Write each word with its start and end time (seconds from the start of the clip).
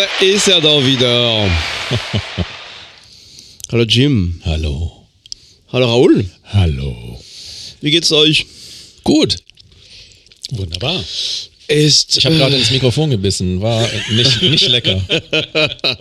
da 0.00 0.24
ist 0.24 0.48
er 0.48 0.60
doch 0.60 0.84
wieder. 0.84 1.50
Hallo 3.72 3.84
Jim. 3.84 4.40
Hallo. 4.44 5.06
Hallo 5.72 5.86
Raoul. 5.86 6.24
Hallo. 6.44 7.20
Wie 7.80 7.90
geht's 7.90 8.10
euch? 8.10 8.46
Gut. 9.04 9.36
Wunderbar. 10.52 11.04
Ist. 11.68 12.16
Ich 12.16 12.24
habe 12.24 12.36
gerade 12.36 12.56
ins 12.56 12.70
Mikrofon 12.70 13.10
gebissen. 13.10 13.60
War 13.60 13.86
nicht, 14.10 14.42
nicht 14.42 14.68
lecker. 14.68 15.00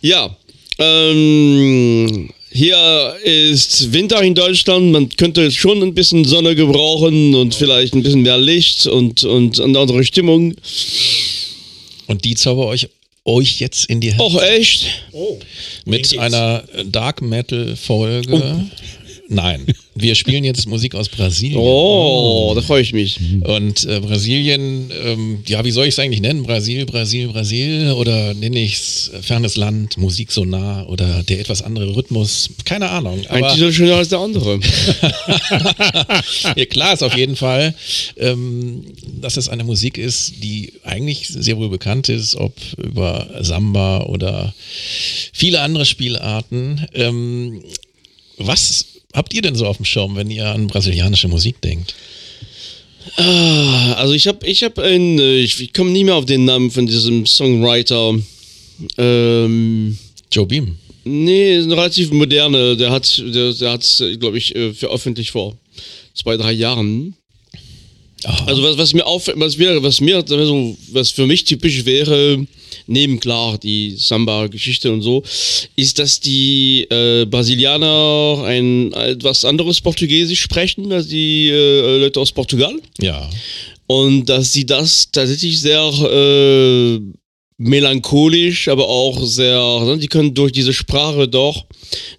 Ja. 0.00 0.36
Ähm, 0.78 2.30
hier 2.50 3.16
ist 3.24 3.92
Winter 3.92 4.22
in 4.22 4.34
Deutschland. 4.34 4.92
Man 4.92 5.08
könnte 5.10 5.50
schon 5.50 5.82
ein 5.82 5.92
bisschen 5.92 6.24
Sonne 6.24 6.54
gebrauchen 6.54 7.34
und 7.34 7.54
vielleicht 7.54 7.94
ein 7.94 8.02
bisschen 8.02 8.22
mehr 8.22 8.38
Licht 8.38 8.86
und, 8.86 9.24
und 9.24 9.60
eine 9.60 9.78
andere 9.78 10.04
Stimmung. 10.04 10.54
Und 12.06 12.24
die 12.24 12.34
zauber 12.36 12.66
euch, 12.66 12.88
euch 13.28 13.60
jetzt 13.60 13.84
in 13.86 14.00
die 14.00 14.10
Hände. 14.10 14.24
Och, 14.24 14.42
echt? 14.42 15.04
Mit 15.84 16.18
einer 16.18 16.64
Dark 16.86 17.20
Metal 17.20 17.76
Folge. 17.76 18.70
Nein, 19.28 19.66
wir 20.00 20.14
spielen 20.14 20.44
jetzt 20.44 20.66
Musik 20.66 20.94
aus 20.94 21.08
Brasilien. 21.08 21.58
Oh, 21.58 22.52
da 22.54 22.62
freue 22.62 22.82
ich 22.82 22.92
mich. 22.92 23.18
Und 23.42 23.84
äh, 23.84 24.00
Brasilien, 24.00 24.90
ähm, 25.04 25.38
ja, 25.46 25.64
wie 25.64 25.70
soll 25.70 25.86
ich 25.86 25.94
es 25.94 25.98
eigentlich 25.98 26.20
nennen? 26.20 26.42
Brasil, 26.42 26.86
Brasil, 26.86 27.28
Brasil 27.28 27.92
oder 27.92 28.34
nenne 28.34 28.58
ich 28.60 28.74
es 28.74 29.10
fernes 29.22 29.56
Land, 29.56 29.96
Musik 29.96 30.30
so 30.30 30.44
nah 30.44 30.84
oder 30.86 31.22
der 31.22 31.40
etwas 31.40 31.62
andere 31.62 31.96
Rhythmus? 31.96 32.50
Keine 32.64 32.90
Ahnung. 32.90 33.26
Ein 33.28 33.52
Titel 33.54 33.72
schöner 33.72 33.96
als 33.96 34.08
der 34.08 34.20
andere. 34.20 34.60
ja, 36.56 36.64
klar 36.66 36.94
ist 36.94 37.02
auf 37.02 37.16
jeden 37.16 37.36
Fall, 37.36 37.74
ähm, 38.16 38.84
dass 39.20 39.36
es 39.36 39.48
eine 39.48 39.64
Musik 39.64 39.98
ist, 39.98 40.42
die 40.42 40.72
eigentlich 40.84 41.28
sehr 41.28 41.56
wohl 41.56 41.68
bekannt 41.68 42.08
ist, 42.08 42.36
ob 42.36 42.54
über 42.76 43.28
Samba 43.40 44.04
oder 44.04 44.54
viele 45.32 45.60
andere 45.60 45.84
Spielarten. 45.84 46.86
Ähm, 46.94 47.62
was 48.38 48.97
habt 49.14 49.34
ihr 49.34 49.42
denn 49.42 49.54
so 49.54 49.66
auf 49.66 49.76
dem 49.76 49.84
Schirm, 49.84 50.16
wenn 50.16 50.30
ihr 50.30 50.46
an 50.46 50.66
brasilianische 50.66 51.28
Musik 51.28 51.60
denkt? 51.62 51.94
Ah, 53.16 53.94
Also 53.94 54.14
ich 54.14 54.26
habe 54.26 54.46
ich 54.46 54.62
hab 54.62 54.78
ein, 54.78 55.18
äh, 55.18 55.38
ich, 55.38 55.72
komme 55.72 55.90
nie 55.90 56.04
mehr 56.04 56.16
auf 56.16 56.26
den 56.26 56.44
Namen 56.44 56.70
von 56.70 56.86
diesem 56.86 57.26
Songwriter. 57.26 58.14
Ähm, 58.96 59.98
Joe 60.30 60.46
Beam. 60.46 60.76
nee, 61.04 61.56
ein 61.56 61.72
relativ 61.72 62.10
moderne. 62.12 62.76
Der 62.76 62.90
hat, 62.90 63.18
der, 63.18 63.52
der 63.52 63.72
hat, 63.72 64.04
glaube 64.20 64.38
ich, 64.38 64.54
äh, 64.54 64.72
veröffentlicht 64.74 65.30
vor 65.30 65.56
zwei, 66.14 66.36
drei 66.36 66.52
Jahren. 66.52 67.14
Aha. 68.24 68.46
Also 68.46 68.62
was, 68.62 68.76
was 68.76 68.94
mir 68.94 69.06
auf, 69.06 69.30
was 69.34 69.56
mir, 69.56 69.82
was 69.82 70.00
mir, 70.00 70.16
also 70.16 70.76
was 70.92 71.10
für 71.10 71.26
mich 71.26 71.44
typisch 71.44 71.84
wäre, 71.84 72.46
neben 72.86 73.20
klar 73.20 73.58
die 73.58 73.94
Samba-Geschichte 73.96 74.92
und 74.92 75.02
so, 75.02 75.22
ist, 75.76 75.98
dass 75.98 76.20
die 76.20 76.86
äh, 76.90 77.26
Brasilianer 77.26 78.44
ein 78.44 78.92
etwas 78.92 79.44
anderes 79.44 79.80
Portugiesisch 79.80 80.40
sprechen 80.40 80.92
als 80.92 81.08
die 81.08 81.48
äh, 81.48 81.98
Leute 81.98 82.20
aus 82.20 82.32
Portugal. 82.32 82.74
ja. 83.00 83.28
Und 83.90 84.26
dass 84.26 84.52
sie 84.52 84.66
das 84.66 85.10
tatsächlich 85.10 85.58
sehr 85.62 85.80
äh, 85.80 87.00
melancholisch, 87.58 88.68
aber 88.68 88.86
auch 88.86 89.24
sehr, 89.24 89.58
ne, 89.84 89.98
die 89.98 90.08
können 90.08 90.34
durch 90.34 90.52
diese 90.52 90.72
Sprache 90.72 91.26
doch 91.26 91.64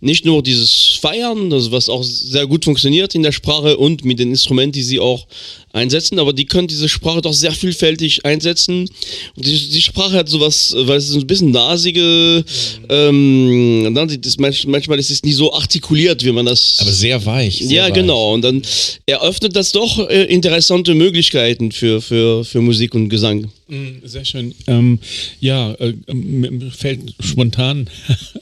nicht 0.02 0.26
nur 0.26 0.42
dieses 0.44 0.98
Feiern, 1.02 1.50
das 1.50 1.72
was 1.72 1.90
auch 1.90 2.04
sehr 2.04 2.48
gut 2.48 2.66
funktioniert 2.66 3.16
in 3.16 3.24
der 3.24 3.32
Sprache 3.32 3.78
und 3.78 4.04
mit 4.06 4.20
den 4.20 4.30
Instrumenten, 4.32 4.74
die 4.74 4.84
sie 4.84 5.00
auch 5.00 5.28
einsetzen, 5.72 6.18
aber 6.18 6.34
die 6.34 6.46
können 6.46 6.68
diese 6.68 6.90
Sprache 6.90 7.22
doch 7.22 7.34
sehr 7.34 7.52
vielfältig 7.52 8.26
einsetzen. 8.26 8.90
Und 9.36 9.46
die, 9.46 9.70
die 9.70 9.82
Sprache 9.82 10.14
hat 10.16 10.28
sowas, 10.28 10.74
weil 10.76 10.98
es 10.98 11.10
ist 11.10 11.16
ein 11.16 11.28
bisschen 11.28 11.52
nasige, 11.52 12.44
ähm, 12.90 13.94
ne, 13.94 14.08
die- 14.08 14.20
das, 14.20 14.38
manch- 14.40 14.68
manchmal 14.68 14.98
ist 15.00 15.12
es 15.12 15.22
nicht 15.24 15.36
so 15.36 15.54
artikuliert, 15.54 16.24
wie 16.26 16.32
man 16.32 16.46
das 16.48 16.78
Aber 16.80 16.92
sehr 16.92 17.24
weich. 17.26 17.58
Sehr 17.60 17.70
ja, 17.72 17.86
weich. 17.86 17.94
genau. 17.94 18.34
Und 18.34 18.42
dann 18.42 18.62
eröffnet 19.06 19.56
das 19.56 19.72
doch 19.72 20.10
äh, 20.10 20.24
interessante 20.26 20.96
Möglichkeiten 20.96 21.72
für, 21.72 22.02
für, 22.02 22.44
für 22.46 22.62
Musik 22.62 22.96
und 22.96 23.10
Gesang. 23.10 23.50
Mm, 23.68 24.00
Sehr 24.04 24.26
schön. 24.26 24.56
Ähm, 24.66 24.98
ja, 25.40 25.74
äh, 25.76 25.94
mir 26.12 26.50
mir 26.50 26.72
fällt 26.72 27.14
spontan 27.20 27.88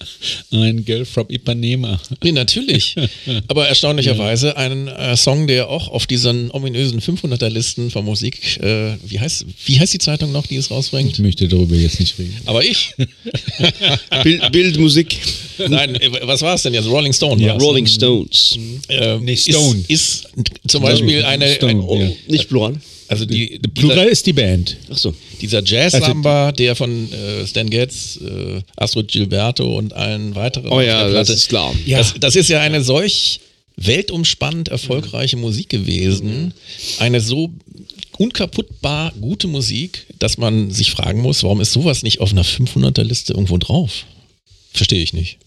ein 0.51 0.85
Girl 0.85 1.03
from 1.17 1.25
Ipanema. 1.29 1.99
Nee, 2.23 2.31
natürlich. 2.31 2.95
Aber 3.47 3.67
erstaunlicherweise 3.67 4.55
ein 4.55 4.87
äh, 4.87 5.17
Song, 5.17 5.47
der 5.47 5.67
auch 5.67 5.87
auf 5.87 6.05
diesen 6.05 6.51
ominösen 6.51 7.01
500er-Listen 7.01 7.89
von 7.89 8.05
Musik, 8.05 8.57
äh, 8.61 8.91
wie, 9.03 9.19
heißt, 9.19 9.45
wie 9.65 9.79
heißt 9.79 9.93
die 9.95 9.97
Zeitung 9.97 10.31
noch, 10.31 10.45
die 10.45 10.57
es 10.57 10.65
Ich 10.65 10.71
rausbringt? 10.71 11.17
möchte 11.17 11.47
darüber 11.47 11.75
jetzt 11.75 11.99
nicht 11.99 12.19
reden. 12.19 12.37
Aber 12.45 12.63
ich. 12.63 12.93
Bild, 14.23 14.51
Bildmusik, 14.51 15.17
Nein, 15.67 15.95
äh, 15.95 16.11
was 16.27 16.43
war 16.43 16.53
es 16.53 16.61
denn 16.61 16.75
jetzt? 16.75 16.87
Rolling 16.87 17.13
Stone 17.13 17.41
Ja, 17.41 17.53
war's. 17.53 17.63
Rolling 17.63 17.87
Stones. 17.87 18.59
Äh, 18.87 19.17
Nee, 19.17 19.35
Stone. 19.35 19.83
Ist, 19.87 20.27
ist 20.27 20.27
zum 20.67 20.83
Beispiel 20.83 21.23
eine, 21.23 21.51
Stone, 21.55 21.71
ein, 21.71 21.79
oh, 21.79 21.99
ja. 21.99 22.09
Nicht 22.27 22.47
plural. 22.47 22.75
Also 23.07 23.25
die, 23.25 23.59
Plural 23.73 24.07
ist 24.07 24.25
die 24.25 24.33
Band. 24.33 24.77
Achso. 24.89 25.13
dieser 25.41 25.63
Jazz-Samba, 25.63 26.51
der 26.51 26.75
von 26.75 27.11
äh, 27.11 27.47
Stan 27.47 27.69
Getz, 27.69 28.19
äh, 28.21 28.61
Astrid 28.75 29.09
Gilberto 29.09 29.77
und 29.77 29.93
allen 29.93 30.35
weiteren. 30.35 30.69
Oh 30.69 30.81
ja, 30.81 31.09
das 31.09 31.29
ist 31.29 31.49
klar. 31.49 31.73
Ja. 31.85 31.99
Das, 31.99 32.15
das 32.19 32.35
ist 32.35 32.49
ja 32.49 32.61
eine 32.61 32.83
solch 32.83 33.39
weltumspannend 33.77 34.69
erfolgreiche 34.69 35.37
Musik 35.37 35.69
gewesen. 35.69 36.53
Eine 36.99 37.21
so 37.21 37.51
unkaputtbar 38.17 39.13
gute 39.21 39.47
Musik, 39.47 40.07
dass 40.19 40.37
man 40.37 40.71
sich 40.71 40.91
fragen 40.91 41.21
muss, 41.21 41.43
warum 41.43 41.61
ist 41.61 41.73
sowas 41.73 42.03
nicht 42.03 42.19
auf 42.19 42.31
einer 42.31 42.43
500er-Liste 42.43 43.33
irgendwo 43.33 43.57
drauf? 43.57 44.05
Verstehe 44.73 45.01
ich 45.01 45.13
nicht. 45.13 45.37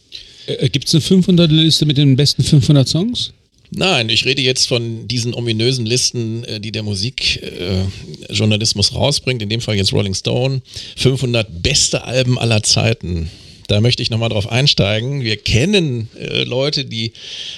Äh, 0.46 0.68
Gibt 0.68 0.86
es 0.86 0.94
eine 0.94 1.02
500er-Liste 1.02 1.86
mit 1.86 1.98
den 1.98 2.16
besten 2.16 2.42
500 2.42 2.88
Songs? 2.88 3.32
Nein, 3.70 4.08
ich 4.08 4.24
rede 4.24 4.42
jetzt 4.42 4.66
von 4.66 5.06
diesen 5.06 5.32
ominösen 5.32 5.86
Listen, 5.86 6.42
äh, 6.44 6.58
die 6.60 6.72
der 6.72 6.82
Musikjournalismus 6.82 8.90
äh, 8.90 8.94
rausbringt, 8.94 9.40
in 9.42 9.48
dem 9.48 9.60
Fall 9.60 9.76
jetzt 9.76 9.92
Rolling 9.92 10.14
Stone, 10.14 10.62
500 10.96 11.62
beste 11.62 12.02
Alben 12.04 12.36
aller 12.38 12.64
Zeiten. 12.64 13.30
Da 13.70 13.80
möchte 13.80 14.02
ich 14.02 14.10
nochmal 14.10 14.30
drauf 14.30 14.50
einsteigen. 14.50 15.22
Wir 15.22 15.36
kennen 15.36 16.08
äh, 16.18 16.42
Leute, 16.42 16.84
die 16.84 17.12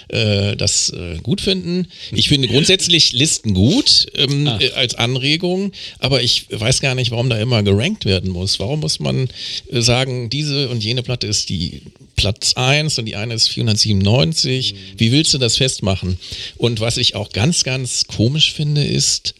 äh, 0.09 0.55
das 0.57 0.91
äh, 0.91 1.17
gut 1.23 1.41
finden. 1.41 1.89
Ich 2.13 2.29
finde 2.29 2.49
grundsätzlich 2.49 3.13
Listen 3.15 3.55
gut 3.55 4.09
ähm, 4.15 4.47
Ah. 4.47 4.59
äh, 4.61 4.73
als 4.73 4.95
Anregung, 4.95 5.73
aber 6.01 6.23
ich 6.23 6.47
weiß 6.51 6.83
gar 6.83 6.95
nicht, 6.95 7.13
warum 7.13 7.31
da 7.31 7.39
immer 7.39 7.63
gerankt 7.63 8.05
werden 8.05 8.31
muss. 8.31 8.61
Warum 8.61 8.81
muss 8.81 9.01
man 9.01 9.29
äh, 9.71 9.81
sagen, 9.81 10.29
diese 10.29 10.69
und 10.69 10.85
jene 10.85 11.03
Platte 11.03 11.27
ist 11.27 11.49
die 11.49 11.81
Platz 12.15 12.53
1 12.57 12.99
und 12.99 13.07
die 13.07 13.17
eine 13.17 13.33
ist 13.33 13.49
497? 13.49 14.75
Wie 14.99 15.13
willst 15.13 15.33
du 15.33 15.39
das 15.39 15.57
festmachen? 15.57 16.19
Und 16.59 16.81
was 16.81 16.99
ich 16.99 17.15
auch 17.15 17.31
ganz, 17.31 17.65
ganz 17.65 18.05
komisch 18.07 18.53
finde, 18.53 18.85
ist, 18.85 19.35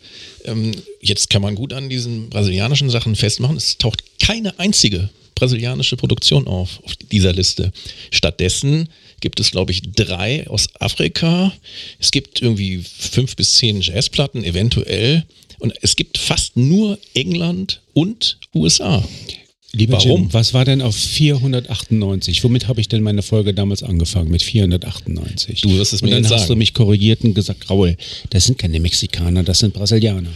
ähm, 0.47 0.73
jetzt 1.03 1.29
kann 1.29 1.43
man 1.43 1.55
gut 1.55 1.75
an 1.75 1.91
diesen 1.91 2.31
brasilianischen 2.31 2.89
Sachen 2.89 3.15
festmachen, 3.15 3.59
es 3.59 3.77
taucht 3.77 4.03
keine 4.19 4.59
einzige 4.59 5.11
brasilianische 5.35 5.97
Produktion 5.97 6.47
auf, 6.47 6.81
auf 6.85 6.97
dieser 6.97 7.33
Liste. 7.33 7.73
Stattdessen 8.11 8.89
gibt 9.21 9.41
es, 9.41 9.51
glaube 9.51 9.73
ich, 9.73 9.83
drei 9.83 10.47
aus 10.49 10.69
Afrika. 10.81 11.53
Es 11.99 12.11
gibt 12.11 12.43
irgendwie 12.43 12.83
fünf 12.83 13.37
bis 13.37 13.57
zehn 13.57 13.81
Jazzplatten, 13.81 14.45
eventuell. 14.45 15.25
Und 15.59 15.73
es 15.81 15.97
gibt 15.97 16.19
fast 16.19 16.57
nur 16.57 16.99
England 17.15 17.81
und 17.95 18.39
USA. 18.55 19.05
Lieber 19.75 19.95
Warum? 19.95 20.23
Jim, 20.23 20.33
was 20.33 20.53
war 20.53 20.67
denn 20.67 20.83
auf 20.83 20.95
498? 20.95 22.45
Womit 22.45 22.69
habe 22.69 22.81
ich 22.81 22.89
denn 22.89 23.03
meine 23.03 23.23
Folge 23.23 23.55
damals 23.55 23.83
angefangen? 23.83 24.31
Mit 24.31 24.43
498. 24.43 25.63
Du 25.63 25.71
wirst 25.79 25.95
es 25.95 26.03
Und 26.03 26.09
mir 26.09 26.15
dann 26.15 26.25
jetzt 26.25 26.33
hast 26.33 26.41
sagen. 26.43 26.53
du 26.55 26.57
mich 26.57 26.75
korrigiert 26.75 27.23
und 27.23 27.33
gesagt, 27.35 27.71
Raul, 27.71 27.97
das 28.31 28.45
sind 28.45 28.59
keine 28.59 28.81
Mexikaner, 28.81 29.43
das 29.43 29.61
sind 29.61 29.73
Brasilianer. 29.73 30.31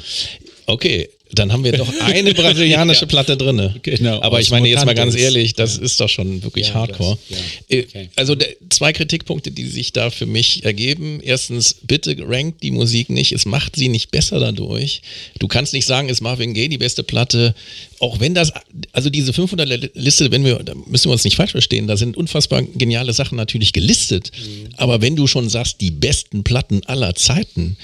Okay, 0.65 1.11
dann 1.32 1.52
haben 1.52 1.64
wir 1.64 1.73
doch 1.73 1.88
eine 2.00 2.32
brasilianische 2.34 3.06
Platte 3.08 3.37
drinne. 3.37 3.75
Genau, 3.82 4.20
Aber 4.23 4.40
ich 4.40 4.50
meine 4.50 4.69
jetzt 4.69 4.84
mal 4.87 4.94
ganz 4.94 5.14
ehrlich, 5.17 5.55
das 5.55 5.76
ist 5.76 6.00
doch 6.00 6.08
schon 6.08 6.43
wirklich 6.43 6.69
Ja, 6.69 6.75
hardcore. 6.75 7.19
das- 7.28 7.38
Äh, 7.69 7.76
ja, 7.78 7.82
okay. 7.84 8.08
Also 8.17 8.37
zwei 8.70 8.93
Kritikpunkte, 8.93 9.50
die 9.50 9.67
sich 9.67 9.93
da 9.93 10.11
für 10.11 10.26
mich 10.26 10.64
ergeben. 10.64 11.20
Erstens, 11.23 11.75
bitte 11.82 12.17
rankt 12.20 12.62
die 12.62 12.70
Musik 12.70 13.11
nicht, 13.11 13.32
es 13.32 13.44
macht 13.44 13.76
sie 13.76 13.88
nicht 13.88 14.11
besser 14.11 14.38
dadurch. 14.40 15.02
Du 15.38 15.49
kannst 15.49 15.73
nicht 15.73 15.87
sagen, 15.87 16.08
ist 16.08 16.20
Marvin 16.20 16.55
Gaye 16.55 16.69
die 16.69 16.78
beste 16.78 17.02
Platte, 17.02 17.55
auch 17.99 18.20
wenn 18.20 18.34
das, 18.34 18.52
also 18.93 19.11
diese 19.11 19.32
500er-Liste, 19.32 20.31
wenn 20.31 20.44
wir, 20.44 20.56
da 20.62 20.75
müssen 20.87 21.08
wir 21.08 21.12
uns 21.12 21.25
nicht 21.25 21.37
falsch 21.37 21.52
verstehen, 21.52 21.87
da 21.87 21.96
sind 21.96 22.17
unfassbar 22.17 22.62
geniale 22.62 23.12
Sachen 23.12 23.37
natürlich 23.37 23.73
gelistet. 23.73 24.31
Mhm. 24.37 24.69
Aber 24.76 25.00
wenn 25.02 25.17
du 25.17 25.26
schon 25.26 25.49
sagst, 25.49 25.81
die 25.81 25.90
besten 25.90 26.44
Platten 26.44 26.82
aller 26.87 27.14
Zeiten, 27.14 27.76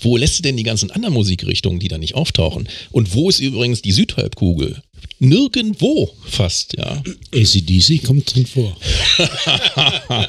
wo 0.00 0.16
lässt 0.16 0.38
du 0.38 0.42
denn 0.42 0.56
die 0.56 0.62
ganzen 0.62 0.90
anderen 0.90 1.14
Musikrichtungen, 1.14 1.80
die 1.80 1.88
da 1.88 1.98
nicht 1.98 2.14
auftauchen? 2.14 2.68
Und 2.90 3.14
wo 3.14 3.28
ist 3.28 3.40
übrigens 3.40 3.82
die 3.82 3.92
Südhalbkugel? 3.92 4.82
Nirgendwo 5.20 6.10
fast, 6.24 6.76
ja. 6.76 7.02
ACDC 7.32 8.02
kommt 8.04 8.34
drin 8.34 8.46
vor. 8.46 8.76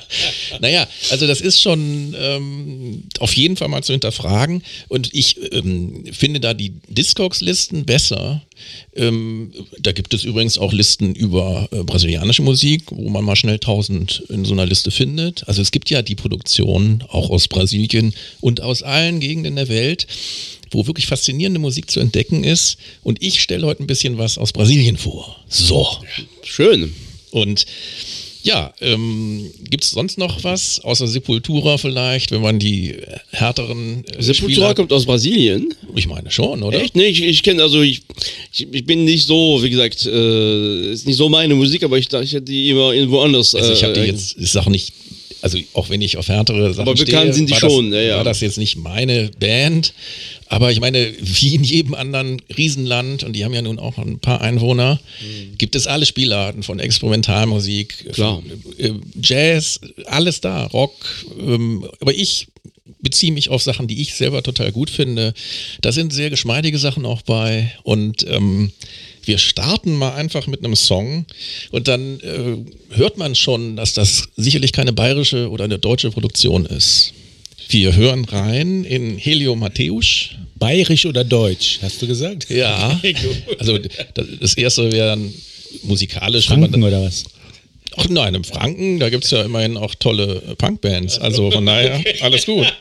naja, 0.59 0.87
also 1.09 1.27
das 1.27 1.41
ist 1.41 1.61
schon 1.61 2.13
ähm, 2.19 3.03
auf 3.19 3.33
jeden 3.33 3.55
Fall 3.55 3.69
mal 3.69 3.83
zu 3.83 3.93
hinterfragen. 3.93 4.61
Und 4.89 5.13
ich 5.13 5.37
ähm, 5.53 6.03
finde 6.11 6.41
da 6.41 6.53
die 6.53 6.73
Discogs-Listen 6.89 7.85
besser. 7.85 8.43
Ähm, 8.93 9.53
da 9.79 9.93
gibt 9.93 10.13
es 10.13 10.25
übrigens 10.25 10.57
auch 10.57 10.73
Listen 10.73 11.15
über 11.15 11.69
äh, 11.71 11.83
brasilianische 11.83 12.41
Musik, 12.41 12.83
wo 12.91 13.09
man 13.09 13.23
mal 13.23 13.37
schnell 13.37 13.55
1000 13.55 14.25
in 14.29 14.43
so 14.43 14.53
einer 14.53 14.65
Liste 14.65 14.91
findet. 14.91 15.47
Also 15.47 15.61
es 15.61 15.71
gibt 15.71 15.89
ja 15.89 16.01
die 16.01 16.15
Produktion 16.15 17.03
auch 17.07 17.29
aus 17.29 17.47
Brasilien 17.47 18.13
und 18.41 18.59
aus 18.61 18.83
allen 18.83 19.21
Gegenden 19.21 19.55
der 19.55 19.69
Welt 19.69 20.05
wo 20.71 20.87
wirklich 20.87 21.07
faszinierende 21.07 21.59
Musik 21.59 21.91
zu 21.91 21.99
entdecken 21.99 22.43
ist. 22.43 22.77
Und 23.03 23.21
ich 23.21 23.41
stelle 23.41 23.65
heute 23.67 23.83
ein 23.83 23.87
bisschen 23.87 24.17
was 24.17 24.37
aus 24.37 24.53
Brasilien 24.53 24.97
vor. 24.97 25.37
So. 25.47 25.87
Schön. 26.43 26.93
Und 27.31 27.65
ja, 28.43 28.73
ähm, 28.81 29.51
gibt 29.69 29.83
es 29.83 29.91
sonst 29.91 30.17
noch 30.17 30.43
was 30.43 30.79
außer 30.79 31.07
Sepultura 31.07 31.77
vielleicht, 31.77 32.31
wenn 32.31 32.41
man 32.41 32.57
die 32.57 32.95
härteren 33.29 34.03
äh, 34.07 34.21
Sepultura 34.21 34.73
kommt 34.73 34.91
aus 34.91 35.05
Brasilien? 35.05 35.73
Ich 35.95 36.07
meine 36.07 36.31
schon, 36.31 36.63
oder? 36.63 36.81
Echt? 36.81 36.95
Nee, 36.95 37.07
ich, 37.07 37.21
ich 37.21 37.43
kenne 37.43 37.61
also 37.61 37.81
ich, 37.81 38.01
ich, 38.51 38.67
ich, 38.71 38.85
bin 38.85 39.05
nicht 39.05 39.27
so, 39.27 39.61
wie 39.61 39.69
gesagt, 39.69 40.05
äh, 40.07 40.91
ist 40.91 41.05
nicht 41.05 41.17
so 41.17 41.29
meine 41.29 41.53
Musik, 41.53 41.83
aber 41.83 41.99
ich 41.99 42.07
dachte, 42.07 42.25
ich 42.25 42.33
hätte 42.33 42.45
die 42.45 42.69
immer 42.69 42.93
irgendwo 42.93 43.21
anders. 43.21 43.53
Also 43.53 43.73
ich 43.73 43.83
habe 43.83 43.93
die 43.93 43.99
äh, 43.99 44.07
jetzt, 44.07 44.33
ist 44.33 44.57
auch 44.57 44.67
nicht 44.67 44.91
also 45.41 45.57
auch 45.73 45.89
wenn 45.89 46.01
ich 46.01 46.17
auf 46.17 46.27
härtere 46.27 46.73
Sachen 46.73 46.87
Aber 46.87 46.93
bekannt 46.93 47.21
stehe, 47.21 47.33
sind 47.33 47.49
die 47.49 47.55
schon, 47.55 47.91
das, 47.91 47.99
ja, 47.99 48.07
ja. 48.09 48.17
war 48.17 48.23
das 48.23 48.41
jetzt 48.41 48.57
nicht 48.57 48.77
meine 48.77 49.31
Band. 49.39 49.93
Aber 50.47 50.71
ich 50.71 50.81
meine, 50.81 51.13
wie 51.19 51.55
in 51.55 51.63
jedem 51.63 51.93
anderen 51.93 52.41
Riesenland, 52.55 53.23
und 53.23 53.33
die 53.33 53.45
haben 53.45 53.53
ja 53.53 53.61
nun 53.61 53.79
auch 53.79 53.97
ein 53.97 54.19
paar 54.19 54.41
Einwohner, 54.41 54.99
mhm. 55.21 55.57
gibt 55.57 55.75
es 55.75 55.87
alle 55.87 56.05
Spielarten 56.05 56.61
von 56.61 56.79
Experimentalmusik, 56.79 58.13
Klar. 58.13 58.41
Von, 58.41 58.77
äh, 58.77 58.93
Jazz, 59.21 59.79
alles 60.05 60.41
da, 60.41 60.65
Rock. 60.65 60.93
Ähm, 61.39 61.87
aber 62.01 62.13
ich 62.13 62.47
beziehe 63.01 63.31
mich 63.31 63.49
auf 63.49 63.61
Sachen, 63.61 63.87
die 63.87 64.01
ich 64.01 64.13
selber 64.13 64.43
total 64.43 64.71
gut 64.71 64.89
finde. 64.89 65.33
Da 65.81 65.91
sind 65.91 66.13
sehr 66.13 66.29
geschmeidige 66.29 66.77
Sachen 66.77 67.05
auch 67.05 67.21
bei. 67.21 67.71
Und 67.83 68.25
ähm, 68.27 68.71
wir 69.23 69.37
starten 69.37 69.95
mal 69.95 70.13
einfach 70.13 70.47
mit 70.47 70.63
einem 70.63 70.75
Song 70.75 71.25
und 71.71 71.87
dann 71.87 72.19
äh, 72.19 72.95
hört 72.95 73.17
man 73.17 73.35
schon, 73.35 73.75
dass 73.75 73.93
das 73.93 74.29
sicherlich 74.35 74.71
keine 74.71 74.93
bayerische 74.93 75.49
oder 75.49 75.65
eine 75.65 75.79
deutsche 75.79 76.11
Produktion 76.11 76.65
ist. 76.65 77.13
Wir 77.69 77.95
hören 77.95 78.25
rein 78.25 78.83
in 78.83 79.17
Helio 79.17 79.55
Matthäus. 79.55 80.29
Bayerisch 80.55 81.05
oder 81.05 81.23
Deutsch, 81.23 81.79
hast 81.81 82.01
du 82.01 82.07
gesagt? 82.07 82.49
Ja. 82.49 82.99
also 83.59 83.79
das 84.39 84.53
erste 84.55 84.91
wäre 84.91 85.07
dann 85.07 85.33
musikalisch. 85.83 86.47
Franken 86.47 86.83
oder 86.83 87.01
was? 87.01 87.23
Ach 87.97 88.07
nein, 88.09 88.35
im 88.35 88.43
Franken, 88.43 88.99
da 88.99 89.09
gibt 89.09 89.25
es 89.25 89.31
ja 89.31 89.43
immerhin 89.43 89.75
auch 89.75 89.95
tolle 89.95 90.41
Punkbands. 90.57 91.17
Also 91.19 91.51
von 91.51 91.65
daher, 91.65 92.03
alles 92.21 92.45
gut. 92.45 92.71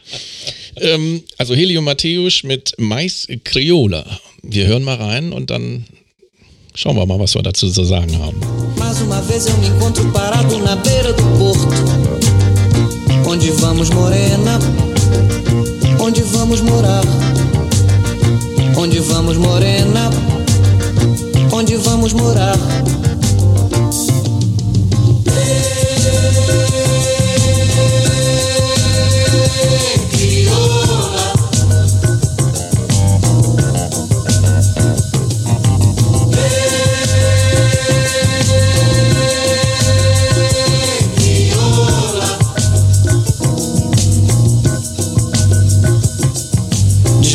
Ähm, 0.76 1.22
also 1.38 1.54
Helio 1.54 1.82
Matthäus 1.82 2.42
mit 2.42 2.74
Mais 2.78 3.26
Criolla. 3.44 4.20
Wir 4.42 4.66
hören 4.66 4.84
mal 4.84 4.96
rein 4.96 5.32
und 5.32 5.50
dann 5.50 5.84
schauen 6.74 6.96
wir 6.96 7.06
mal, 7.06 7.18
was 7.18 7.34
wir 7.34 7.42
dazu 7.42 7.68
zu 7.70 7.84
sagen 7.84 8.16
haben. 8.18 8.40
Mais 8.78 9.00
uma 9.00 9.20
vez 9.22 9.46
eu 9.46 9.56
me 9.58 9.66
encontro 9.68 10.04
parado 10.12 10.58
na 10.58 10.76
beira 10.76 11.12
do 11.12 11.22
porto. 11.38 11.68
Onde 13.26 13.50
vamos, 13.52 13.90
morena? 13.90 14.58
Onde 15.98 16.22
vamos 16.22 16.60
morar? 16.62 17.04
Onde 18.76 19.00
vamos, 19.00 19.36
morena? 19.36 20.10
Onde 21.52 21.76
vamos 21.76 22.12
morar? 22.12 22.56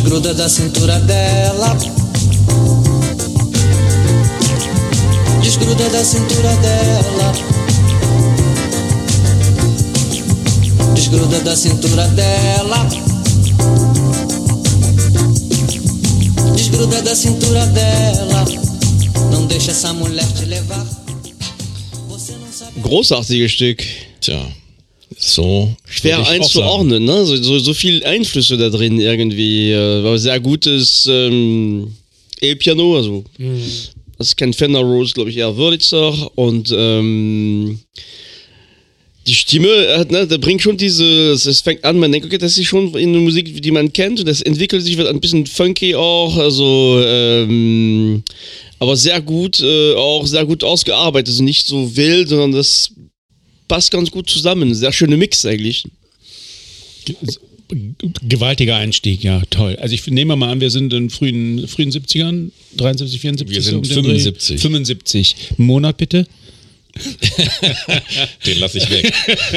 Desgruda 0.06 0.34
da 0.34 0.48
cintura 0.48 1.00
dela. 1.00 1.76
Desgruda 5.42 5.90
da 5.90 6.04
cintura 6.04 6.56
dela. 6.56 7.32
Desgruda 10.94 11.40
da 11.40 11.56
cintura 11.56 12.06
dela. 12.06 12.88
Desgruda 16.54 17.02
da 17.02 17.16
cintura 17.16 17.66
dela. 17.66 18.44
Não 19.32 19.46
deixa 19.46 19.72
essa 19.72 19.92
mulher 19.92 20.26
te 20.34 20.44
levar. 20.44 20.86
Você 22.08 22.32
não 22.32 22.52
sabe. 22.52 22.78
Großartiges 22.80 23.50
Stück. 23.50 23.84
Tja. 24.20 24.65
So. 25.16 25.74
Schwer 25.88 26.26
einzuordnen, 26.26 27.04
ne? 27.04 27.24
So, 27.24 27.36
so, 27.36 27.58
so, 27.58 27.74
viel 27.74 28.04
Einflüsse 28.04 28.56
da 28.56 28.70
drin 28.70 29.00
irgendwie. 29.00 29.72
Äh, 29.72 30.18
sehr 30.18 30.40
gutes 30.40 31.06
ähm, 31.10 31.92
E-Piano, 32.40 32.96
also. 32.96 33.24
Mhm. 33.38 33.62
Das 34.18 34.28
ist 34.28 34.36
kein 34.36 34.52
Fender 34.52 34.80
Rose, 34.80 35.12
glaube 35.12 35.30
ich, 35.30 35.36
eher 35.36 35.56
Wurlitzer. 35.56 36.30
Und 36.36 36.74
ähm, 36.76 37.78
die 39.26 39.34
Stimme, 39.34 39.98
hat, 39.98 40.10
ne, 40.10 40.26
da 40.26 40.36
bringt 40.38 40.62
schon 40.62 40.76
diese, 40.76 41.32
es 41.32 41.60
fängt 41.60 41.84
an, 41.84 41.98
man 41.98 42.12
denkt, 42.12 42.26
okay, 42.26 42.38
das 42.38 42.56
ist 42.56 42.66
schon 42.66 42.94
in 42.94 43.12
der 43.12 43.22
Musik, 43.22 43.60
die 43.60 43.70
man 43.70 43.92
kennt. 43.92 44.20
Und 44.20 44.26
das 44.26 44.40
entwickelt 44.40 44.82
sich, 44.82 44.96
wird 44.96 45.08
ein 45.08 45.20
bisschen 45.20 45.46
funky 45.46 45.94
auch. 45.94 46.36
Also, 46.36 47.02
ähm, 47.04 48.22
aber 48.78 48.96
sehr 48.96 49.20
gut, 49.20 49.60
äh, 49.60 49.94
auch 49.94 50.26
sehr 50.26 50.46
gut 50.46 50.64
ausgearbeitet. 50.64 51.28
Also 51.28 51.42
nicht 51.42 51.66
so 51.66 51.96
wild, 51.96 52.28
sondern 52.28 52.52
das 52.52 52.92
passt 53.68 53.90
ganz 53.90 54.10
gut 54.10 54.28
zusammen. 54.28 54.74
Sehr 54.74 54.92
schöner 54.92 55.16
Mix 55.16 55.44
eigentlich. 55.44 55.84
Gewaltiger 58.22 58.76
Einstieg, 58.76 59.24
ja, 59.24 59.42
toll. 59.50 59.76
Also 59.76 59.94
ich 59.94 60.06
nehme 60.06 60.36
mal 60.36 60.50
an, 60.50 60.60
wir 60.60 60.70
sind 60.70 60.92
in 60.92 61.10
frühen, 61.10 61.66
frühen 61.66 61.90
70ern, 61.90 62.50
73, 62.76 63.20
74. 63.20 63.56
Wir 63.56 63.62
sind 63.62 63.86
75. 63.86 64.60
75. 64.60 65.36
Monat 65.56 65.96
bitte. 65.96 66.26
Den 68.46 68.58
lasse 68.58 68.78
ich 68.78 68.90
weg. 68.90 69.12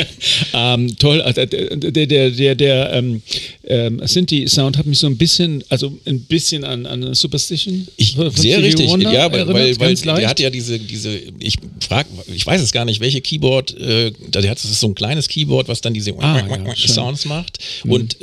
ähm, 0.54 0.98
toll, 0.98 1.22
also, 1.22 1.46
der, 1.46 2.08
der, 2.08 2.30
der, 2.32 2.56
der 2.56 2.94
ähm, 2.94 3.22
ähm, 3.66 4.02
Sinti-Sound 4.04 4.78
hat 4.78 4.86
mich 4.86 5.00
so 5.00 5.08
ein 5.08 5.18
bisschen, 5.18 5.64
also 5.70 5.98
ein 6.06 6.22
bisschen 6.22 6.64
an, 6.64 6.86
an 6.86 7.14
Superstition. 7.14 7.88
Ich, 7.98 8.16
sehr 8.34 8.62
richtig, 8.62 8.90
Wonder 8.90 9.14
ja, 9.14 9.32
weil, 9.32 9.48
weil, 9.48 9.80
weil 9.80 9.96
der 9.96 10.30
hat 10.30 10.40
ja 10.40 10.50
diese, 10.50 10.80
diese 10.80 11.18
ich 11.40 11.56
frag, 11.80 12.08
ich 12.34 12.46
weiß 12.46 12.62
es 12.62 12.72
gar 12.72 12.86
nicht, 12.86 13.00
welche 13.00 13.22
Keyboard, 13.22 13.78
äh, 13.78 14.12
der 14.28 14.50
hat 14.50 14.60
so 14.60 14.88
ein 14.88 14.96
kleines 14.96 15.28
Keyboard, 15.28 15.68
was 15.68 15.82
dann 15.82 15.94
diese 15.94 16.14
ah, 16.20 16.46
ja, 16.48 16.76
Sounds 16.76 17.26
macht. 17.26 17.60
Mhm. 17.84 17.92
Und 17.92 18.18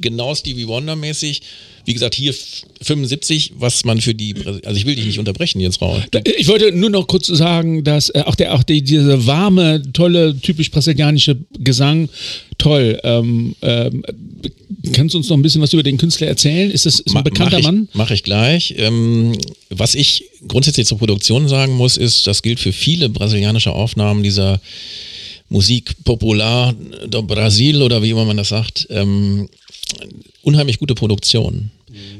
genau 0.00 0.34
Stevie 0.34 0.66
Wonder 0.66 0.96
mäßig 0.96 1.42
wie 1.84 1.92
gesagt, 1.92 2.14
hier 2.14 2.34
75, 2.82 3.54
was 3.58 3.84
man 3.84 4.00
für 4.00 4.14
die, 4.14 4.34
also 4.64 4.78
ich 4.78 4.86
will 4.86 4.94
dich 4.94 5.06
nicht 5.06 5.18
unterbrechen 5.18 5.60
jetzt, 5.60 5.80
Raul. 5.80 6.02
Ich 6.36 6.48
wollte 6.48 6.72
nur 6.72 6.90
noch 6.90 7.06
kurz 7.06 7.26
sagen, 7.26 7.84
dass 7.84 8.10
äh, 8.10 8.22
auch 8.24 8.34
der, 8.34 8.54
auch 8.54 8.62
die, 8.62 8.82
diese 8.82 9.26
warme, 9.26 9.82
tolle, 9.92 10.36
typisch 10.38 10.70
brasilianische 10.70 11.36
Gesang, 11.58 12.08
toll. 12.58 13.00
Ähm, 13.02 13.56
ähm, 13.62 14.04
kannst 14.92 15.14
du 15.14 15.18
uns 15.18 15.28
noch 15.28 15.36
ein 15.36 15.42
bisschen 15.42 15.60
was 15.60 15.72
über 15.72 15.82
den 15.82 15.98
Künstler 15.98 16.28
erzählen? 16.28 16.70
Ist 16.70 16.86
das 16.86 17.00
ist 17.00 17.16
ein 17.16 17.24
bekannter 17.24 17.56
mach 17.56 17.58
ich, 17.58 17.64
Mann? 17.64 17.88
Mache 17.94 18.14
ich 18.14 18.22
gleich. 18.22 18.74
Ähm, 18.78 19.36
was 19.70 19.94
ich 19.94 20.24
grundsätzlich 20.46 20.86
zur 20.86 20.98
Produktion 20.98 21.48
sagen 21.48 21.74
muss, 21.74 21.96
ist, 21.96 22.26
das 22.26 22.42
gilt 22.42 22.60
für 22.60 22.72
viele 22.72 23.08
brasilianische 23.08 23.72
Aufnahmen 23.72 24.22
dieser 24.22 24.60
Musik 25.52 26.02
Popular 26.04 26.74
do 27.06 27.22
Brasil 27.22 27.82
oder 27.82 28.02
wie 28.02 28.10
immer 28.10 28.24
man 28.24 28.38
das 28.38 28.48
sagt. 28.48 28.86
Ähm, 28.90 29.48
unheimlich 30.42 30.78
gute 30.78 30.94
Produktion. 30.94 31.70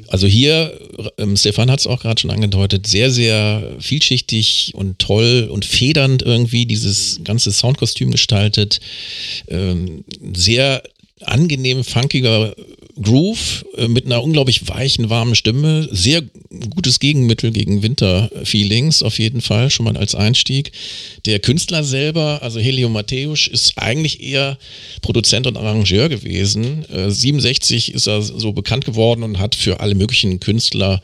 Also 0.09 0.27
hier, 0.27 0.79
ähm, 1.17 1.35
Stefan 1.35 1.71
hat 1.71 1.81
es 1.81 1.87
auch 1.87 2.03
gerade 2.03 2.21
schon 2.21 2.31
angedeutet, 2.31 2.87
sehr, 2.87 3.11
sehr 3.11 3.77
vielschichtig 3.79 4.73
und 4.75 4.99
toll 4.99 5.49
und 5.51 5.65
federnd 5.65 6.21
irgendwie 6.21 6.67
dieses 6.67 7.21
ganze 7.25 7.51
Soundkostüm 7.53 8.11
gestaltet. 8.11 8.81
Ähm, 9.49 10.05
sehr 10.35 10.83
angenehm, 11.23 11.85
funkiger 11.85 12.55
Groove 13.01 13.65
äh, 13.77 13.89
mit 13.89 14.07
einer 14.07 14.23
unglaublich 14.23 14.69
weichen, 14.69 15.11
warmen 15.11 15.35
Stimme. 15.35 15.89
Sehr 15.91 16.23
gutes 16.71 17.01
Gegenmittel 17.01 17.51
gegen 17.51 17.83
Winterfeelings 17.83 19.03
auf 19.03 19.19
jeden 19.19 19.41
Fall, 19.41 19.71
schon 19.71 19.85
mal 19.85 19.97
als 19.97 20.15
Einstieg. 20.15 20.73
Der 21.25 21.39
Künstler 21.39 21.85
selber, 21.85 22.41
also 22.43 22.61
Helio 22.61 22.89
Matthäus, 22.89 23.47
ist 23.47 23.79
eigentlich 23.79 24.23
eher 24.23 24.59
Produzent 25.01 25.47
und 25.47 25.57
Arrangeur 25.57 26.09
gewesen. 26.09 26.85
Äh, 26.91 27.11
67 27.11 27.95
ist 27.95 28.07
er 28.07 28.23
so 28.23 28.53
bekannt 28.53 28.85
geworden 28.85 29.23
und 29.23 29.39
hat 29.39 29.55
für 29.55 29.81
alle 29.81 29.95
möglichen 29.95 30.41
Künstler 30.41 31.01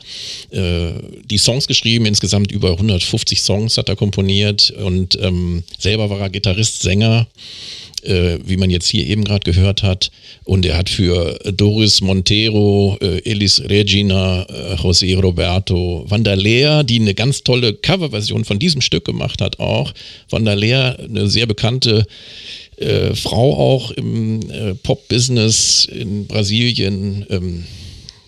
äh, 0.51 0.91
die 1.25 1.37
Songs 1.37 1.67
geschrieben. 1.67 2.05
Insgesamt 2.05 2.51
über 2.51 2.71
150 2.71 3.41
Songs 3.41 3.77
hat 3.77 3.89
er 3.89 3.95
komponiert 3.95 4.71
und 4.71 5.17
ähm, 5.21 5.63
selber 5.77 6.09
war 6.09 6.19
er 6.19 6.29
Gitarrist, 6.29 6.81
Sänger 6.81 7.27
äh, 8.03 8.39
wie 8.45 8.57
man 8.57 8.69
jetzt 8.69 8.87
hier 8.87 9.05
eben 9.05 9.23
gerade 9.23 9.49
gehört 9.49 9.83
hat. 9.83 10.11
Und 10.43 10.65
er 10.65 10.77
hat 10.77 10.89
für 10.89 11.37
Doris 11.53 12.01
Montero, 12.01 12.97
äh, 13.01 13.19
Elis 13.29 13.61
Regina, 13.69 14.43
äh, 14.43 14.75
José 14.75 15.19
Roberto, 15.19 16.05
Vandalea, 16.07 16.83
die 16.83 16.99
eine 16.99 17.13
ganz 17.13 17.43
tolle 17.43 17.73
Coverversion 17.73 18.45
von 18.45 18.59
diesem 18.59 18.81
Stück 18.81 19.05
gemacht 19.05 19.41
hat, 19.41 19.59
auch. 19.59 19.93
Vandalea, 20.29 20.95
eine 20.95 21.27
sehr 21.27 21.45
bekannte 21.45 22.05
äh, 22.77 23.13
Frau 23.15 23.57
auch 23.57 23.91
im 23.91 24.49
äh, 24.49 24.73
Pop-Business 24.75 25.85
in 25.85 26.27
Brasilien. 26.27 27.25
Ähm, 27.29 27.65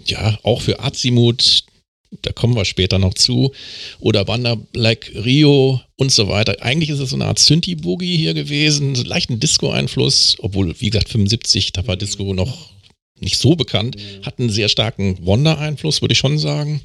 ja, 0.05 0.37
auch 0.43 0.61
für 0.61 0.79
Azimut, 0.79 1.61
da 2.22 2.32
kommen 2.34 2.56
wir 2.56 2.65
später 2.65 3.00
noch 3.00 3.13
zu, 3.13 3.53
oder 4.00 4.25
Banda 4.25 4.56
Black 4.56 5.12
Rio 5.15 5.82
und 5.96 6.12
so 6.12 6.27
weiter. 6.27 6.62
Eigentlich 6.62 6.89
ist 6.89 7.00
es 7.00 7.12
so 7.12 7.15
eine 7.15 7.25
Art 7.25 7.39
Synthi-Boogie 7.39 8.18
hier 8.18 8.34
gewesen, 8.34 8.96
so 8.96 9.03
leichten 9.03 9.39
Disco-Einfluss, 9.39 10.38
obwohl, 10.39 10.75
wie 10.80 10.89
gesagt, 10.89 11.10
75, 11.10 11.72
da 11.72 11.88
war 11.88 11.96
Disco 11.96 12.34
noch 12.34 12.72
nicht 13.20 13.38
so 13.38 13.56
bekannt, 13.56 13.96
hat 14.24 14.39
einen 14.39 14.50
sehr 14.50 14.68
starken 14.68 15.25
Wonder-Einfluss, 15.25 16.01
würde 16.01 16.13
ich 16.13 16.18
schon 16.18 16.38
sagen. 16.38 16.82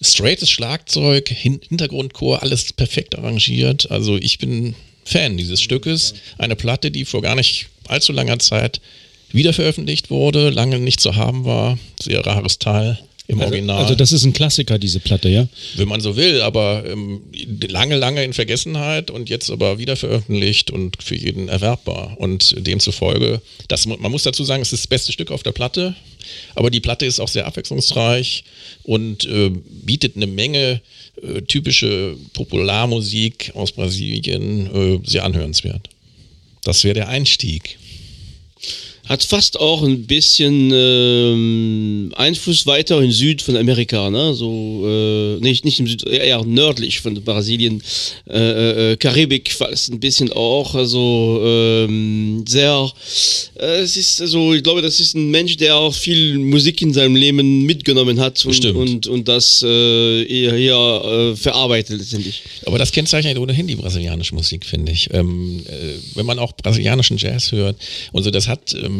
Straightes 0.00 0.50
Schlagzeug, 0.50 1.28
Hin 1.28 1.60
Hintergrundchor, 1.66 2.42
alles 2.42 2.72
perfekt 2.72 3.18
arrangiert. 3.18 3.90
Also 3.90 4.16
ich 4.16 4.38
bin 4.38 4.74
Fan 5.04 5.36
dieses 5.36 5.60
Stückes. 5.60 6.14
Eine 6.38 6.54
Platte, 6.54 6.90
die 6.90 7.04
vor 7.04 7.22
gar 7.22 7.34
nicht 7.34 7.68
allzu 7.88 8.12
langer 8.12 8.38
Zeit 8.38 8.80
wiederveröffentlicht 9.32 10.10
wurde, 10.10 10.50
lange 10.50 10.78
nicht 10.78 11.00
zu 11.00 11.16
haben 11.16 11.44
war. 11.44 11.78
Sehr 12.00 12.24
rares 12.24 12.58
Teil 12.58 12.98
im 13.28 13.40
also, 13.40 13.50
Original. 13.50 13.82
Also 13.82 13.94
das 13.94 14.12
ist 14.12 14.24
ein 14.24 14.32
Klassiker, 14.32 14.78
diese 14.78 15.00
Platte, 15.00 15.28
ja? 15.28 15.48
Wenn 15.74 15.88
man 15.88 16.00
so 16.00 16.16
will, 16.16 16.40
aber 16.42 16.84
ähm, 16.86 17.22
lange, 17.68 17.96
lange 17.96 18.22
in 18.24 18.32
Vergessenheit 18.32 19.10
und 19.10 19.28
jetzt 19.28 19.50
aber 19.50 19.78
wieder 19.78 19.96
veröffentlicht 19.96 20.70
und 20.70 21.02
für 21.02 21.16
jeden 21.16 21.48
erwerbbar. 21.48 22.16
Und 22.18 22.54
demzufolge, 22.58 23.40
das, 23.68 23.86
man 23.86 24.10
muss 24.10 24.22
dazu 24.22 24.44
sagen, 24.44 24.62
es 24.62 24.72
ist 24.72 24.84
das 24.84 24.88
beste 24.88 25.12
Stück 25.12 25.30
auf 25.30 25.42
der 25.42 25.52
Platte, 25.52 25.94
aber 26.54 26.70
die 26.70 26.80
Platte 26.80 27.06
ist 27.06 27.20
auch 27.20 27.28
sehr 27.28 27.46
abwechslungsreich 27.46 28.44
und 28.84 29.24
äh, 29.24 29.50
bietet 29.84 30.16
eine 30.16 30.26
Menge 30.26 30.80
äh, 31.22 31.42
typische 31.42 32.16
Popularmusik 32.32 33.52
aus 33.54 33.72
Brasilien, 33.72 34.66
äh, 34.74 35.08
sehr 35.08 35.24
anhörenswert. 35.24 35.88
Das 36.62 36.84
wäre 36.84 36.94
der 36.94 37.08
Einstieg 37.08 37.78
hat 39.08 39.22
fast 39.22 39.58
auch 39.58 39.82
ein 39.82 40.06
bisschen 40.06 40.70
ähm, 40.74 42.12
Einfluss 42.16 42.66
weiter 42.66 43.00
in 43.00 43.12
Süd 43.12 43.40
von 43.40 43.56
Amerika, 43.56 44.10
ne? 44.10 44.34
So 44.34 44.82
äh, 44.84 45.40
nicht 45.40 45.64
nicht 45.64 45.78
im 45.78 45.86
Süd, 45.86 46.04
eher 46.06 46.44
nördlich 46.44 47.00
von 47.00 47.14
Brasilien, 47.22 47.82
äh, 48.28 48.92
äh, 48.92 48.96
Karibik 48.96 49.52
fast 49.52 49.90
ein 49.92 50.00
bisschen 50.00 50.32
auch, 50.32 50.74
also 50.74 51.40
ähm, 51.44 52.44
sehr. 52.48 52.90
Äh, 53.58 53.80
es 53.80 53.96
ist 53.96 54.20
also, 54.20 54.54
ich 54.54 54.62
glaube, 54.62 54.82
das 54.82 54.98
ist 54.98 55.14
ein 55.14 55.30
Mensch, 55.30 55.56
der 55.56 55.76
auch 55.76 55.94
viel 55.94 56.38
Musik 56.38 56.82
in 56.82 56.92
seinem 56.92 57.14
Leben 57.14 57.62
mitgenommen 57.62 58.18
hat 58.20 58.44
und 58.44 58.64
und, 58.66 59.06
und 59.06 59.28
das 59.28 59.62
äh, 59.62 60.24
hier, 60.26 60.54
hier 60.54 61.32
äh, 61.32 61.36
verarbeitet 61.36 61.98
letztendlich. 61.98 62.42
Aber 62.66 62.78
das 62.78 62.90
kennzeichnet 62.90 63.38
ohnehin 63.38 63.66
die 63.66 63.76
brasilianische 63.76 64.34
Musik, 64.34 64.64
finde 64.66 64.92
ich. 64.92 65.08
Ähm, 65.12 65.62
äh, 65.66 65.94
wenn 66.16 66.26
man 66.26 66.38
auch 66.38 66.52
brasilianischen 66.52 67.18
Jazz 67.18 67.52
hört 67.52 67.76
und 68.12 68.24
so, 68.24 68.30
das 68.30 68.48
hat 68.48 68.74
ähm, 68.74 68.95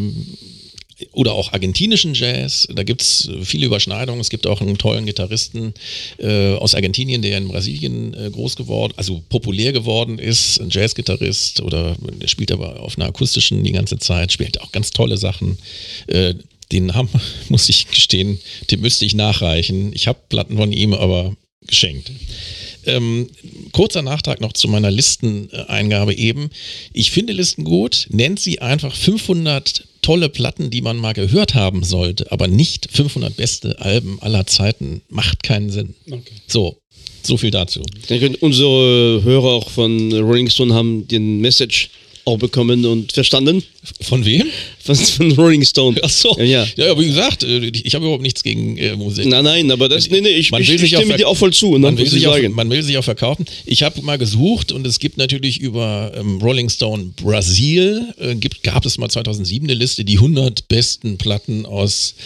oder 1.13 1.33
auch 1.35 1.53
argentinischen 1.53 2.15
Jazz. 2.15 2.67
Da 2.75 2.83
gibt 2.83 3.03
es 3.03 3.29
viele 3.43 3.67
Überschneidungen. 3.67 4.21
Es 4.21 4.31
gibt 4.31 4.47
auch 4.47 4.61
einen 4.61 4.79
tollen 4.79 5.05
Gitarristen 5.05 5.75
äh, 6.19 6.55
aus 6.55 6.75
Argentinien, 6.75 7.23
der 7.23 7.39
in 7.39 7.49
Brasilien 7.49 8.15
äh, 8.15 8.31
groß 8.31 8.57
geworden, 8.57 8.95
also 8.97 9.23
populär 9.29 9.73
geworden 9.73 10.19
ist, 10.19 10.59
ein 10.59 10.71
Jazzgitarrist 10.71 11.61
oder 11.61 11.97
der 12.21 12.29
spielt 12.29 12.51
aber 12.51 12.81
auf 12.81 12.97
einer 12.97 13.09
akustischen 13.09 13.63
die 13.63 13.73
ganze 13.73 13.99
Zeit, 13.99 14.33
spielt 14.33 14.61
auch 14.61 14.73
ganz 14.73 14.91
tolle 14.91 15.19
Sachen. 15.19 15.59
Äh, 16.07 16.35
den 16.73 16.87
Namen, 16.87 17.11
muss 17.49 17.69
ich 17.69 17.89
gestehen, 17.89 18.41
den 18.71 18.81
müsste 18.81 19.05
ich 19.05 19.15
nachreichen. 19.15 19.93
Ich 19.93 20.09
habe 20.09 20.19
Platten 20.29 20.57
von 20.57 20.73
ihm, 20.73 20.95
aber 20.95 21.37
geschenkt. 21.67 22.11
Ähm, 22.87 23.29
kurzer 23.73 24.03
Nachtrag 24.03 24.41
noch 24.41 24.53
zu 24.53 24.69
meiner 24.69 24.91
Listeneingabe 24.91 26.15
eben. 26.15 26.51
Ich 26.93 27.11
finde 27.11 27.33
Listen 27.33 27.65
gut, 27.65 28.07
nennt 28.11 28.41
sie 28.41 28.61
einfach 28.61 28.95
500 28.95 29.85
tolle 30.03 30.29
Platten, 30.29 30.71
die 30.71 30.83
man 30.83 30.97
mal 30.97 31.15
gehört 31.15 31.55
haben 31.55 31.83
sollte, 31.83 32.31
aber 32.31 32.47
nicht 32.47 32.89
500 32.93 33.37
beste 33.37 33.81
Alben 33.81 34.19
aller 34.23 34.47
Zeiten. 34.47 35.03
Macht 35.09 35.43
keinen 35.43 35.71
Sinn. 35.71 35.95
Okay. 36.09 36.33
So, 36.47 36.79
so 37.23 37.37
viel 37.37 37.51
dazu. 37.51 37.83
Ich 38.01 38.07
denke, 38.07 38.37
unsere 38.39 39.23
Hörer 39.25 39.53
auch 39.55 39.71
von 39.71 40.13
Rolling 40.13 40.49
Stone 40.49 40.73
haben 40.73 41.09
den 41.09 41.41
Message 41.41 41.91
auch 42.27 42.39
bekommen 42.39 42.85
und 42.85 43.13
verstanden. 43.13 43.63
Von 44.03 44.25
wem? 44.25 44.43
Von, 44.83 44.97
von 44.97 45.33
Rolling 45.33 45.65
Stone. 45.65 45.99
Ach 46.03 46.11
so. 46.11 46.37
Ja, 46.39 46.45
ja. 46.45 46.67
ja 46.77 46.99
wie 46.99 47.07
gesagt, 47.07 47.45
äh, 47.45 47.67
ich 47.67 47.95
habe 47.95 48.05
überhaupt 48.05 48.23
nichts 48.23 48.43
gegen 48.43 48.77
äh, 48.77 48.97
Musik. 48.97 49.27
Nein, 49.27 49.45
nein, 49.45 49.71
aber 49.71 49.89
das, 49.89 50.11
nee, 50.11 50.21
nee, 50.21 50.31
ich, 50.31 50.51
man 50.51 50.61
ich, 50.61 50.69
will 50.69 50.83
ich 50.83 50.95
stimme 50.95 51.17
dir 51.17 51.29
auch 51.29 51.37
voll 51.37 51.53
zu. 51.53 51.73
Ne, 51.73 51.79
man, 51.79 51.99
will 51.99 52.09
sich 52.09 52.27
auch, 52.27 52.37
man 52.51 52.69
will 52.69 52.83
sich 52.83 52.99
auch 52.99 53.05
verkaufen. 53.05 53.47
Ich 53.65 53.85
habe 53.85 54.03
mal 54.03 54.19
gesucht 54.19 54.73
und 54.73 54.85
es 54.87 54.99
gibt 54.99 55.19
natürlich 55.19 55.61
über 55.61 56.13
ähm, 56.17 56.41
Rolling 56.43 56.69
Stone 56.69 57.13
Brasil, 57.23 58.13
äh, 58.19 58.35
gibt, 58.35 58.65
gab 58.65 58.85
es 58.85 58.99
mal 58.99 59.09
2007 59.09 59.69
eine 59.69 59.79
Liste, 59.79 60.05
die 60.05 60.17
100 60.17 60.67
besten 60.67 61.19
Platten 61.19 61.65
aus 61.65 62.17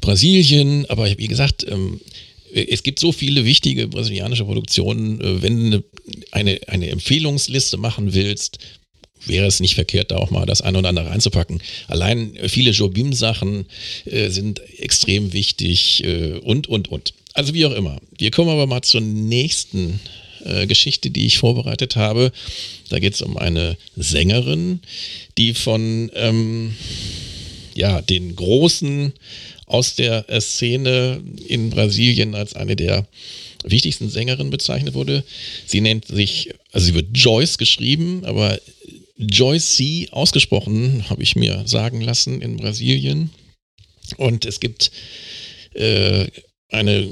Brasilien. 0.00 0.86
Aber 0.88 1.06
wie 1.18 1.28
gesagt, 1.28 1.66
ähm, 1.68 2.00
es 2.54 2.82
gibt 2.82 2.98
so 2.98 3.12
viele 3.12 3.44
wichtige 3.44 3.88
brasilianische 3.88 4.44
Produktionen. 4.44 5.20
Äh, 5.20 5.42
wenn 5.42 5.70
du 5.72 5.84
eine, 6.30 6.58
eine 6.68 6.88
Empfehlungsliste 6.88 7.76
machen 7.76 8.14
willst, 8.14 8.58
wäre 9.26 9.46
es 9.46 9.60
nicht 9.60 9.74
verkehrt, 9.74 10.10
da 10.10 10.16
auch 10.16 10.30
mal 10.30 10.46
das 10.46 10.62
eine 10.62 10.78
oder 10.78 10.88
andere 10.88 11.10
reinzupacken. 11.10 11.62
Allein 11.88 12.36
äh, 12.36 12.48
viele 12.48 12.70
Jobim-Sachen 12.70 13.66
äh, 14.04 14.28
sind 14.28 14.60
extrem 14.78 15.32
wichtig 15.32 16.04
äh, 16.04 16.38
und, 16.38 16.66
und, 16.68 16.88
und. 16.88 17.14
Also 17.34 17.54
wie 17.54 17.66
auch 17.66 17.72
immer. 17.72 17.98
Wir 18.18 18.30
kommen 18.30 18.50
aber 18.50 18.66
mal 18.66 18.82
zur 18.82 19.00
nächsten 19.00 20.00
äh, 20.44 20.66
Geschichte, 20.66 21.10
die 21.10 21.26
ich 21.26 21.38
vorbereitet 21.38 21.96
habe. 21.96 22.32
Da 22.88 22.98
geht 22.98 23.14
es 23.14 23.22
um 23.22 23.36
eine 23.36 23.76
Sängerin, 23.96 24.80
die 25.38 25.54
von 25.54 26.10
ähm, 26.14 26.74
ja, 27.74 28.02
den 28.02 28.36
Großen 28.36 29.12
aus 29.66 29.94
der 29.94 30.26
Szene 30.40 31.22
in 31.48 31.70
Brasilien 31.70 32.34
als 32.34 32.54
eine 32.54 32.76
der 32.76 33.06
wichtigsten 33.64 34.10
Sängerinnen 34.10 34.50
bezeichnet 34.50 34.94
wurde. 34.94 35.24
Sie 35.66 35.80
nennt 35.80 36.06
sich, 36.06 36.50
also 36.72 36.86
sie 36.86 36.94
wird 36.94 37.08
Joyce 37.14 37.58
geschrieben, 37.58 38.24
aber 38.24 38.58
Joyce 39.22 39.76
C. 39.76 40.08
ausgesprochen, 40.10 41.08
habe 41.08 41.22
ich 41.22 41.36
mir 41.36 41.62
sagen 41.66 42.00
lassen 42.00 42.40
in 42.40 42.56
Brasilien. 42.56 43.30
Und 44.16 44.44
es 44.44 44.60
gibt 44.60 44.90
äh, 45.74 46.26
eine 46.70 47.08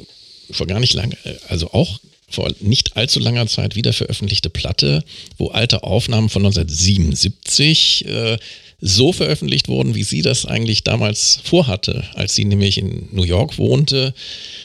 vor 0.51 0.67
gar 0.67 0.81
nicht 0.81 0.95
lange, 0.95 1.17
also 1.49 1.73
auch 1.73 2.01
vor 2.29 2.51
nicht 2.61 2.97
allzu 2.97 3.21
langer 3.21 3.47
Zeit 3.47 3.77
wieder 3.77 3.93
veröffentlichte 3.93 4.51
Platte, 4.51 5.05
wo 5.37 5.49
alte 5.49 5.83
Aufnahmen 5.83 6.29
von 6.29 6.45
1977 6.45 8.07
äh, 8.07 8.39
so 8.81 9.13
veröffentlicht 9.13 9.69
wurden, 9.69 9.95
wie 9.95 10.05
sie 10.05 10.23
das 10.23 10.47
eigentlich 10.47 10.85
damals 10.85 11.41
vorhatte, 11.45 12.05
als 12.15 12.35
sie 12.35 12.45
nämlich 12.45 12.79
in 12.79 13.09
New 13.13 13.25
York 13.25 13.59
wohnte 13.59 14.15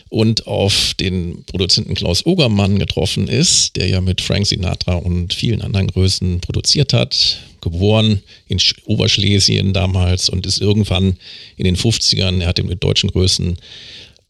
und 0.10 0.48
auf 0.48 0.94
den 1.00 1.44
Produzenten 1.46 1.96
Klaus 1.96 2.26
Ogermann 2.26 2.80
getroffen 2.80 3.28
ist, 3.28 3.76
der 3.76 3.88
ja 3.88 4.02
mit 4.02 4.22
Frank 4.22 4.48
Sinatra 4.48 4.96
und 4.96 5.34
vielen 5.34 5.62
anderen 5.62 5.88
Größen 5.88 6.40
produziert 6.40 6.94
hat, 6.94 7.40
geboren 7.62 8.22
in 8.48 8.60
Oberschlesien 8.86 9.74
damals 9.74 10.30
und 10.30 10.46
ist 10.46 10.62
irgendwann 10.62 11.18
in 11.58 11.66
den 11.66 11.76
50ern, 11.76 12.42
er 12.42 12.48
hat 12.48 12.64
mit 12.64 12.84
deutschen 12.84 13.12
Größen 13.12 13.58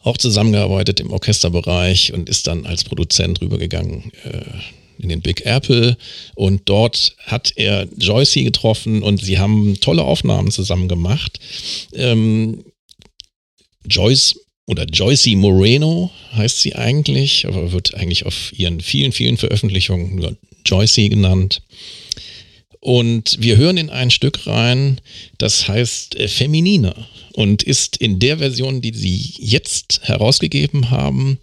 auch 0.01 0.17
zusammengearbeitet 0.17 0.99
im 0.99 1.11
Orchesterbereich 1.11 2.13
und 2.13 2.29
ist 2.29 2.47
dann 2.47 2.65
als 2.65 2.83
Produzent 2.83 3.41
rübergegangen 3.41 4.11
äh, 4.23 4.41
in 4.99 5.09
den 5.09 5.21
Big 5.21 5.45
Apple 5.45 5.97
und 6.35 6.63
dort 6.65 7.15
hat 7.25 7.53
er 7.55 7.87
Joycey 7.97 8.43
getroffen 8.43 9.03
und 9.03 9.23
sie 9.23 9.39
haben 9.39 9.79
tolle 9.79 10.03
Aufnahmen 10.03 10.51
zusammen 10.51 10.87
gemacht. 10.87 11.39
Ähm, 11.93 12.63
Joyce 13.87 14.39
oder 14.67 14.85
Joycey 14.85 15.35
Moreno 15.35 16.11
heißt 16.33 16.59
sie 16.59 16.75
eigentlich, 16.75 17.45
aber 17.47 17.71
wird 17.71 17.93
eigentlich 17.93 18.25
auf 18.25 18.51
ihren 18.57 18.81
vielen, 18.81 19.11
vielen 19.11 19.37
Veröffentlichungen 19.37 20.15
nur 20.15 20.35
Joycey 20.65 21.09
genannt. 21.09 21.61
Und 22.79 23.37
wir 23.39 23.57
hören 23.57 23.77
in 23.77 23.89
ein 23.89 24.11
Stück 24.11 24.45
rein, 24.45 25.01
das 25.39 25.67
heißt 25.67 26.15
äh, 26.17 26.27
Feminina 26.27 26.95
und 27.33 27.63
ist 27.63 27.97
in 27.97 28.19
der 28.19 28.37
Version, 28.37 28.81
die 28.81 28.93
sie 28.93 29.33
jetzt 29.39 30.01
herausgegeben 30.03 30.91
haben, 30.91 31.39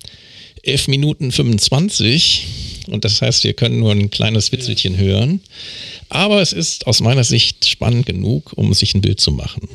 11 0.62 0.88
Minuten 0.88 1.32
25. 1.32 2.46
Und 2.88 3.04
das 3.04 3.22
heißt, 3.22 3.44
wir 3.44 3.54
können 3.54 3.78
nur 3.78 3.92
ein 3.92 4.10
kleines 4.10 4.52
Witzelchen 4.52 4.96
hören. 4.96 5.40
Aber 6.08 6.42
es 6.42 6.52
ist 6.52 6.86
aus 6.86 7.00
meiner 7.00 7.24
Sicht 7.24 7.64
spannend 7.64 8.06
genug, 8.06 8.52
um 8.56 8.74
sich 8.74 8.94
ein 8.94 9.00
Bild 9.00 9.20
zu 9.20 9.32
machen. 9.32 9.68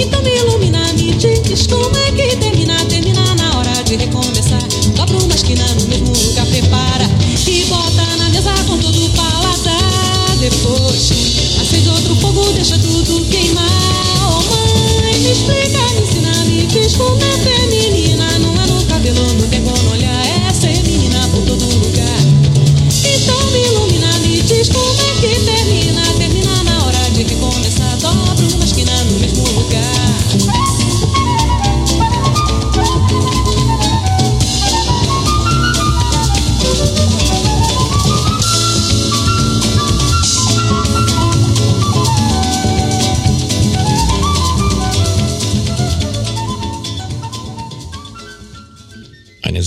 Então 0.00 0.22
me 0.22 0.30
ilumina, 0.30 0.92
me 0.92 1.12
diz 1.12 1.66
como 1.66 1.96
é 1.96 2.12
que 2.12 2.36
termina. 2.36 2.76
Termina 2.84 3.34
na 3.34 3.58
hora 3.58 3.82
de 3.82 3.96
recomeçar. 3.96 4.62
Dobra 4.94 5.18
uma 5.18 5.34
esquina 5.34 5.66
no 5.74 5.87
fumar. 16.98 17.27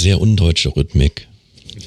Sehr 0.01 0.19
undeutsche 0.19 0.75
Rhythmik. 0.75 1.27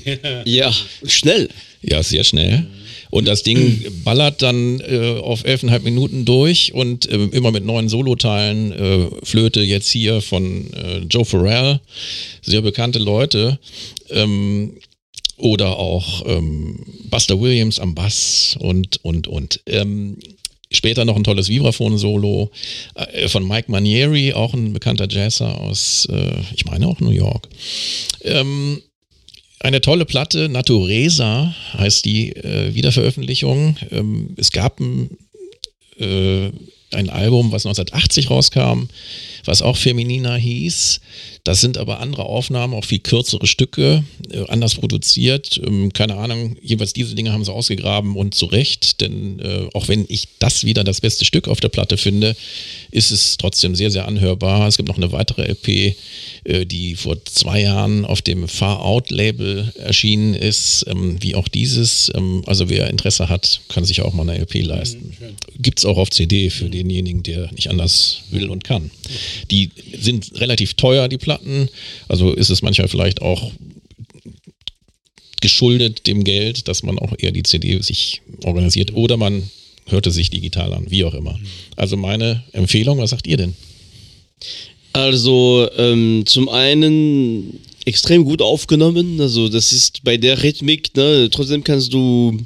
Ja, 0.44 0.73
schnell. 1.06 1.49
Ja, 1.83 2.02
sehr 2.02 2.25
schnell. 2.25 2.66
Und 3.11 3.28
das 3.28 3.42
Ding 3.42 3.85
ballert 4.02 4.42
dann 4.42 4.80
äh, 4.80 5.18
auf 5.21 5.44
elfeinhalb 5.44 5.85
Minuten 5.85 6.25
durch 6.25 6.73
und 6.75 7.06
äh, 7.09 7.16
immer 7.33 7.52
mit 7.52 7.64
neuen 7.64 7.88
Soloteilen. 7.88 8.73
Äh, 8.73 9.06
Flöte 9.23 9.61
jetzt 9.61 9.88
hier 9.90 10.21
von 10.21 10.73
äh, 10.73 10.99
Joe 11.09 11.25
Farrell, 11.25 11.80
sehr 12.42 12.62
bekannte 12.62 12.99
Leute. 12.99 13.59
Ähm, 14.11 14.73
oder 15.37 15.78
auch 15.78 16.25
ähm, 16.26 16.78
Buster 17.11 17.40
Williams 17.40 17.78
am 17.78 17.94
Bass 17.94 18.56
und, 18.59 19.04
und, 19.04 19.28
und. 19.28 19.61
Ähm, 19.66 20.16
später 20.73 21.04
noch 21.04 21.16
ein 21.16 21.25
tolles 21.25 21.49
Vibraphon-Solo 21.49 22.50
äh, 22.94 23.28
von 23.28 23.47
Mike 23.47 23.71
Manieri, 23.71 24.33
auch 24.33 24.54
ein 24.54 24.73
bekannter 24.73 25.09
Jazzer 25.09 25.61
aus, 25.61 26.06
äh, 26.11 26.40
ich 26.54 26.64
meine 26.66 26.87
auch 26.87 27.00
New 27.00 27.11
York. 27.11 27.49
Ähm, 28.23 28.83
eine 29.61 29.80
tolle 29.80 30.04
Platte, 30.04 30.49
Naturesa 30.50 31.54
heißt 31.78 32.04
die 32.04 32.37
äh, 32.37 32.75
Wiederveröffentlichung. 32.75 33.76
Ähm, 33.90 34.35
es 34.37 34.52
gab 34.52 34.78
ein, 34.78 35.16
äh, 35.99 36.50
ein 36.92 37.09
Album, 37.09 37.50
was 37.50 37.64
1980 37.64 38.28
rauskam, 38.28 38.88
was 39.46 39.62
auch 39.62 39.76
Feminina 39.76 40.34
hieß. 40.36 41.00
Das 41.44 41.60
sind 41.60 41.76
aber 41.76 42.00
andere 42.00 42.24
Aufnahmen, 42.24 42.72
auch 42.72 42.84
viel 42.84 43.00
kürzere 43.00 43.46
Stücke, 43.46 44.02
äh, 44.30 44.44
anders 44.48 44.76
produziert. 44.76 45.60
Ähm, 45.62 45.92
keine 45.92 46.16
Ahnung, 46.16 46.56
jeweils 46.62 46.94
diese 46.94 47.14
Dinge 47.14 47.32
haben 47.32 47.44
sie 47.44 47.52
ausgegraben 47.52 48.16
und 48.16 48.34
zu 48.34 48.46
Recht, 48.46 49.00
denn 49.02 49.40
äh, 49.40 49.68
auch 49.74 49.88
wenn 49.88 50.06
ich 50.08 50.28
das 50.38 50.64
wieder 50.64 50.84
das 50.84 51.02
beste 51.02 51.24
Stück 51.24 51.48
auf 51.48 51.60
der 51.60 51.68
Platte 51.68 51.98
finde, 51.98 52.34
ist 52.90 53.10
es 53.10 53.36
trotzdem 53.36 53.74
sehr, 53.74 53.90
sehr 53.90 54.08
anhörbar. 54.08 54.66
Es 54.66 54.76
gibt 54.76 54.88
noch 54.88 54.96
eine 54.96 55.12
weitere 55.12 55.42
LP, 55.42 55.96
äh, 56.44 56.64
die 56.64 56.94
vor 56.94 57.22
zwei 57.26 57.60
Jahren 57.60 58.04
auf 58.04 58.22
dem 58.22 58.48
Far 58.48 58.80
Out 58.82 59.10
Label 59.10 59.72
erschienen 59.76 60.34
ist, 60.34 60.86
ähm, 60.88 61.18
wie 61.20 61.34
auch 61.34 61.48
dieses. 61.48 62.10
Ähm, 62.14 62.42
also 62.46 62.70
wer 62.70 62.88
Interesse 62.88 63.28
hat, 63.28 63.60
kann 63.68 63.84
sich 63.84 64.00
auch 64.00 64.14
mal 64.14 64.28
eine 64.28 64.40
LP 64.40 64.62
leisten. 64.62 65.14
Gibt 65.58 65.80
es 65.80 65.84
auch 65.84 65.98
auf 65.98 66.10
CD 66.10 66.48
für 66.50 66.70
denjenigen, 66.70 67.22
der 67.22 67.52
nicht 67.52 67.68
anders 67.68 68.22
will 68.30 68.48
und 68.48 68.64
kann. 68.64 68.90
Die 69.51 69.70
sind 69.99 70.40
relativ 70.40 70.75
teuer, 70.75 71.09
die 71.09 71.18
Platten. 71.18 71.68
Also 72.09 72.33
ist 72.33 72.51
es 72.51 72.62
manchmal 72.62 72.88
vielleicht 72.88 73.23
auch 73.23 73.53
geschuldet 75.40 76.07
dem 76.07 76.25
Geld, 76.25 76.68
dass 76.68 76.83
man 76.83 76.99
auch 76.99 77.12
eher 77.18 77.31
die 77.31 77.42
CD 77.42 77.81
sich 77.83 78.23
organisiert 78.44 78.94
oder 78.94 79.16
man 79.16 79.42
hörte 79.87 80.11
sich 80.11 80.31
digital 80.31 80.73
an, 80.73 80.90
wie 80.90 81.05
auch 81.05 81.14
immer. 81.14 81.38
Also 81.77 81.97
meine 81.97 82.42
Empfehlung, 82.53 82.99
was 82.99 83.11
sagt 83.11 83.27
ihr 83.27 83.37
denn? 83.37 83.55
Also 84.94 85.68
ähm, 85.77 86.23
zum 86.25 86.49
einen 86.49 87.61
extrem 87.85 88.25
gut 88.25 88.40
aufgenommen. 88.40 89.20
Also 89.20 89.49
das 89.49 89.73
ist 89.73 90.03
bei 90.05 90.16
der 90.16 90.42
Rhythmik, 90.42 90.97
ne, 90.97 91.29
trotzdem 91.31 91.64
kannst 91.64 91.92
du 91.92 92.38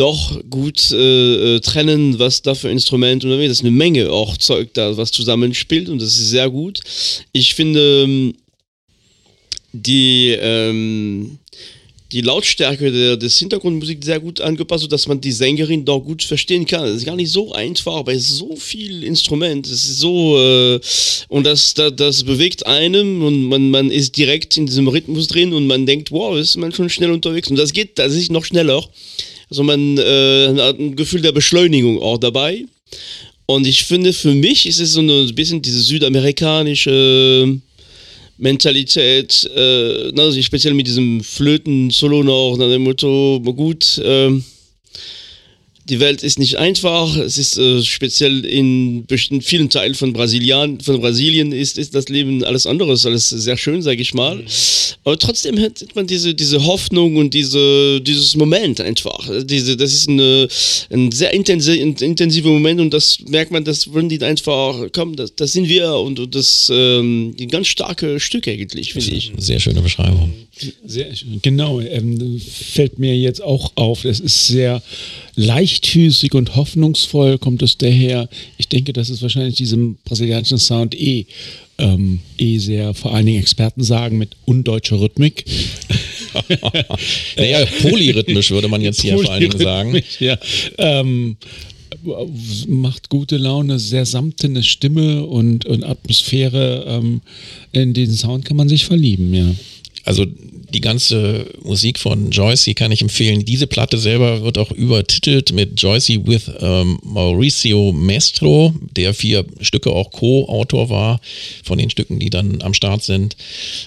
doch 0.00 0.40
gut 0.48 0.90
äh, 0.92 1.56
äh, 1.56 1.60
trennen, 1.60 2.18
was 2.18 2.40
da 2.40 2.54
für 2.54 2.70
Instrumente 2.70 3.26
und 3.26 3.38
das 3.38 3.50
ist 3.50 3.60
eine 3.60 3.70
Menge 3.70 4.10
auch 4.10 4.38
Zeug 4.38 4.70
da, 4.72 4.96
was 4.96 5.12
zusammenspielt 5.12 5.90
und 5.90 6.00
das 6.00 6.18
ist 6.18 6.30
sehr 6.30 6.48
gut. 6.48 6.80
Ich 7.32 7.54
finde 7.54 8.04
ähm, 8.04 8.34
die 9.72 10.36
ähm, 10.40 11.38
die 12.12 12.22
Lautstärke 12.22 12.90
der, 12.90 13.16
des 13.16 13.38
Hintergrundmusik 13.38 14.02
sehr 14.04 14.18
gut 14.18 14.40
angepasst, 14.40 14.82
sodass 14.82 15.06
man 15.06 15.20
die 15.20 15.30
Sängerin 15.30 15.84
doch 15.84 16.00
gut 16.00 16.22
verstehen 16.22 16.66
kann. 16.66 16.82
Das 16.84 16.96
ist 16.96 17.04
gar 17.04 17.14
nicht 17.14 17.30
so 17.30 17.52
einfach 17.52 18.02
bei 18.02 18.18
so 18.18 18.56
viel 18.56 19.04
Instrument. 19.04 19.66
Es 19.66 19.84
ist 19.84 20.00
so 20.00 20.36
äh, 20.38 20.80
und 21.28 21.44
das, 21.44 21.74
das, 21.74 21.94
das 21.94 22.24
bewegt 22.24 22.66
einem 22.66 23.22
und 23.22 23.44
man, 23.44 23.70
man 23.70 23.90
ist 23.90 24.16
direkt 24.16 24.56
in 24.56 24.66
diesem 24.66 24.88
Rhythmus 24.88 25.28
drin 25.28 25.52
und 25.52 25.66
man 25.66 25.86
denkt, 25.86 26.10
wow, 26.10 26.36
ist 26.36 26.56
man 26.56 26.72
schon 26.72 26.88
schnell 26.88 27.12
unterwegs 27.12 27.48
und 27.48 27.56
das 27.56 27.72
geht 27.72 27.96
tatsächlich 27.96 28.30
noch 28.30 28.44
schneller. 28.44 28.82
Also 29.50 29.64
man 29.64 29.98
äh, 29.98 30.54
hat 30.56 30.78
ein 30.78 30.96
Gefühl 30.96 31.22
der 31.22 31.32
Beschleunigung 31.32 32.00
auch 32.00 32.18
dabei. 32.18 32.64
Und 33.46 33.66
ich 33.66 33.82
finde, 33.84 34.12
für 34.12 34.32
mich 34.32 34.66
ist 34.66 34.78
es 34.78 34.92
so 34.92 35.00
ein 35.00 35.34
bisschen 35.34 35.60
diese 35.60 35.80
südamerikanische 35.80 37.58
Mentalität, 38.38 39.50
äh, 39.56 40.12
also 40.16 40.40
speziell 40.40 40.74
mit 40.74 40.86
diesem 40.86 41.20
Flöten-Solo 41.20 42.22
noch, 42.22 42.56
nach 42.56 42.68
dem 42.68 42.84
Motto, 42.84 43.40
gut, 43.40 43.98
äh, 43.98 44.30
die 45.90 46.00
Welt 46.00 46.22
ist 46.22 46.38
nicht 46.38 46.56
einfach. 46.56 47.16
Es 47.16 47.36
ist 47.36 47.58
äh, 47.58 47.82
speziell 47.82 48.44
in 48.44 49.04
vielen 49.42 49.68
Teilen 49.68 49.94
von 49.94 50.12
Brasilien, 50.12 50.80
von 50.80 51.00
Brasilien 51.00 51.52
ist, 51.52 51.78
ist 51.78 51.94
das 51.94 52.08
Leben 52.08 52.44
alles 52.44 52.66
anderes, 52.66 53.04
alles 53.04 53.28
sehr 53.28 53.56
schön, 53.56 53.82
sage 53.82 54.00
ich 54.00 54.14
mal. 54.14 54.42
Aber 55.04 55.18
trotzdem 55.18 55.58
hat 55.60 55.84
man 55.94 56.06
diese, 56.06 56.34
diese 56.34 56.64
Hoffnung 56.64 57.16
und 57.16 57.34
diese, 57.34 58.00
dieses 58.00 58.36
Moment 58.36 58.80
einfach. 58.80 59.28
Diese, 59.44 59.76
das 59.76 59.92
ist 59.92 60.08
eine, 60.08 60.48
ein 60.90 61.10
sehr 61.10 61.32
intensiv, 61.32 62.00
intensiver 62.00 62.50
Moment 62.50 62.80
und 62.80 62.94
das 62.94 63.18
merkt 63.26 63.50
man, 63.50 63.64
dass 63.64 63.92
wenn 63.92 64.08
die 64.08 64.22
einfach 64.22 64.92
kommen, 64.92 65.16
das, 65.16 65.34
das 65.34 65.52
sind 65.52 65.68
wir 65.68 65.92
und, 65.94 66.20
und 66.20 66.34
das 66.34 66.70
ähm, 66.72 67.34
ein 67.38 67.48
ganz 67.48 67.66
starke 67.66 68.20
Stück 68.20 68.46
eigentlich, 68.46 68.92
finde 68.92 69.10
ich. 69.10 69.32
Sehr 69.38 69.58
schöne 69.58 69.82
Beschreibung. 69.82 70.32
Sehr 70.84 71.14
schön. 71.14 71.40
Genau, 71.42 71.80
ähm, 71.80 72.40
fällt 72.40 72.98
mir 72.98 73.16
jetzt 73.16 73.42
auch 73.42 73.72
auf. 73.76 74.04
Es 74.04 74.20
ist 74.20 74.46
sehr 74.46 74.82
leichtfüßig 75.36 76.34
und 76.34 76.56
hoffnungsvoll 76.56 77.38
kommt 77.38 77.62
es 77.62 77.78
daher. 77.78 78.28
Ich 78.58 78.68
denke, 78.68 78.92
das 78.92 79.10
ist 79.10 79.22
wahrscheinlich 79.22 79.56
diesem 79.56 79.96
brasilianischen 80.04 80.58
Sound 80.58 80.94
eh, 80.94 81.26
ähm, 81.78 82.20
eh 82.38 82.58
sehr, 82.58 82.94
vor 82.94 83.14
allen 83.14 83.26
Dingen 83.26 83.40
Experten 83.40 83.82
sagen, 83.82 84.18
mit 84.18 84.30
undeutscher 84.44 85.00
Rhythmik. 85.00 85.44
naja, 87.36 87.66
polyrhythmisch 87.80 88.50
würde 88.50 88.68
man 88.68 88.80
jetzt 88.80 89.00
hier 89.00 89.18
vor 89.18 89.30
allen 89.30 89.48
Dingen 89.48 89.58
sagen. 89.58 90.00
Ja. 90.20 90.38
Ähm, 90.78 91.36
macht 92.68 93.08
gute 93.08 93.36
Laune, 93.36 93.78
sehr 93.78 94.06
samtene 94.06 94.62
Stimme 94.62 95.24
und, 95.26 95.66
und 95.66 95.84
Atmosphäre. 95.84 96.84
Ähm, 96.86 97.20
in 97.72 97.92
den 97.94 98.12
Sound 98.12 98.44
kann 98.44 98.56
man 98.56 98.68
sich 98.68 98.84
verlieben, 98.84 99.34
ja. 99.34 99.54
Also 100.04 100.24
die 100.72 100.80
ganze 100.80 101.46
Musik 101.62 101.98
von 101.98 102.30
Joycey 102.30 102.74
kann 102.74 102.92
ich 102.92 103.02
empfehlen. 103.02 103.44
Diese 103.44 103.66
Platte 103.66 103.98
selber 103.98 104.42
wird 104.42 104.58
auch 104.58 104.70
übertitelt 104.70 105.52
mit 105.52 105.80
Joycey 105.80 106.26
with 106.26 106.50
ähm, 106.60 106.98
Mauricio 107.02 107.92
Mestro, 107.92 108.74
der 108.96 109.14
vier 109.14 109.44
Stücke 109.60 109.90
auch 109.90 110.10
Co-Autor 110.10 110.90
war 110.90 111.20
von 111.64 111.78
den 111.78 111.90
Stücken, 111.90 112.18
die 112.18 112.30
dann 112.30 112.62
am 112.62 112.74
Start 112.74 113.02
sind. 113.02 113.36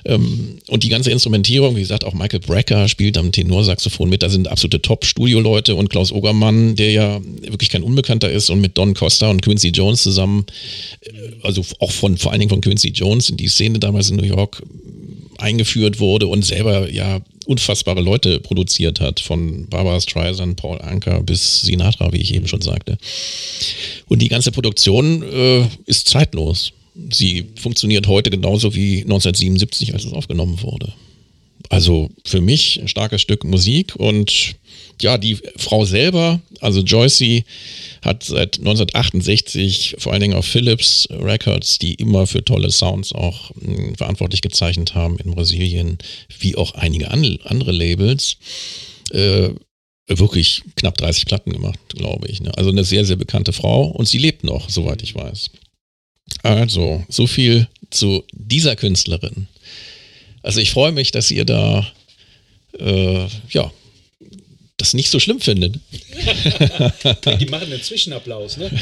Ähm, 0.06 0.58
und 0.68 0.84
die 0.84 0.90
ganze 0.90 1.12
Instrumentierung, 1.12 1.76
wie 1.76 1.82
gesagt, 1.82 2.04
auch 2.04 2.14
Michael 2.14 2.42
Brecker 2.42 2.88
spielt 2.88 3.18
am 3.18 3.32
Tenorsaxophon 3.32 4.10
mit. 4.10 4.24
Da 4.24 4.30
sind 4.30 4.48
absolute 4.48 4.82
Top-Studio-Leute 4.82 5.76
und 5.76 5.90
Klaus 5.90 6.12
Ogermann, 6.12 6.76
der 6.76 6.92
ja 6.92 7.22
wirklich 7.42 7.70
kein 7.70 7.84
Unbekannter 7.84 8.32
ist 8.32 8.50
und 8.50 8.62
mit 8.62 8.78
Don 8.78 8.94
Costa 8.94 9.30
und 9.30 9.42
Quincy 9.42 9.70
Jones 9.70 10.04
zusammen, 10.04 10.46
äh, 11.02 11.12
also 11.44 11.64
auch 11.80 11.92
von 11.92 12.18
vor 12.18 12.32
allen 12.32 12.40
Dingen 12.40 12.50
von 12.50 12.62
Quincy 12.62 12.90
Jones 12.90 13.30
in 13.30 13.38
die 13.38 13.48
Szene 13.48 13.80
damals 13.80 14.10
in 14.10 14.18
New 14.18 14.24
York 14.24 14.62
eingeführt 15.38 16.00
wurde 16.00 16.28
und 16.28 16.44
selber 16.44 16.92
ja 16.92 17.22
unfassbare 17.46 18.02
Leute 18.02 18.40
produziert 18.40 19.00
hat, 19.00 19.20
von 19.20 19.68
Barbara 19.68 20.00
Streisand, 20.00 20.56
Paul 20.56 20.82
Anker 20.82 21.22
bis 21.22 21.62
Sinatra, 21.62 22.12
wie 22.14 22.22
ich 22.22 22.34
eben 22.34 22.48
schon 22.48 22.62
sagte. 22.62 22.98
Und 24.08 24.22
die 24.22 24.30
ganze 24.30 24.52
Produktion 24.52 25.24
äh, 25.24 25.68
ist 25.86 26.08
zeitlos. 26.10 26.72
Sie 27.12 27.46
funktioniert 27.56 28.08
heute 28.08 28.30
genauso 28.30 28.76
wie 28.76 29.02
1977, 29.02 29.94
als 29.94 30.06
es 30.06 30.14
aufgenommen 30.14 30.62
wurde. 30.62 30.94
Also 31.70 32.10
für 32.24 32.42
mich 32.42 32.80
ein 32.82 32.88
starkes 32.88 33.22
Stück 33.22 33.44
Musik 33.44 33.96
und 33.96 34.56
ja, 35.02 35.18
die 35.18 35.38
Frau 35.58 35.86
selber, 35.86 36.42
also 36.60 36.82
Joycey, 36.82 37.46
hat 38.02 38.24
seit 38.24 38.58
1968 38.60 39.96
vor 39.98 40.12
allen 40.12 40.22
Dingen 40.22 40.34
auf 40.36 40.46
Philips 40.46 41.08
Records, 41.10 41.80
die 41.80 41.96
immer 41.96 42.28
für 42.28 42.44
tolle 42.44 42.72
Sounds 42.72 43.14
auch 43.14 43.52
mh, 43.56 43.96
verantwortlich 43.98 44.42
gezeichnet 44.42 44.96
haben 44.96 45.18
in 45.18 45.32
Brasilien, 45.32 45.98
wie 46.40 46.56
auch 46.56 46.76
einige 46.76 47.12
an, 47.12 47.40
andere 47.46 47.72
Labels, 47.72 48.38
äh, 49.12 49.50
wirklich 50.08 50.64
knapp 50.76 50.98
30 50.98 51.26
Platten 51.26 51.54
gemacht, 51.54 51.80
glaube 51.90 52.28
ich. 52.28 52.42
Ne? 52.42 52.52
Also 52.58 52.70
eine 52.70 52.84
sehr, 52.84 53.06
sehr 53.06 53.16
bekannte 53.16 53.54
Frau 53.54 53.86
und 53.86 54.08
sie 54.08 54.18
lebt 54.18 54.44
noch, 54.44 54.70
soweit 54.70 55.02
ich 55.02 55.16
weiß. 55.16 55.50
Also, 56.42 57.04
so 57.10 57.28
viel 57.28 57.68
zu 57.90 58.24
dieser 58.34 58.76
Künstlerin. 58.76 59.48
Also 60.42 60.60
ich 60.60 60.72
freue 60.72 60.92
mich, 60.92 61.12
dass 61.12 61.32
ihr 61.32 61.46
da 61.46 61.88
äh, 62.80 63.28
ja 63.50 63.72
das 64.84 64.94
nicht 64.94 65.10
so 65.10 65.20
schlimm 65.20 65.40
findet. 65.40 65.76
Die 67.40 67.46
machen 67.46 67.72
einen 67.72 67.82
Zwischenapplaus, 67.82 68.58
ne? 68.58 68.70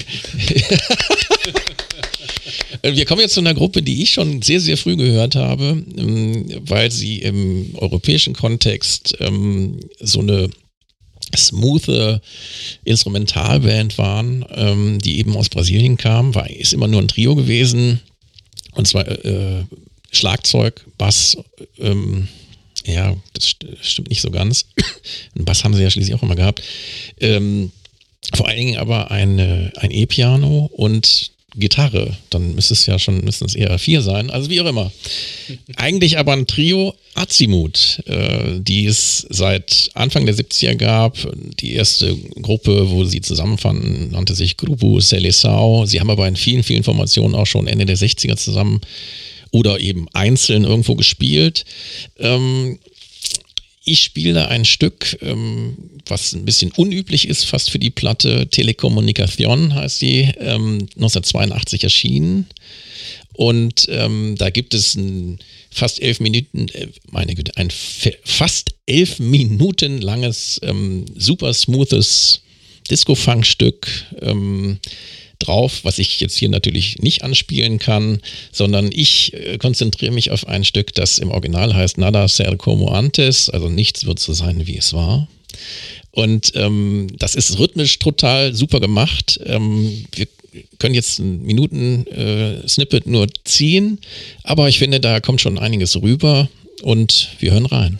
Wir 2.82 3.06
kommen 3.06 3.22
jetzt 3.22 3.36
zu 3.36 3.40
einer 3.40 3.54
Gruppe, 3.54 3.84
die 3.84 4.02
ich 4.02 4.10
schon 4.10 4.42
sehr, 4.42 4.60
sehr 4.60 4.78
früh 4.78 4.96
gehört 4.96 5.36
habe, 5.36 5.84
ähm, 5.98 6.48
weil 6.62 6.90
sie 6.90 7.20
im 7.20 7.76
europäischen 7.76 8.34
Kontext 8.34 9.16
ähm, 9.20 9.80
so 10.00 10.22
eine 10.22 10.50
smoothe 11.38 12.20
Instrumentalband 12.84 14.00
waren, 14.00 14.44
ähm, 14.56 14.98
die 14.98 15.20
eben 15.20 15.38
aus 15.38 15.50
Brasilien 15.50 15.98
kam, 15.98 16.34
war, 16.34 16.50
ist 16.50 16.74
immer 16.74 16.88
nur 16.88 17.02
ein 17.02 17.10
Trio 17.10 17.36
gewesen. 17.36 18.00
Und 18.72 18.88
zwar 18.88 19.08
äh, 19.08 19.66
Schlagzeug, 20.12 20.84
Bass, 20.98 21.38
ähm, 21.78 22.28
ja, 22.86 23.16
das 23.34 23.46
st 23.46 23.66
stimmt 23.82 24.10
nicht 24.10 24.22
so 24.22 24.32
ganz. 24.32 24.66
Einen 25.36 25.46
Bass 25.46 25.64
haben 25.64 25.74
sie 25.74 25.84
ja 25.84 25.90
schließlich 25.90 26.16
auch 26.16 26.24
immer 26.24 26.36
gehabt. 26.36 26.62
Ähm, 27.20 27.72
vor 28.34 28.48
allen 28.48 28.58
Dingen 28.58 28.78
aber 28.78 29.12
eine, 29.12 29.72
ein 29.78 29.92
E-Piano 29.92 30.70
und 30.74 31.32
Gitarre. 31.56 32.16
Dann 32.30 32.56
müsste 32.56 32.74
es 32.74 32.86
ja 32.86 32.98
schon, 32.98 33.26
müssten 33.26 33.46
es 33.46 33.56
eher 33.56 33.78
vier 33.78 34.02
sein. 34.02 34.30
Also 34.30 34.50
wie 34.50 34.62
auch 34.62 34.68
immer. 34.68 34.92
Eigentlich 35.76 36.18
aber 36.18 36.34
ein 36.34 36.48
Trio 36.48 36.96
Azimut, 37.14 38.02
äh, 38.06 38.60
die 38.60 38.86
es 38.86 39.28
seit 39.30 39.90
Anfang 39.94 40.26
der 40.26 40.36
70er 40.36 40.76
gab. 40.76 41.18
Die 41.60 41.74
erste 41.74 42.16
Gruppe, 42.42 42.90
wo 42.90 43.04
sie 43.04 43.22
zusammenfanden, 43.22 44.12
nannte 44.12 44.34
sich 44.34 44.56
Grupo 44.56 45.00
Seleção. 45.00 45.86
Sie 45.86 46.00
haben 46.00 46.10
aber 46.10 46.28
in 46.28 46.38
vielen, 46.38 46.64
vielen 46.64 46.84
Formationen 46.84 47.36
auch 47.36 47.48
schon 47.48 47.68
Ende 47.68 47.86
der 47.86 47.98
60er 47.98 48.38
zusammen 48.38 48.80
oder 49.52 49.80
eben 49.80 50.08
einzeln 50.14 50.64
irgendwo 50.64 50.96
gespielt. 50.96 51.66
Ähm, 52.18 52.80
ich 53.84 54.02
spiele 54.02 54.48
ein 54.48 54.64
Stück, 54.64 55.18
ähm, 55.22 55.76
was 56.06 56.34
ein 56.34 56.46
bisschen 56.46 56.72
unüblich 56.72 57.28
ist, 57.28 57.46
fast 57.46 57.72
für 57.72 57.80
die 57.80 57.90
Platte. 57.90 58.48
Telekommunikation 58.48 59.74
heißt 59.74 60.00
sie, 60.00 60.30
ähm, 60.38 60.88
1982 60.96 61.84
erschienen. 61.84 62.48
Und 63.34 63.88
ähm, 63.90 64.36
da 64.38 64.50
gibt 64.50 64.74
es 64.74 64.96
ein 64.96 65.40
fast 65.72 66.02
elf 66.02 66.20
Minuten, 66.20 66.68
äh, 66.70 66.88
meine 67.10 67.34
Güte, 67.34 67.58
ein 67.58 67.72
fast 68.24 68.76
elf 68.86 69.20
Minuten 69.20 70.00
langes, 70.00 70.60
ähm, 70.64 71.06
super 71.16 71.54
smoothes 71.54 72.42
Disco-Funk-Stück. 72.90 73.88
Drauf, 75.46 75.80
was 75.84 76.00
ich 76.00 76.20
jetzt 76.20 76.38
hier 76.38 76.50
natürlich 76.50 77.00
nicht 77.00 77.24
anspielen 77.24 77.80
kann, 77.80 78.20
sondern 78.52 78.90
ich 78.92 79.34
äh, 79.34 79.58
konzentriere 79.58 80.14
mich 80.14 80.32
auf 80.32 80.48
ein 80.48 80.64
Stück, 80.64 80.94
das 80.94 81.18
im 81.18 81.32
Original 81.32 81.74
heißt 81.74 81.98
Nada 81.98 82.28
ser 82.28 82.56
como 82.58 82.90
antes, 82.90 83.50
also 83.50 83.70
nichts 83.70 84.06
wird 84.06 84.20
so 84.20 84.34
sein, 84.34 84.68
wie 84.68 84.78
es 84.78 84.94
war. 84.94 85.28
Und 86.12 86.52
ähm, 86.56 87.08
das 87.18 87.36
ist 87.36 87.58
rhythmisch 87.58 88.00
total 88.00 88.54
super 88.54 88.80
gemacht. 88.80 89.40
Ähm, 89.46 90.06
wir 90.14 90.28
können 90.80 90.96
jetzt 90.96 91.20
ein 91.20 91.44
Minuten-Snippet 91.44 93.06
äh, 93.06 93.10
nur 93.10 93.28
ziehen, 93.46 94.00
aber 94.44 94.68
ich 94.68 94.80
finde, 94.80 95.00
da 95.00 95.20
kommt 95.22 95.42
schon 95.42 95.58
einiges 95.58 96.02
rüber 96.02 96.50
und 96.82 97.30
wir 97.40 97.52
hören 97.52 97.66
rein. 97.66 98.00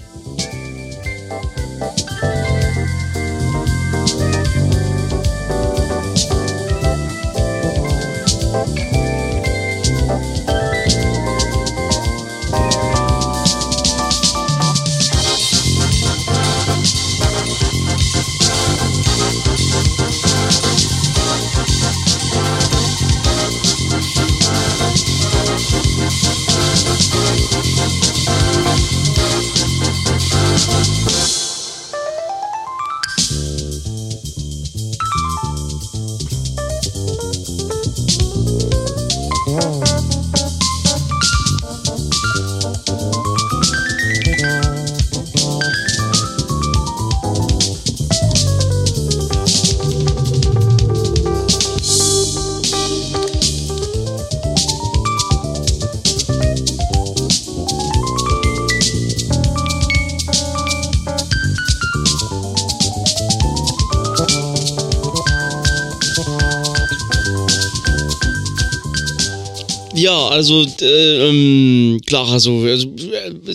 Also 70.82 70.86
äh, 70.86 71.30
ähm, 71.30 72.02
klar, 72.06 72.30
also, 72.30 72.62
also 72.62 72.88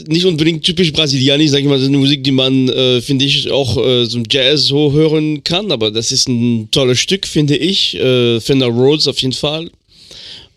nicht 0.08 0.24
unbedingt 0.24 0.64
typisch 0.64 0.92
brasilianisch, 0.92 1.50
sag 1.50 1.60
ich 1.60 1.66
mal, 1.66 1.74
das 1.74 1.82
ist 1.82 1.88
eine 1.88 1.98
Musik, 1.98 2.24
die 2.24 2.32
man, 2.32 2.68
äh, 2.68 3.00
finde 3.00 3.24
ich, 3.24 3.50
auch 3.50 3.76
äh, 3.76 4.04
so 4.04 4.22
Jazz 4.28 4.66
so 4.66 4.92
hören 4.92 5.42
kann, 5.44 5.70
aber 5.70 5.90
das 5.90 6.12
ist 6.12 6.28
ein 6.28 6.68
tolles 6.70 6.98
Stück, 6.98 7.26
finde 7.26 7.56
ich. 7.56 7.94
Äh, 7.96 8.40
Fender 8.40 8.66
Rhodes 8.66 9.08
auf 9.08 9.18
jeden 9.20 9.34
Fall. 9.34 9.70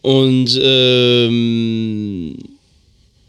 Und 0.01 0.59
ähm, 0.61 2.35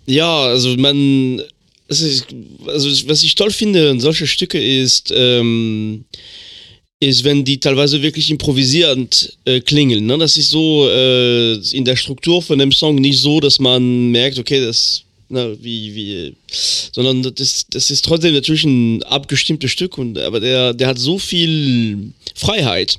ja, 0.07 0.45
also 0.45 0.77
man, 0.77 1.43
ist, 1.89 2.27
also 2.67 3.09
was 3.09 3.23
ich 3.23 3.35
toll 3.35 3.51
finde 3.51 3.91
an 3.91 4.01
solche 4.01 4.27
Stücke 4.27 4.59
ist, 4.59 5.13
ähm, 5.15 6.05
ist, 7.01 7.25
wenn 7.25 7.45
die 7.45 7.59
teilweise 7.59 8.03
wirklich 8.03 8.31
improvisierend 8.31 9.37
äh, 9.47 9.61
klingeln. 9.61 10.05
Ne? 10.05 10.19
Das 10.19 10.37
ist 10.37 10.51
so 10.51 10.87
äh, 10.89 11.55
in 11.75 11.85
der 11.85 11.97
Struktur 11.97 12.43
von 12.43 12.59
dem 12.59 12.73
Song 12.73 12.97
nicht 12.97 13.19
so, 13.19 13.41
dass 13.41 13.59
man 13.59 14.11
merkt, 14.11 14.39
okay, 14.39 14.61
das 14.61 15.03
na, 15.31 15.51
wie, 15.63 15.95
wie, 15.95 16.35
sondern 16.93 17.23
das, 17.23 17.65
das 17.71 17.91
ist 17.91 18.05
trotzdem 18.05 18.35
natürlich 18.35 18.65
ein 18.65 19.03
abgestimmtes 19.05 19.71
Stück, 19.71 19.97
und, 19.97 20.19
aber 20.19 20.41
der, 20.41 20.75
der 20.75 20.89
hat 20.89 20.99
so 20.99 21.19
viel 21.19 22.13
Freiheit. 22.35 22.99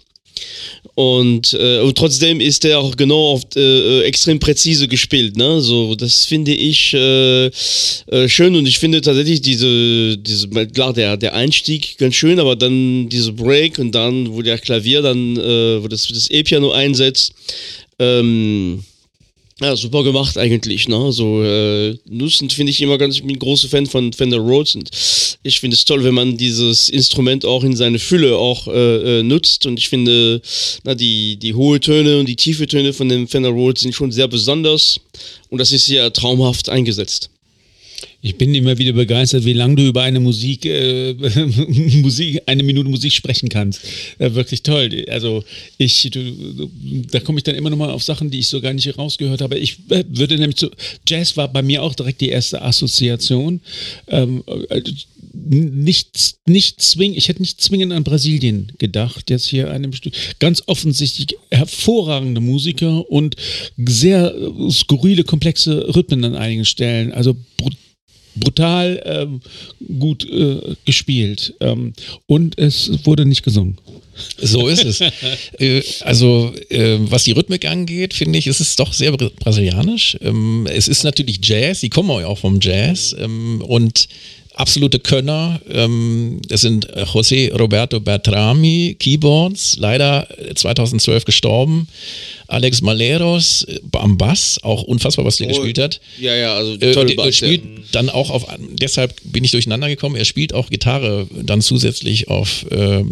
Und, 0.96 1.54
äh, 1.54 1.80
und 1.80 1.98
trotzdem 1.98 2.42
ist 2.42 2.66
er 2.66 2.80
auch 2.80 2.98
genau 2.98 3.34
auf, 3.34 3.44
äh, 3.56 4.02
extrem 4.02 4.40
präzise 4.40 4.88
gespielt. 4.88 5.38
Ne? 5.38 5.62
So, 5.62 5.96
das 5.96 6.26
finde 6.26 6.54
ich 6.54 6.94
äh, 6.94 7.46
äh, 7.46 8.28
schön 8.28 8.56
und 8.56 8.66
ich 8.68 8.78
finde 8.78 9.00
tatsächlich 9.00 9.42
diese, 9.42 10.18
diese 10.18 10.50
klar, 10.50 10.94
der, 10.94 11.16
der 11.16 11.34
Einstieg 11.34 11.98
ganz 11.98 12.16
schön, 12.16 12.40
aber 12.40 12.56
dann 12.56 13.08
diese 13.08 13.32
Break 13.32 13.80
und 13.80 13.94
dann, 13.94 14.34
wo 14.34 14.42
der 14.42 14.58
Klavier 14.58 15.02
dann, 15.02 15.38
äh, 15.38 15.82
wo 15.82 15.88
das, 15.88 16.08
das 16.08 16.30
E-Piano 16.30 16.72
einsetzt, 16.72 17.34
ähm, 17.98 18.84
ja, 19.62 19.76
super 19.76 20.04
gemacht 20.04 20.38
eigentlich, 20.38 20.88
ne? 20.88 21.12
So 21.12 21.44
äh, 21.44 21.98
Nussen 22.06 22.50
finde 22.50 22.72
ich 22.72 22.82
immer 22.82 22.98
ganz, 22.98 23.16
ich 23.16 23.22
bin 23.22 23.32
ein 23.32 23.40
großer 23.40 23.70
Fan 23.70 23.86
von 23.86 24.14
Fender 24.14 24.38
Rhodes 24.38 24.76
und 24.76 24.90
ich 25.44 25.60
finde 25.60 25.76
es 25.76 25.86
toll, 25.86 26.04
wenn 26.04 26.14
man 26.14 26.38
dieses 26.38 26.90
Instrument 26.90 27.46
auch 27.46 27.64
in 27.64 27.76
seine 27.76 28.00
Fülle 28.00 28.38
auch 28.38 28.68
äh, 28.68 29.20
äh, 29.20 29.24
nutzt 29.24 29.66
und 29.66 29.80
ich 29.80 29.90
finde, 29.90 30.42
na, 30.84 30.96
die, 30.96 31.38
die 31.38 31.54
hohe 31.54 31.80
Töne 31.80 32.20
und 32.20 32.28
die 32.28 32.36
tiefe 32.36 32.68
Töne 32.68 32.94
von 32.94 33.10
dem 33.10 33.28
Fender 33.28 33.50
Rhodes 33.50 33.82
sind 33.82 33.96
schon 33.96 34.12
sehr 34.12 34.28
besonders 34.28 35.00
und 35.50 35.58
das 35.58 35.72
ist 35.72 35.88
ja 35.88 36.10
traumhaft 36.10 36.70
eingesetzt. 36.70 37.31
Ich 38.24 38.38
bin 38.38 38.54
immer 38.54 38.78
wieder 38.78 38.94
begeistert, 38.94 39.46
wie 39.46 39.54
lange 39.54 39.76
du 39.76 39.88
über 39.88 40.04
eine 40.04 40.20
Musik, 40.20 40.66
äh, 40.66 41.14
Musik, 42.02 42.42
eine 42.46 42.62
Minute 42.62 42.88
Musik 42.88 43.14
sprechen 43.14 43.50
kannst. 43.50 43.82
Äh, 44.20 44.34
wirklich 44.34 44.62
toll. 44.62 45.06
Also 45.10 45.44
ich, 45.78 46.08
du, 46.12 46.70
da 47.12 47.20
komme 47.20 47.40
ich 47.40 47.44
dann 47.44 47.56
immer 47.56 47.72
noch 47.72 47.78
mal 47.78 47.90
auf 47.90 48.04
Sachen, 48.04 48.30
die 48.30 48.40
ich 48.40 48.48
so 48.48 48.62
gar 48.62 48.74
nicht 48.74 48.96
rausgehört 48.98 49.42
habe. 49.42 49.58
Ich 49.58 49.78
äh, 49.90 50.04
würde 50.08 50.38
nämlich 50.38 50.60
so, 50.60 50.70
Jazz 51.08 51.36
war 51.36 51.48
bei 51.48 51.64
mir 51.64 51.82
auch 51.82 51.96
direkt 51.96 52.22
die 52.22 52.30
erste 52.30 52.62
Assoziation. 52.62 53.62
Ähm, 54.08 54.44
äh, 54.70 54.82
nicht, 55.34 56.36
nicht 56.46 56.82
zwingend, 56.82 57.18
ich 57.18 57.28
hätte 57.28 57.42
nicht 57.42 57.62
zwingend 57.62 57.94
an 57.94 58.04
Brasilien 58.04 58.72
gedacht, 58.78 59.30
jetzt 59.30 59.48
hier 59.48 59.72
einem 59.72 59.94
Stück. 59.94 60.14
Ganz 60.40 60.62
offensichtlich 60.68 61.38
hervorragende 61.50 62.42
Musiker 62.42 63.10
und 63.10 63.36
sehr 63.78 64.36
skurrile, 64.70 65.24
komplexe 65.24 65.96
Rhythmen 65.96 66.24
an 66.26 66.36
einigen 66.36 66.66
Stellen. 66.66 67.14
Also 67.14 67.36
brutal 67.58 67.81
brutal 68.42 69.02
ähm, 69.06 69.42
gut 70.00 70.30
äh, 70.30 70.76
gespielt. 70.86 71.54
Ähm, 71.62 71.94
und 72.28 72.58
es 72.58 72.92
wurde 73.06 73.26
nicht 73.26 73.44
gesungen. 73.44 73.78
So 74.38 74.68
ist 74.68 74.84
es. 74.84 75.02
äh, 75.60 75.82
also, 76.02 76.54
äh, 76.70 76.98
was 77.00 77.24
die 77.24 77.32
Rhythmik 77.32 77.66
angeht, 77.66 78.14
finde 78.14 78.40
ich, 78.40 78.48
ist 78.48 78.60
es 78.60 78.76
doch 78.76 78.94
sehr 78.94 79.12
brasilianisch. 79.14 80.18
Ähm, 80.22 80.68
es 80.70 80.88
ist 80.88 81.04
natürlich 81.04 81.40
Jazz, 81.42 81.80
die 81.80 81.90
kommen 81.90 82.12
auch 82.12 82.38
vom 82.38 82.60
Jazz. 82.62 83.16
Ähm, 83.18 83.62
und 83.66 84.08
absolute 84.54 85.00
Könner. 85.00 85.62
Ähm, 85.70 86.42
das 86.48 86.62
sind 86.62 86.88
José 86.92 87.52
Roberto 87.58 88.00
Bertrami, 88.00 88.96
Keyboards, 89.00 89.78
leider 89.80 90.28
2012 90.56 91.26
gestorben. 91.26 91.88
Alex 92.52 92.82
Maleros 92.82 93.64
äh, 93.64 93.80
am 93.94 94.18
Bass, 94.18 94.60
auch 94.62 94.84
unfassbar, 94.84 95.26
was 95.26 95.38
der 95.38 95.48
oh, 95.48 95.50
gespielt 95.50 95.80
hat. 95.80 96.02
Ja, 96.20 96.36
ja, 96.36 96.54
also 96.54 96.74
äh, 96.74 96.92
tolle 96.92 97.14
äh, 97.14 97.16
Bass. 97.16 97.38
Spielt 97.38 97.64
ja. 97.64 97.70
dann 97.94 98.10
auch 98.10 98.30
auf, 98.30 98.46
deshalb 98.74 99.16
bin 99.24 99.44
ich 99.44 99.52
durcheinander 99.52 99.88
gekommen, 99.88 100.16
er 100.16 100.26
spielt 100.26 100.54
auch 100.54 100.70
Gitarre 100.70 101.28
dann 101.32 101.62
zusätzlich 101.62 102.28
auf 102.28 102.66
äh, 102.70 103.04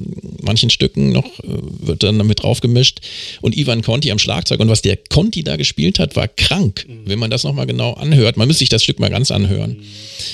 manchen 0.42 0.70
Stücken 0.70 1.12
noch, 1.12 1.40
äh, 1.40 1.48
wird 1.80 2.04
dann 2.04 2.18
damit 2.18 2.44
drauf 2.44 2.60
gemischt. 2.60 3.00
Und 3.42 3.56
Ivan 3.56 3.82
Conti 3.82 4.12
am 4.12 4.20
Schlagzeug. 4.20 4.60
Und 4.60 4.70
was 4.70 4.82
der 4.82 4.98
Conti 4.98 5.44
da 5.44 5.56
gespielt 5.56 6.00
hat, 6.00 6.16
war 6.16 6.28
krank, 6.28 6.86
mhm. 6.88 7.04
wenn 7.06 7.20
man 7.20 7.32
das 7.32 7.44
nochmal 7.44 7.66
genau 7.66 7.94
anhört. 7.94 8.36
Man 8.36 8.48
müsste 8.48 8.60
sich 8.60 8.70
das 8.70 8.84
Stück 8.84 9.00
mal 9.00 9.10
ganz 9.10 9.32
anhören. 9.32 9.72
Mhm. 9.72 9.84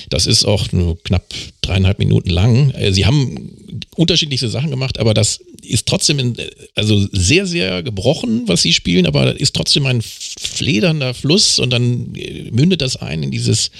Das 0.09 0.25
ist 0.25 0.45
auch 0.45 0.71
nur 0.71 1.01
knapp 1.03 1.33
dreieinhalb 1.61 1.99
Minuten 1.99 2.29
lang. 2.29 2.71
Äh, 2.71 2.91
sie 2.91 3.05
haben 3.05 3.51
unterschiedlichste 3.95 4.49
Sachen 4.49 4.69
gemacht, 4.69 4.99
aber 4.99 5.13
das 5.13 5.41
ist 5.63 5.87
trotzdem 5.87 6.19
in, 6.19 6.37
also 6.75 7.07
sehr, 7.11 7.45
sehr 7.45 7.83
gebrochen, 7.83 8.43
was 8.47 8.61
sie 8.61 8.73
spielen, 8.73 9.05
aber 9.05 9.39
ist 9.39 9.55
trotzdem 9.55 9.85
ein 9.85 10.01
fledernder 10.01 11.13
Fluss 11.13 11.59
und 11.59 11.71
dann 11.71 12.15
äh, 12.15 12.49
mündet 12.51 12.81
das 12.81 12.97
ein 12.97 13.23
in 13.23 13.31
dieses 13.31 13.71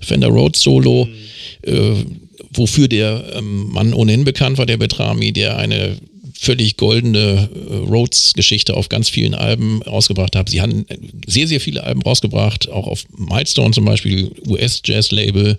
Fender 0.00 0.28
Rhodes 0.28 0.60
Solo, 0.60 1.06
mhm. 1.06 1.72
äh, 1.72 2.04
wofür 2.52 2.88
der 2.88 3.32
ähm, 3.34 3.68
Mann 3.70 3.92
ohnehin 3.92 4.24
bekannt 4.24 4.58
war, 4.58 4.66
der 4.66 4.76
Betrami, 4.76 5.32
der 5.32 5.56
eine 5.58 5.98
völlig 6.38 6.76
goldene 6.76 7.48
äh, 7.52 7.74
Rhodes-Geschichte 7.74 8.76
auf 8.76 8.88
ganz 8.88 9.08
vielen 9.08 9.34
Alben 9.34 9.82
rausgebracht 9.82 10.36
hat. 10.36 10.48
Sie 10.48 10.60
haben 10.60 10.86
sehr, 11.26 11.48
sehr 11.48 11.60
viele 11.60 11.82
Alben 11.82 12.02
rausgebracht, 12.02 12.68
auch 12.68 12.86
auf 12.86 13.04
Milestone 13.16 13.72
zum 13.72 13.84
Beispiel, 13.84 14.30
US-Jazz-Label 14.46 15.58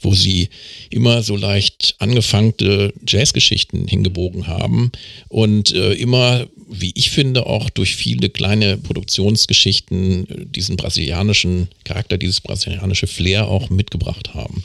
wo 0.00 0.14
sie 0.14 0.48
immer 0.90 1.22
so 1.22 1.36
leicht 1.36 1.94
angefangte 1.98 2.92
Jazzgeschichten 3.06 3.86
hingebogen 3.86 4.46
haben 4.46 4.92
und 5.28 5.72
äh, 5.72 5.92
immer, 5.94 6.46
wie 6.68 6.92
ich 6.94 7.10
finde, 7.10 7.46
auch 7.46 7.70
durch 7.70 7.96
viele 7.96 8.28
kleine 8.30 8.76
Produktionsgeschichten 8.78 10.28
äh, 10.28 10.46
diesen 10.46 10.76
brasilianischen 10.76 11.68
Charakter, 11.84 12.18
dieses 12.18 12.40
brasilianische 12.40 13.06
Flair 13.06 13.48
auch 13.48 13.70
mitgebracht 13.70 14.34
haben. 14.34 14.64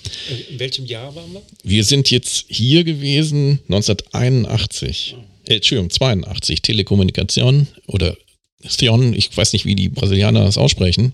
In 0.52 0.60
welchem 0.60 0.86
Jahr 0.86 1.15
waren 1.15 1.34
wir? 1.34 1.41
Wir 1.63 1.84
sind 1.84 2.12
jetzt 2.12 2.46
hier 2.48 2.84
gewesen 2.84 3.60
1981. 3.69 5.15
Äh, 5.48 5.56
Entschuldigung, 5.56 5.89
82, 5.89 6.62
Telekommunikation 6.62 7.67
oder 7.88 8.15
Theon, 8.78 9.13
ich 9.13 9.36
weiß 9.36 9.54
nicht, 9.54 9.65
wie 9.65 9.76
die 9.76 9.89
Brasilianer 9.89 10.46
das 10.46 10.58
aussprechen. 10.58 11.13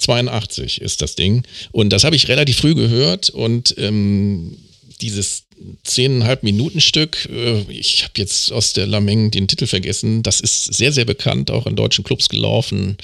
82 0.00 0.80
ist 0.80 1.02
das 1.02 1.14
Ding. 1.14 1.42
Und 1.72 1.90
das 1.90 2.04
habe 2.04 2.16
ich 2.16 2.28
relativ 2.28 2.56
früh 2.58 2.74
gehört 2.74 3.30
und 3.30 3.74
ähm, 3.78 4.56
dieses 5.00 5.44
zehneinhalb 5.84 6.42
Minuten 6.42 6.80
Stück, 6.80 7.28
äh, 7.30 7.60
ich 7.68 8.04
habe 8.04 8.14
jetzt 8.16 8.52
aus 8.52 8.72
der 8.72 8.86
Lameng 8.86 9.30
den 9.30 9.48
Titel 9.48 9.66
vergessen, 9.66 10.22
das 10.22 10.40
ist 10.40 10.72
sehr, 10.74 10.92
sehr 10.92 11.04
bekannt, 11.04 11.50
auch 11.50 11.66
in 11.66 11.76
deutschen 11.76 12.04
Clubs 12.04 12.28
gelaufen. 12.28 12.96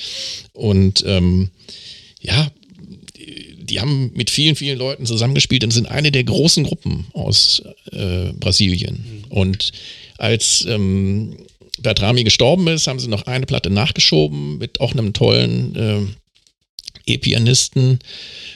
Und 0.52 1.04
ähm, 1.06 1.50
ja, 2.20 2.50
die 3.66 3.80
haben 3.80 4.12
mit 4.14 4.30
vielen, 4.30 4.56
vielen 4.56 4.78
Leuten 4.78 5.06
zusammengespielt 5.06 5.64
und 5.64 5.70
sind 5.70 5.86
eine 5.86 6.12
der 6.12 6.24
großen 6.24 6.64
Gruppen 6.64 7.06
aus 7.12 7.62
äh, 7.92 8.32
Brasilien. 8.32 9.24
Und 9.28 9.72
als 10.18 10.64
ähm, 10.68 11.36
Bertrami 11.78 12.24
gestorben 12.24 12.68
ist, 12.68 12.86
haben 12.86 13.00
sie 13.00 13.08
noch 13.08 13.26
eine 13.26 13.46
Platte 13.46 13.70
nachgeschoben 13.70 14.58
mit 14.58 14.80
auch 14.80 14.92
einem 14.92 15.12
tollen 15.12 15.76
äh, 15.76 16.00
E-Pianisten. 17.06 17.98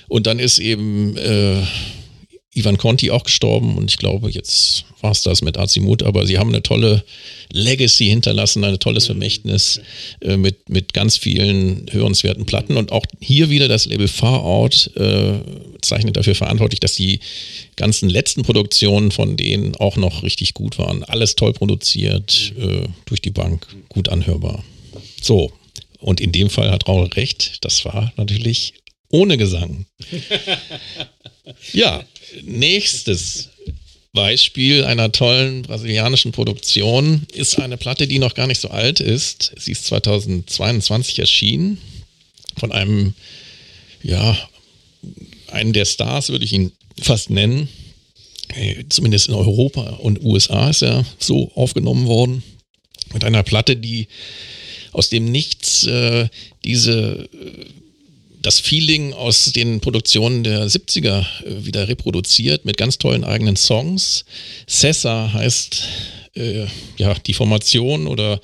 Und 0.09 0.27
dann 0.27 0.39
ist 0.39 0.59
eben 0.59 1.17
äh, 1.17 1.63
Ivan 2.53 2.79
Conti 2.79 3.11
auch 3.11 3.23
gestorben 3.23 3.79
und 3.79 3.91
ich 3.91 3.97
glaube, 3.97 4.29
jetzt 4.29 4.85
war 5.01 5.13
es 5.13 5.23
das 5.23 5.41
mit 5.41 5.57
Azimut, 5.57 6.03
aber 6.03 6.27
sie 6.27 6.39
haben 6.39 6.49
eine 6.49 6.63
tolle 6.63 7.05
Legacy 7.53 8.07
hinterlassen, 8.07 8.65
ein 8.65 8.79
tolles 8.81 9.07
Vermächtnis 9.07 9.81
äh, 10.21 10.37
mit, 10.37 10.69
mit 10.69 10.93
ganz 10.93 11.17
vielen 11.17 11.87
hörenswerten 11.91 12.47
Platten 12.47 12.77
und 12.77 12.91
auch 12.91 13.05
hier 13.21 13.51
wieder 13.51 13.69
das 13.69 13.87
Label 13.87 14.09
Far 14.09 14.43
Out 14.43 14.91
äh, 14.97 15.35
zeichnet 15.81 16.17
dafür 16.17 16.35
verantwortlich, 16.35 16.81
dass 16.81 16.95
die 16.95 17.21
ganzen 17.77 18.11
letzten 18.11 18.43
Produktionen 18.43 19.13
von 19.13 19.37
denen 19.37 19.77
auch 19.77 19.97
noch 19.97 20.25
richtig 20.25 20.53
gut 20.53 20.77
waren. 20.79 21.05
Alles 21.05 21.37
toll 21.37 21.53
produziert, 21.53 22.53
äh, 22.59 22.83
durch 23.07 23.23
die 23.23 23.31
Bank, 23.31 23.67
gut 23.89 24.09
anhörbar. 24.09 24.65
So, 25.23 25.53
und 26.01 26.21
in 26.21 26.33
dem 26.33 26.51
Fall 26.51 26.71
hat 26.71 26.89
Raul 26.89 27.07
recht, 27.07 27.65
das 27.65 27.85
war 27.85 28.13
natürlich 28.17 28.75
ohne 29.11 29.37
Gesang. 29.37 29.87
ja, 31.73 32.05
nächstes 32.43 33.51
Beispiel 34.13 34.85
einer 34.85 35.13
tollen 35.13 35.63
brasilianischen 35.63 36.33
Produktion 36.33 37.27
ist 37.33 37.59
eine 37.61 37.77
Platte, 37.77 38.09
die 38.09 38.19
noch 38.19 38.35
gar 38.35 38.47
nicht 38.47 38.61
so 38.61 38.69
alt 38.69 39.01
ist. 39.01 39.53
Sie 39.57 39.73
ist 39.73 39.87
2022 39.87 41.19
erschienen 41.19 41.79
von 42.57 42.73
einem, 42.73 43.15
ja, 44.03 44.37
einen 45.49 45.73
der 45.73 45.85
Stars 45.85 46.31
würde 46.31 46.45
ich 46.45 46.53
ihn 46.53 46.73
fast 47.01 47.31
nennen. 47.31 47.69
Äh, 48.55 48.85
zumindest 48.89 49.29
in 49.29 49.35
Europa 49.35 49.83
und 50.01 50.23
USA 50.23 50.71
ist 50.71 50.83
er 50.83 51.05
so 51.19 51.53
aufgenommen 51.55 52.07
worden. 52.07 52.43
Mit 53.13 53.25
einer 53.25 53.43
Platte, 53.43 53.77
die 53.77 54.09
aus 54.93 55.09
dem 55.09 55.27
Nichts 55.27 55.87
äh, 55.87 56.29
diese 56.65 57.29
äh, 57.33 57.67
das 58.43 58.59
Feeling 58.59 59.13
aus 59.13 59.53
den 59.53 59.81
Produktionen 59.81 60.45
der 60.45 60.67
70er 60.67 61.21
äh, 61.21 61.65
wieder 61.67 61.89
reproduziert 61.89 62.65
mit 62.65 62.77
ganz 62.77 62.99
tollen 62.99 63.25
eigenen 63.25 63.57
Songs. 63.57 64.25
Cessa 64.67 65.33
heißt 65.33 65.85
äh, 66.35 66.67
ja 66.97 67.15
die 67.15 67.35
Formation 67.35 68.07
oder 68.07 68.41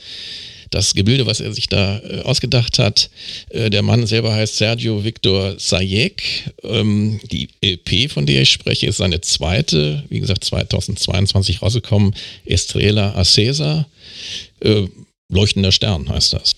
das 0.71 0.95
Gebilde, 0.95 1.27
was 1.27 1.41
er 1.41 1.53
sich 1.53 1.69
da 1.69 1.99
äh, 1.99 2.23
ausgedacht 2.23 2.79
hat. 2.79 3.11
Äh, 3.51 3.71
der 3.71 3.83
Mann 3.83 4.07
selber 4.07 4.35
heißt 4.35 4.57
Sergio 4.57 5.05
Victor 5.05 5.55
Sayek. 5.59 6.23
Ähm, 6.63 7.21
die 7.31 7.49
LP, 7.65 8.11
von 8.11 8.27
der 8.27 8.43
ich 8.43 8.51
spreche, 8.51 8.87
ist 8.87 8.99
seine 8.99 9.21
zweite, 9.21 10.05
wie 10.09 10.21
gesagt, 10.21 10.45
2022 10.45 11.63
rausgekommen, 11.63 12.15
Estrella 12.45 13.15
Acesa. 13.15 13.87
Äh, 14.61 14.89
Leuchtender 15.29 15.73
Stern 15.73 16.09
heißt 16.09 16.35
das. 16.35 16.55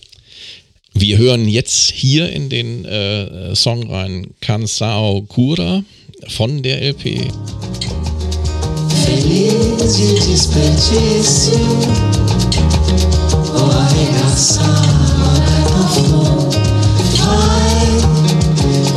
Wir 0.93 1.17
hören 1.17 1.47
jetzt 1.47 1.91
hier 1.91 2.31
in 2.31 2.49
den 2.49 2.85
äh, 2.85 3.55
Song 3.55 3.89
rein 3.89 4.27
Kansao 4.41 5.21
Kura 5.23 5.83
von 6.27 6.61
der 6.61 6.81
LP. 6.81 7.27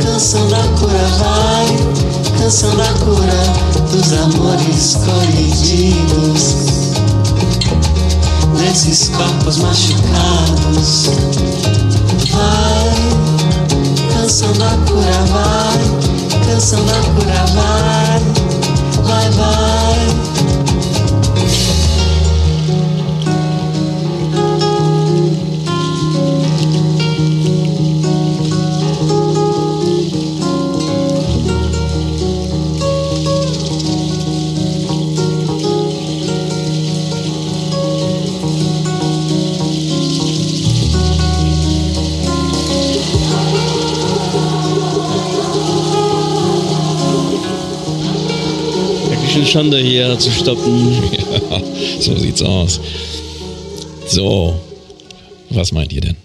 Canção 0.03 0.47
da 0.49 0.63
cura 0.79 1.07
vai, 1.19 1.67
canção 2.39 2.75
da 2.77 2.87
cura 2.93 3.43
dos 3.91 4.13
amores 4.13 4.97
colhidos. 5.05 6.63
Nesses 8.63 9.09
corpos 9.09 9.57
machucados. 9.57 11.09
Vai, 12.31 12.93
canção 14.13 14.53
da 14.53 14.69
cura, 14.87 15.25
vai, 15.31 15.79
canção 16.45 16.83
da 16.85 16.99
cura, 17.13 17.45
vai, 17.53 18.02
Schande 49.53 49.77
hier 49.77 50.17
zu 50.17 50.31
stoppen. 50.31 50.97
Ja, 51.51 51.61
so 52.01 52.17
sieht's 52.17 52.41
aus. 52.41 52.79
So, 54.07 54.59
was 55.51 55.71
meint 55.71 55.93
ihr 55.93 56.01
denn? 56.01 56.22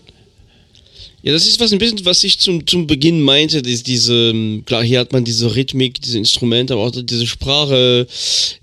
Ja, 1.29 1.35
das 1.35 1.47
ist 1.47 1.61
was 1.61 1.75
ein 1.75 1.79
bisschen, 1.79 2.07
was 2.07 2.25
ich 2.25 2.39
zum, 2.39 2.67
zum 2.67 2.87
Beginn 2.87 3.21
meinte, 3.21 3.59
ist 3.59 3.87
diese, 3.87 4.31
ähm, 4.31 4.63
klar, 4.65 4.83
hier 4.83 4.99
hat 4.99 5.13
man 5.13 5.27
diese 5.27 5.55
Rhythmik, 5.55 6.01
diese 6.01 6.17
Instrumente, 6.17 6.73
aber 6.73 6.85
auch 6.85 6.91
diese 6.91 7.27
Sprache, 7.27 8.07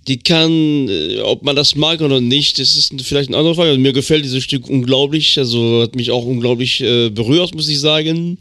die 0.07 0.17
kann, 0.17 0.89
äh, 0.89 1.19
ob 1.19 1.43
man 1.43 1.55
das 1.55 1.75
mag 1.75 2.01
oder 2.01 2.19
nicht, 2.19 2.57
das 2.57 2.75
ist 2.75 2.91
vielleicht 3.03 3.29
eine 3.29 3.37
andere 3.37 3.53
Frage. 3.53 3.69
Also 3.69 3.79
mir 3.79 3.93
gefällt 3.93 4.25
dieses 4.25 4.43
Stück 4.43 4.67
unglaublich, 4.67 5.37
also 5.37 5.83
hat 5.83 5.95
mich 5.95 6.09
auch 6.09 6.25
unglaublich 6.25 6.81
äh, 6.81 7.11
berührt, 7.11 7.53
muss 7.53 7.69
ich 7.69 7.79
sagen. 7.79 8.39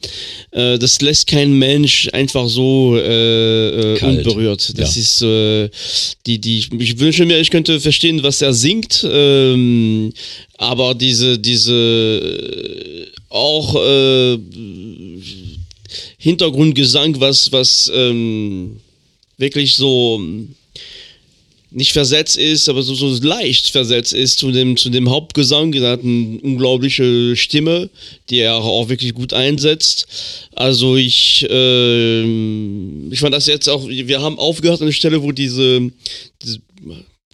Äh, 0.52 0.78
das 0.78 1.02
lässt 1.02 1.26
kein 1.26 1.58
Mensch 1.58 2.08
einfach 2.14 2.48
so 2.48 2.96
äh, 2.96 3.96
äh, 3.96 4.02
unberührt. 4.02 4.72
Das 4.78 4.96
Ja. 4.96 5.02
ist, 5.02 5.20
äh, 5.20 5.68
die, 6.24 6.38
die, 6.38 6.66
ich 6.78 6.98
wünsche 6.98 7.26
mir, 7.26 7.40
ich 7.40 7.50
könnte 7.50 7.78
verstehen, 7.78 8.22
was 8.22 8.40
er 8.40 8.54
singt, 8.54 9.06
ähm, 9.06 10.14
aber 10.56 10.94
diese, 10.94 11.38
diese, 11.38 13.12
auch 13.34 13.74
äh, 13.74 14.38
Hintergrundgesang, 16.18 17.20
was, 17.20 17.50
was 17.50 17.90
ähm, 17.92 18.80
wirklich 19.36 19.74
so 19.74 20.18
ähm, 20.20 20.54
nicht 21.70 21.92
versetzt 21.92 22.36
ist, 22.36 22.68
aber 22.68 22.82
so, 22.84 22.94
so 22.94 23.26
leicht 23.26 23.70
versetzt 23.70 24.12
ist 24.12 24.38
zu 24.38 24.52
dem, 24.52 24.76
zu 24.76 24.88
dem 24.90 25.10
Hauptgesang. 25.10 25.72
Er 25.74 25.90
hat 25.90 26.04
eine 26.04 26.38
unglaubliche 26.42 27.34
Stimme, 27.34 27.90
die 28.30 28.38
er 28.38 28.54
auch 28.54 28.88
wirklich 28.88 29.12
gut 29.14 29.32
einsetzt. 29.32 30.06
Also 30.54 30.94
ich, 30.94 31.44
ähm, 31.50 33.08
ich 33.10 33.18
fand 33.18 33.34
das 33.34 33.46
jetzt 33.46 33.68
auch, 33.68 33.88
wir 33.88 34.22
haben 34.22 34.38
aufgehört 34.38 34.80
an 34.80 34.86
der 34.86 34.92
Stelle, 34.92 35.20
wo 35.22 35.32
diese, 35.32 35.90
diese 36.40 36.60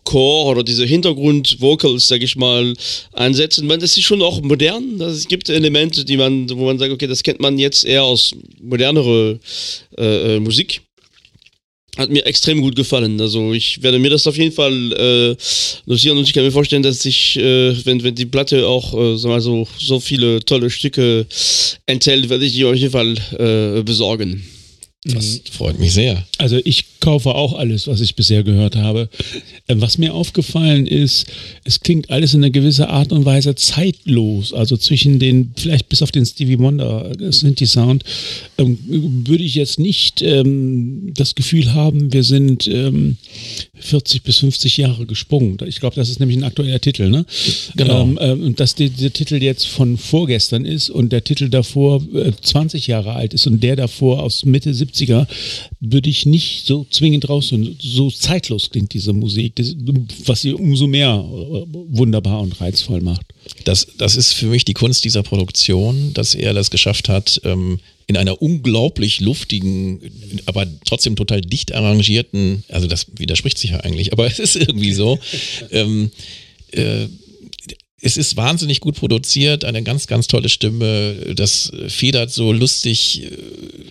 Chor 0.05 0.47
oder 0.47 0.63
diese 0.63 0.85
Hintergrund-Vocals, 0.85 2.09
sag 2.09 2.23
ich 2.23 2.37
mal, 2.37 2.75
einsetzen. 3.13 3.67
Man, 3.67 3.81
das 3.81 3.97
ist 3.97 4.05
schon 4.05 4.23
auch 4.23 4.41
modern. 4.43 5.01
Es 5.01 5.29
gibt 5.29 5.49
Elemente, 5.49 6.05
die 6.05 6.17
man, 6.17 6.49
wo 6.51 6.67
man 6.67 6.79
sagt, 6.79 6.93
okay, 6.93 7.07
das 7.07 7.23
kennt 7.23 7.41
man 7.41 7.59
jetzt 7.59 7.85
eher 7.85 8.05
aus 8.05 8.35
modernere 8.61 9.39
äh, 9.99 10.37
äh, 10.37 10.41
Musik. 10.41 10.81
Hat 11.97 12.09
mir 12.09 12.25
extrem 12.25 12.61
gut 12.61 12.77
gefallen. 12.77 13.21
Also 13.21 13.53
ich 13.53 13.83
werde 13.83 13.99
mir 13.99 14.11
das 14.11 14.27
auf 14.27 14.37
jeden 14.37 14.53
Fall 14.53 14.93
äh, 14.93 15.37
notieren 15.87 16.19
und 16.19 16.25
ich 16.25 16.33
kann 16.33 16.45
mir 16.45 16.53
vorstellen, 16.53 16.85
dass 16.85 17.05
ich, 17.05 17.37
äh, 17.37 17.75
wenn, 17.85 18.03
wenn 18.03 18.15
die 18.15 18.27
Platte 18.27 18.67
auch 18.67 18.95
äh, 18.95 19.19
sag 19.19 19.29
mal 19.29 19.41
so, 19.41 19.67
so 19.79 19.99
viele 19.99 20.41
tolle 20.45 20.71
Stücke 20.71 21.27
enthält, 21.87 22.29
werde 22.29 22.45
ich 22.45 22.53
die 22.53 22.65
auf 22.65 22.77
jeden 22.77 22.93
Fall 22.93 23.17
äh, 23.39 23.83
besorgen. 23.83 24.45
Das 25.05 25.41
freut 25.51 25.79
mich 25.79 25.93
sehr. 25.93 26.27
Also 26.39 26.61
ich 26.65 26.85
kaufe 27.01 27.35
auch 27.35 27.55
alles, 27.55 27.87
was 27.87 28.01
ich 28.01 28.15
bisher 28.15 28.43
gehört 28.43 28.77
habe. 28.77 29.09
Äh, 29.67 29.77
Was 29.79 29.99
mir 29.99 30.15
aufgefallen 30.15 30.87
ist, 30.87 31.27
es 31.65 31.81
klingt 31.81 32.11
alles 32.11 32.35
in 32.35 32.45
einer 32.45 32.51
gewissen 32.51 32.85
Art 32.85 33.13
und 33.13 33.25
Weise 33.25 33.55
zeitlos. 33.55 34.53
Also 34.53 34.77
zwischen 34.77 35.19
den, 35.19 35.53
vielleicht 35.57 35.89
bis 35.89 36.03
auf 36.03 36.13
den 36.13 36.27
Stevie 36.27 36.59
Wonder 36.59 37.11
äh, 37.19 37.33
Synthi-Sound, 37.33 38.05
ähm, 38.59 38.79
würde 39.27 39.45
ich 39.45 39.55
jetzt 39.55 39.79
nicht 39.79 40.23
ähm, 40.23 41.13
das 41.15 41.35
Gefühl 41.35 41.75
haben, 41.75 42.13
wir 42.13 42.23
sind 42.23 42.67
ähm, 42.69 43.17
40 43.81 44.23
bis 44.23 44.39
50 44.39 44.77
Jahre 44.77 45.07
gesprungen. 45.07 45.57
Ich 45.67 45.81
glaube, 45.81 45.97
das 45.97 46.09
ist 46.09 46.21
nämlich 46.21 46.39
ein 46.39 46.45
aktueller 46.45 46.81
Titel, 46.81 47.09
ne? 47.09 47.25
Genau. 47.77 48.03
Ähm, 48.21 48.49
äh, 48.49 48.53
dass 48.53 48.75
die, 48.75 48.91
der 48.91 49.13
Titel 49.13 49.43
jetzt 49.43 49.67
von 49.67 49.97
vorgestern 49.97 50.65
ist 50.65 50.91
und 50.91 51.13
der 51.13 51.25
Titel 51.25 51.49
davor 51.49 52.03
äh, 52.15 52.33
20 52.41 52.87
Jahre 52.87 53.15
alt 53.15 53.35
ist 53.35 53.47
und 53.47 53.63
der 53.63 53.77
davor 53.77 54.23
aus 54.23 54.45
Mitte 54.45 54.71
70er, 54.71 55.27
würde 55.81 56.11
ich 56.11 56.27
nicht 56.27 56.67
so 56.67 56.87
zwingend 56.91 57.29
rausholen. 57.29 57.77
So 57.81 58.11
zeitlos 58.11 58.71
klingt 58.71 58.93
diese 58.93 59.13
Musik, 59.13 59.55
was 60.27 60.43
sie 60.43 60.53
umso 60.53 60.87
mehr 60.87 61.25
äh, 61.25 61.67
wunderbar 61.73 62.41
und 62.41 62.61
reizvoll 62.61 63.01
macht. 63.01 63.27
Das, 63.65 63.87
das 63.99 64.17
ist 64.17 64.33
für 64.33 64.47
mich 64.47 64.65
die 64.65 64.75
Kunst 64.75 65.05
dieser 65.05 65.23
Produktion, 65.23 66.13
dass 66.15 66.35
er 66.35 66.53
das 66.55 66.71
geschafft 66.71 67.09
hat, 67.09 67.41
ähm, 67.45 67.79
in 68.07 68.17
einer 68.17 68.43
unglaublich 68.43 69.21
luftigen, 69.21 70.01
aber 70.47 70.67
trotzdem 70.85 71.15
total 71.15 71.41
dicht 71.41 71.73
arrangierten, 71.73 72.65
also 72.69 72.89
das 72.89 73.07
widerspricht 73.17 73.57
sich 73.57 73.71
ja 73.71 73.81
eigentlich, 73.81 74.13
aber 74.13 74.27
es 74.31 74.39
ist 74.39 74.57
irgendwie 74.57 74.93
so, 74.93 75.19
ähm, 75.71 76.11
äh, 76.73 77.07
es 78.03 78.17
ist 78.17 78.37
wahnsinnig 78.37 78.81
gut 78.81 78.97
produziert, 78.97 79.65
eine 79.65 79.83
ganz, 79.83 80.07
ganz 80.07 80.27
tolle 80.27 80.49
Stimme. 80.49 81.35
Das 81.35 81.71
federt 81.89 82.31
so 82.31 82.51
lustig, 82.53 83.25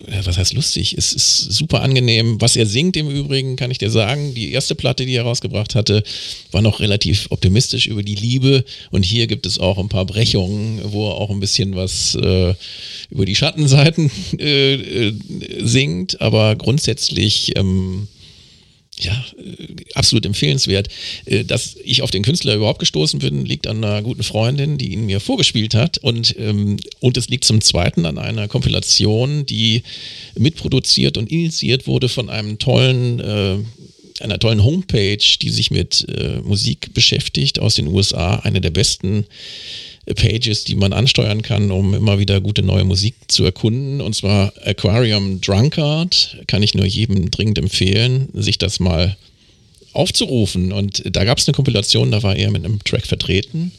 äh, 0.08 0.26
was 0.26 0.38
heißt 0.38 0.54
lustig? 0.54 0.96
Es 0.98 1.14
ist 1.14 1.52
super 1.52 1.82
angenehm. 1.82 2.42
Was 2.42 2.56
er 2.56 2.66
singt 2.66 2.98
im 2.98 3.10
Übrigen, 3.10 3.56
kann 3.56 3.70
ich 3.70 3.78
dir 3.78 3.92
sagen. 3.92 4.34
Die 4.34 4.52
erste 4.52 4.74
Platte, 4.74 5.06
die 5.06 5.14
er 5.14 5.24
rausgebracht 5.24 5.76
hatte, 5.76 6.04
war 6.52 6.62
noch 6.62 6.80
relativ 6.80 7.28
optimistisch 7.30 7.86
über 7.86 8.02
die 8.02 8.16
Liebe. 8.16 8.64
Und 8.90 9.04
hier 9.04 9.28
gibt 9.28 9.46
es 9.46 9.60
auch 9.60 9.78
ein 9.78 9.90
paar 9.90 10.06
Brechungen, 10.06 10.82
wo 10.86 11.10
er 11.10 11.16
auch 11.16 11.30
ein 11.30 11.40
bisschen 11.40 11.76
was 11.76 12.16
äh, 12.16 12.56
über 13.12 13.26
die 13.26 13.36
Schattenseiten 13.36 14.10
äh, 14.40 14.74
äh, 14.74 15.14
singt. 15.60 16.20
Aber 16.20 16.56
grundsätzlich. 16.56 17.56
Ähm, 17.56 18.08
ja, 19.00 19.26
äh, 19.38 19.76
absolut 19.96 20.26
empfehlenswert. 20.26 20.90
Äh, 21.26 21.44
Dass 21.44 21.76
ich 21.84 22.02
auf 22.02 22.12
den 22.12 22.24
Künstler 22.24 22.56
überhaupt 22.56 22.80
gestoßen 22.80 23.20
bin, 23.20 23.46
liegt 23.46 23.68
an 23.68 23.84
einer 23.84 24.02
guten 24.02 24.24
Freundin, 24.24 24.78
die 24.78 24.94
ihn 24.94 25.06
mir 25.06 25.20
vorgespielt 25.20 25.74
hat. 25.74 25.98
Und, 25.98 26.36
ähm, 26.38 26.78
und 27.00 27.18
es 27.18 27.30
liegt 27.30 27.46
zum 27.46 27.62
Zweiten 27.62 28.06
an 28.06 28.18
einer 28.18 28.48
Kompilation, 28.48 29.46
die 29.46 29.84
mitproduziert 30.38 31.18
und 31.18 31.32
initiiert 31.32 31.88
wurde 31.88 32.10
von 32.10 32.30
einem 32.30 32.60
tollen, 32.60 33.20
äh, 33.20 33.58
einer 34.22 34.38
tollen 34.38 34.64
Homepage, 34.64 35.24
die 35.42 35.50
sich 35.50 35.72
mit 35.72 36.06
Musik 36.44 36.94
beschäftigt 36.94 37.58
aus 37.60 37.76
den 37.76 37.88
USA. 37.88 38.36
Eine 38.40 38.60
der 38.60 38.70
besten 38.70 39.26
Pages, 40.16 40.64
die 40.64 40.76
man 40.76 40.94
ansteuern 40.94 41.42
kann, 41.42 41.72
um 41.72 41.94
immer 41.94 42.20
wieder 42.20 42.42
gute 42.42 42.62
neue 42.62 42.84
Musik 42.84 43.16
zu 43.28 43.44
erkunden. 43.44 44.02
Und 44.02 44.16
zwar 44.16 44.54
Aquarium 44.66 45.42
Drunkard. 45.42 46.38
Kann 46.48 46.64
ich 46.64 46.74
nur 46.74 46.86
jedem 46.86 47.32
dringend 47.32 47.58
empfehlen, 47.58 48.30
sich 48.34 48.58
das 48.58 48.80
mal 48.80 49.18
aufzurufen. 49.94 50.72
Und 50.72 51.04
da 51.06 51.24
gab 51.24 51.38
es 51.38 51.48
eine 51.48 51.56
Kompilation, 51.56 52.12
da 52.12 52.24
war 52.24 52.36
er 52.36 52.52
mit 52.52 52.66
einem 52.66 52.84
Track 52.84 53.06
vertreten. 53.06 53.72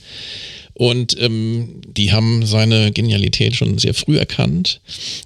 Und 0.80 1.14
ähm, 1.20 1.82
die 1.94 2.10
haben 2.10 2.46
seine 2.46 2.90
Genialität 2.90 3.54
schon 3.54 3.76
sehr 3.76 3.92
früh 3.92 4.16
erkannt. 4.16 4.80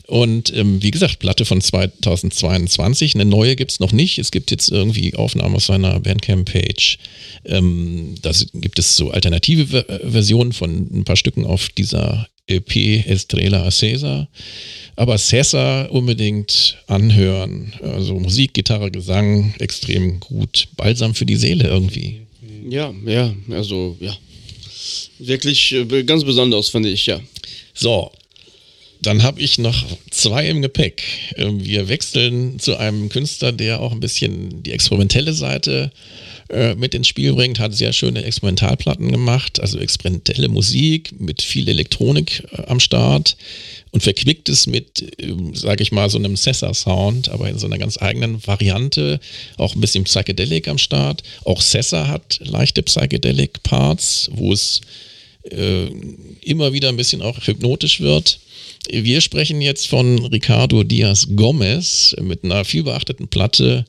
Und 0.09 0.53
ähm, 0.53 0.83
wie 0.83 0.91
gesagt, 0.91 1.21
Platte 1.21 1.45
von 1.45 1.61
2022. 1.61 3.15
Eine 3.15 3.25
neue 3.25 3.55
gibt 3.55 3.71
es 3.71 3.79
noch 3.79 3.93
nicht. 3.93 4.19
Es 4.19 4.33
gibt 4.33 4.51
jetzt 4.51 4.69
irgendwie 4.73 5.15
Aufnahmen 5.15 5.55
aus 5.55 5.67
seiner 5.67 6.01
Bandcamp-Page. 6.01 6.99
Ähm, 7.45 8.17
da 8.21 8.33
gibt 8.55 8.81
es 8.81 8.97
so 8.97 9.13
alternative 9.13 9.69
Ver 9.69 9.85
Versionen 10.11 10.53
von 10.53 10.89
ein 10.93 11.05
paar 11.05 11.15
Stücken 11.15 11.47
auf 11.47 11.69
dieser 11.69 12.27
EP 12.49 13.07
Estrella 13.07 13.65
Acesa. 13.65 14.27
Aber 14.97 15.17
Cesar 15.19 15.93
unbedingt 15.93 16.79
anhören. 16.89 17.75
Also 17.81 18.19
Musik, 18.19 18.55
Gitarre, 18.55 18.91
Gesang, 18.91 19.55
extrem 19.61 20.19
gut. 20.19 20.67
Balsam 20.77 21.15
für 21.15 21.27
die 21.27 21.37
Seele 21.37 21.69
irgendwie. 21.69 22.23
Ja, 22.69 22.93
ja, 23.07 23.33
also 23.51 23.97
ja. 24.01 24.17
Wirklich 25.19 25.73
äh, 25.73 26.03
ganz 26.03 26.25
besonders, 26.25 26.69
fand 26.69 26.87
ich, 26.87 27.07
ja. 27.07 27.21
So, 27.73 28.11
dann 29.01 29.23
habe 29.23 29.41
ich 29.41 29.59
noch 29.59 29.85
zwei 30.11 30.49
im 30.49 30.63
Gepäck. 30.63 31.03
Ähm, 31.37 31.65
Wir 31.65 31.89
wechseln 31.89 32.59
zu 32.59 32.77
einem 32.77 33.09
Künstler, 33.09 33.53
der 33.53 33.81
auch 33.81 33.93
ein 33.93 34.01
bisschen 34.01 34.63
die 34.63 34.73
experimentelle 34.73 35.35
Seite 35.35 35.93
äh, 36.49 36.75
mit 36.75 36.95
ins 36.95 37.09
Spiel 37.09 37.33
bringt, 37.33 37.59
hat 37.59 37.75
sehr 37.75 37.93
schöne 37.93 38.25
Experimentalplatten 38.25 39.11
gemacht, 39.11 39.61
also 39.61 39.79
experimentelle 39.79 40.49
Musik 40.49 41.19
mit 41.19 41.43
viel 41.43 41.69
Elektronik 41.69 42.45
äh, 42.53 42.63
am 42.67 42.81
Start 42.81 43.37
und 43.93 44.03
verquickt 44.03 44.49
es 44.49 44.67
mit, 44.67 45.05
ähm, 45.19 45.55
sage 45.55 45.83
ich 45.83 45.93
mal, 45.93 46.11
so 46.11 46.19
einem 46.19 46.37
Sessa-Sound, 46.37 47.29
aber 47.29 47.49
in 47.49 47.59
so 47.59 47.67
einer 47.67 47.79
ganz 47.79 48.01
eigenen 48.01 48.47
Variante, 48.47 49.21
auch 49.57 49.75
ein 49.75 49.81
bisschen 49.81 50.05
Psychedelic 50.05 50.69
am 50.69 50.79
Start. 50.79 51.23
Auch 51.45 51.61
Sessa 51.61 52.09
hat 52.09 52.41
leichte 52.43 52.83
Psychedelic-Parts, 52.83 54.31
wo 54.33 54.53
es 54.53 54.81
äh, 55.51 55.87
immer 56.43 56.73
wieder 56.73 56.89
ein 56.89 56.97
bisschen 56.97 57.23
auch 57.23 57.39
hypnotisch 57.47 58.01
wird. 58.01 58.41
Wir 58.91 59.23
sprechen 59.23 59.63
jetzt 59.63 59.89
von 59.89 60.27
Ricardo 60.27 60.83
Diaz 60.83 61.29
Gomez 61.35 62.15
mit 62.21 62.45
einer 62.45 62.67
vielbeachteten 62.67 63.29
Platte. 63.29 63.87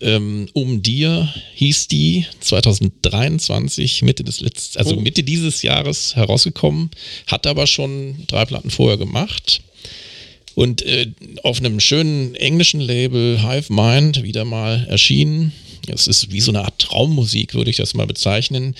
Ähm, 0.00 0.48
um 0.54 0.82
dir 0.82 1.32
hieß 1.56 1.88
die 1.88 2.24
2023, 2.40 4.02
Mitte 4.02 4.24
des 4.24 4.40
letzten, 4.40 4.78
also 4.78 4.96
Oh. 4.96 5.00
Mitte 5.00 5.22
dieses 5.22 5.60
Jahres 5.62 6.16
herausgekommen, 6.16 6.90
hat 7.26 7.46
aber 7.46 7.66
schon 7.66 8.24
drei 8.28 8.46
Platten 8.46 8.70
vorher 8.70 8.96
gemacht. 8.96 9.60
Und 10.54 10.82
äh, 10.82 11.08
auf 11.42 11.58
einem 11.58 11.78
schönen 11.78 12.34
englischen 12.34 12.80
Label 12.80 13.42
Hive 13.42 13.72
Mind 13.72 14.22
wieder 14.22 14.44
mal 14.44 14.86
erschienen. 14.88 15.52
Es 15.86 16.06
ist 16.06 16.32
wie 16.32 16.40
so 16.40 16.50
eine 16.50 16.64
Art 16.64 16.78
Traummusik, 16.78 17.54
würde 17.54 17.70
ich 17.70 17.76
das 17.76 17.94
mal 17.94 18.06
bezeichnen. 18.06 18.74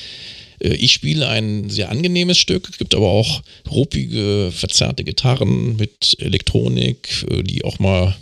Äh, 0.60 0.74
Ich 0.74 0.92
spiele 0.92 1.28
ein 1.28 1.68
sehr 1.70 1.90
angenehmes 1.90 2.38
Stück, 2.38 2.68
es 2.70 2.78
gibt 2.78 2.94
aber 2.94 3.08
auch 3.08 3.42
ruppige, 3.70 4.50
verzerrte 4.54 5.04
Gitarren 5.04 5.76
mit 5.76 6.16
Elektronik, 6.20 7.24
äh, 7.30 7.42
die 7.42 7.64
auch 7.64 7.78
mal 7.78 8.16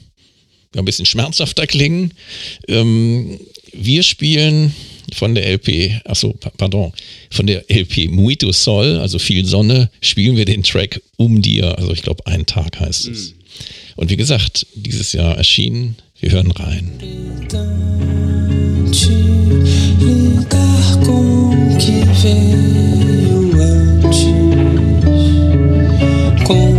ein 0.76 0.84
bisschen 0.84 1.07
schmerzhafter 1.07 1.66
klingen. 1.66 2.12
Ähm, 2.68 3.39
wir 3.72 4.03
spielen 4.03 4.74
von 5.14 5.34
der 5.34 5.47
LP, 5.47 6.01
achso, 6.05 6.32
pa- 6.34 6.53
pardon, 6.57 6.93
von 7.30 7.47
der 7.47 7.64
LP 7.70 8.09
Muito 8.11 8.53
Sol, 8.53 8.99
also 8.99 9.18
viel 9.18 9.45
Sonne, 9.47 9.91
spielen 10.03 10.36
wir 10.36 10.45
den 10.45 10.62
Track 10.62 11.01
Um 11.16 11.41
dir, 11.41 11.76
also 11.78 11.93
ich 11.93 12.03
glaube, 12.03 12.26
ein 12.26 12.45
Tag 12.45 12.78
heißt 12.80 13.09
es. 13.09 13.34
Und 13.97 14.11
wie 14.11 14.16
gesagt, 14.16 14.66
dieses 14.74 15.12
Jahr 15.14 15.36
erschienen, 15.36 15.97
wir 16.20 16.30
hören 16.32 16.51
rein. 16.53 16.93
Com 21.05 21.76
que 21.78 22.05
veio 22.22 23.41
antes, 23.61 24.18
com 26.47 26.78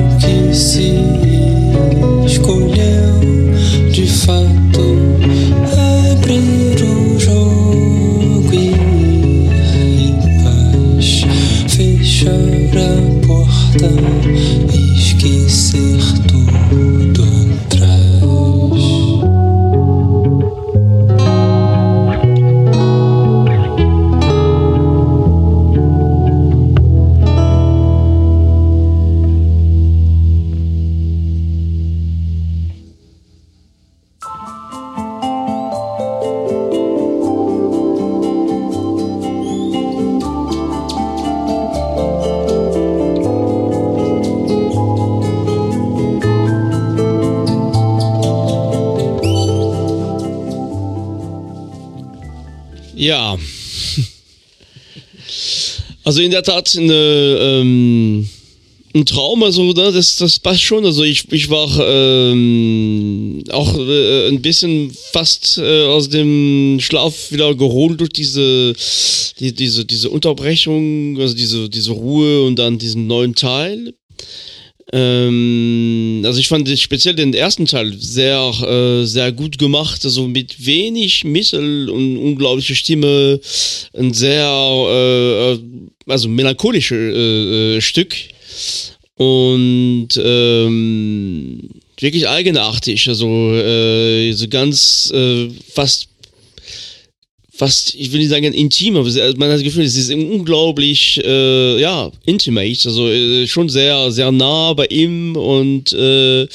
Also 56.10 56.24
in 56.24 56.32
der 56.32 56.42
Tat 56.42 56.76
eine, 56.76 57.38
ähm, 57.40 58.28
ein 58.96 59.06
Traum, 59.06 59.44
also 59.44 59.62
ne, 59.62 59.92
das, 59.92 60.16
das 60.16 60.40
passt 60.40 60.64
schon. 60.64 60.84
Also 60.84 61.04
ich, 61.04 61.32
ich 61.32 61.52
war 61.52 61.70
ähm, 61.88 63.44
auch 63.52 63.78
äh, 63.78 64.28
ein 64.28 64.42
bisschen 64.42 64.92
fast 65.12 65.60
äh, 65.60 65.86
aus 65.86 66.10
dem 66.10 66.80
Schlaf 66.82 67.32
wieder 67.32 67.54
geholt 67.54 68.00
durch 68.00 68.10
diese, 68.10 68.74
die, 69.40 69.54
diese, 69.54 69.86
diese 69.86 70.10
Unterbrechung, 70.10 71.20
also 71.20 71.36
diese, 71.36 71.70
diese 71.70 71.92
Ruhe 71.92 72.42
und 72.44 72.58
dann 72.58 72.80
diesen 72.80 73.06
neuen 73.06 73.36
Teil. 73.36 73.94
Ähm, 74.92 76.24
also 76.26 76.40
ich 76.40 76.48
fand 76.48 76.68
speziell 76.80 77.16
den 77.16 77.34
ersten 77.34 77.66
Teil 77.66 77.94
sehr, 78.00 78.40
äh, 78.64 79.06
sehr 79.06 79.32
gut 79.32 79.58
gemacht, 79.58 80.04
also 80.04 80.28
mit 80.28 80.66
wenig 80.66 81.24
Mittel 81.24 81.90
und 81.90 82.18
unglaubliche 82.18 82.76
Stimme, 82.76 83.40
ein 83.94 84.14
sehr, 84.14 84.48
äh, 84.48 85.54
äh, 85.54 85.60
also 86.08 86.28
melancholisches 86.28 87.16
äh, 87.16 87.78
äh, 87.78 87.82
Stück. 87.82 88.16
Und 89.16 90.10
ähm, 90.18 91.70
wirklich 92.00 92.28
eigenartig, 92.28 93.10
also 93.10 93.54
äh, 93.54 94.32
so 94.32 94.48
ganz 94.48 95.14
fast 95.74 96.08
fast, 97.60 97.94
ich 97.94 98.10
will 98.12 98.20
nicht 98.20 98.30
sagen 98.30 98.54
intim, 98.54 98.96
aber 98.96 99.12
sehr- 99.12 99.36
man 99.38 99.50
hat 99.50 99.58
das 99.58 99.64
Gefühl, 99.64 99.84
es 99.84 99.98
ist 99.98 100.12
unglaublich, 100.12 101.22
äh, 101.24 101.80
ja, 101.82 102.10
intimate, 102.26 102.88
also 102.88 103.10
äh, 103.10 103.46
schon 103.48 103.68
sehr, 103.68 104.12
sehr 104.12 104.32
nah 104.32 104.74
bei 104.74 104.86
ihm 104.86 105.36
und, 105.36 105.92
äh, 105.92 106.48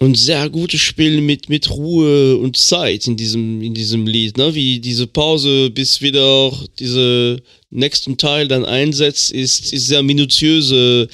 und 0.00 0.18
sehr 0.18 0.50
gutes 0.50 0.80
Spiel 0.80 1.20
mit, 1.20 1.48
mit 1.48 1.70
Ruhe 1.70 2.36
und 2.36 2.56
Zeit 2.56 3.06
in 3.06 3.16
diesem, 3.16 3.62
in 3.62 3.72
diesem 3.72 4.06
Lied, 4.06 4.36
ne? 4.36 4.52
wie 4.52 4.80
diese 4.80 5.06
Pause 5.06 5.70
bis 5.70 6.02
wieder 6.02 6.52
diese 6.80 7.40
nächsten 7.70 8.16
Teil 8.16 8.48
dann 8.48 8.64
einsetzt, 8.64 9.30
ist, 9.30 9.72
ist 9.72 9.86
sehr 9.86 10.02
minutiöse 10.02 11.08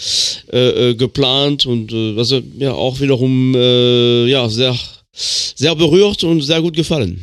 äh, 0.52 0.90
äh, 0.90 0.94
geplant 0.94 1.66
und 1.66 1.92
äh, 1.92 2.16
also 2.16 2.40
ja 2.58 2.72
auch 2.72 2.98
wiederum 3.00 3.54
äh, 3.54 4.26
ja 4.26 4.48
sehr 4.48 4.74
sehr 5.12 5.74
berührt 5.74 6.24
und 6.24 6.40
sehr 6.40 6.62
gut 6.62 6.74
gefallen. 6.74 7.20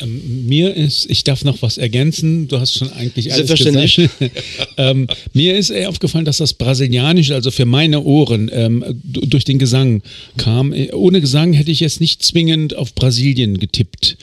Ähm, 0.00 0.46
mir 0.46 0.74
ist, 0.74 1.08
ich 1.10 1.24
darf 1.24 1.44
noch 1.44 1.62
was 1.62 1.78
ergänzen, 1.78 2.48
du 2.48 2.60
hast 2.60 2.74
schon 2.74 2.92
eigentlich 2.92 3.32
alles 3.32 3.48
gesagt. 3.48 4.10
ähm, 4.76 5.06
mir 5.32 5.56
ist 5.56 5.70
eher 5.70 5.88
aufgefallen, 5.88 6.24
dass 6.24 6.38
das 6.38 6.54
Brasilianische, 6.54 7.34
also 7.34 7.50
für 7.50 7.64
meine 7.64 8.02
Ohren, 8.02 8.50
ähm, 8.52 8.84
durch 9.02 9.44
den 9.44 9.58
Gesang 9.58 10.02
kam. 10.36 10.74
Ohne 10.92 11.20
Gesang 11.20 11.52
hätte 11.52 11.70
ich 11.70 11.80
jetzt 11.80 12.00
nicht 12.00 12.22
zwingend 12.22 12.76
auf 12.76 12.94
Brasilien 12.94 13.58
getippt. 13.58 14.16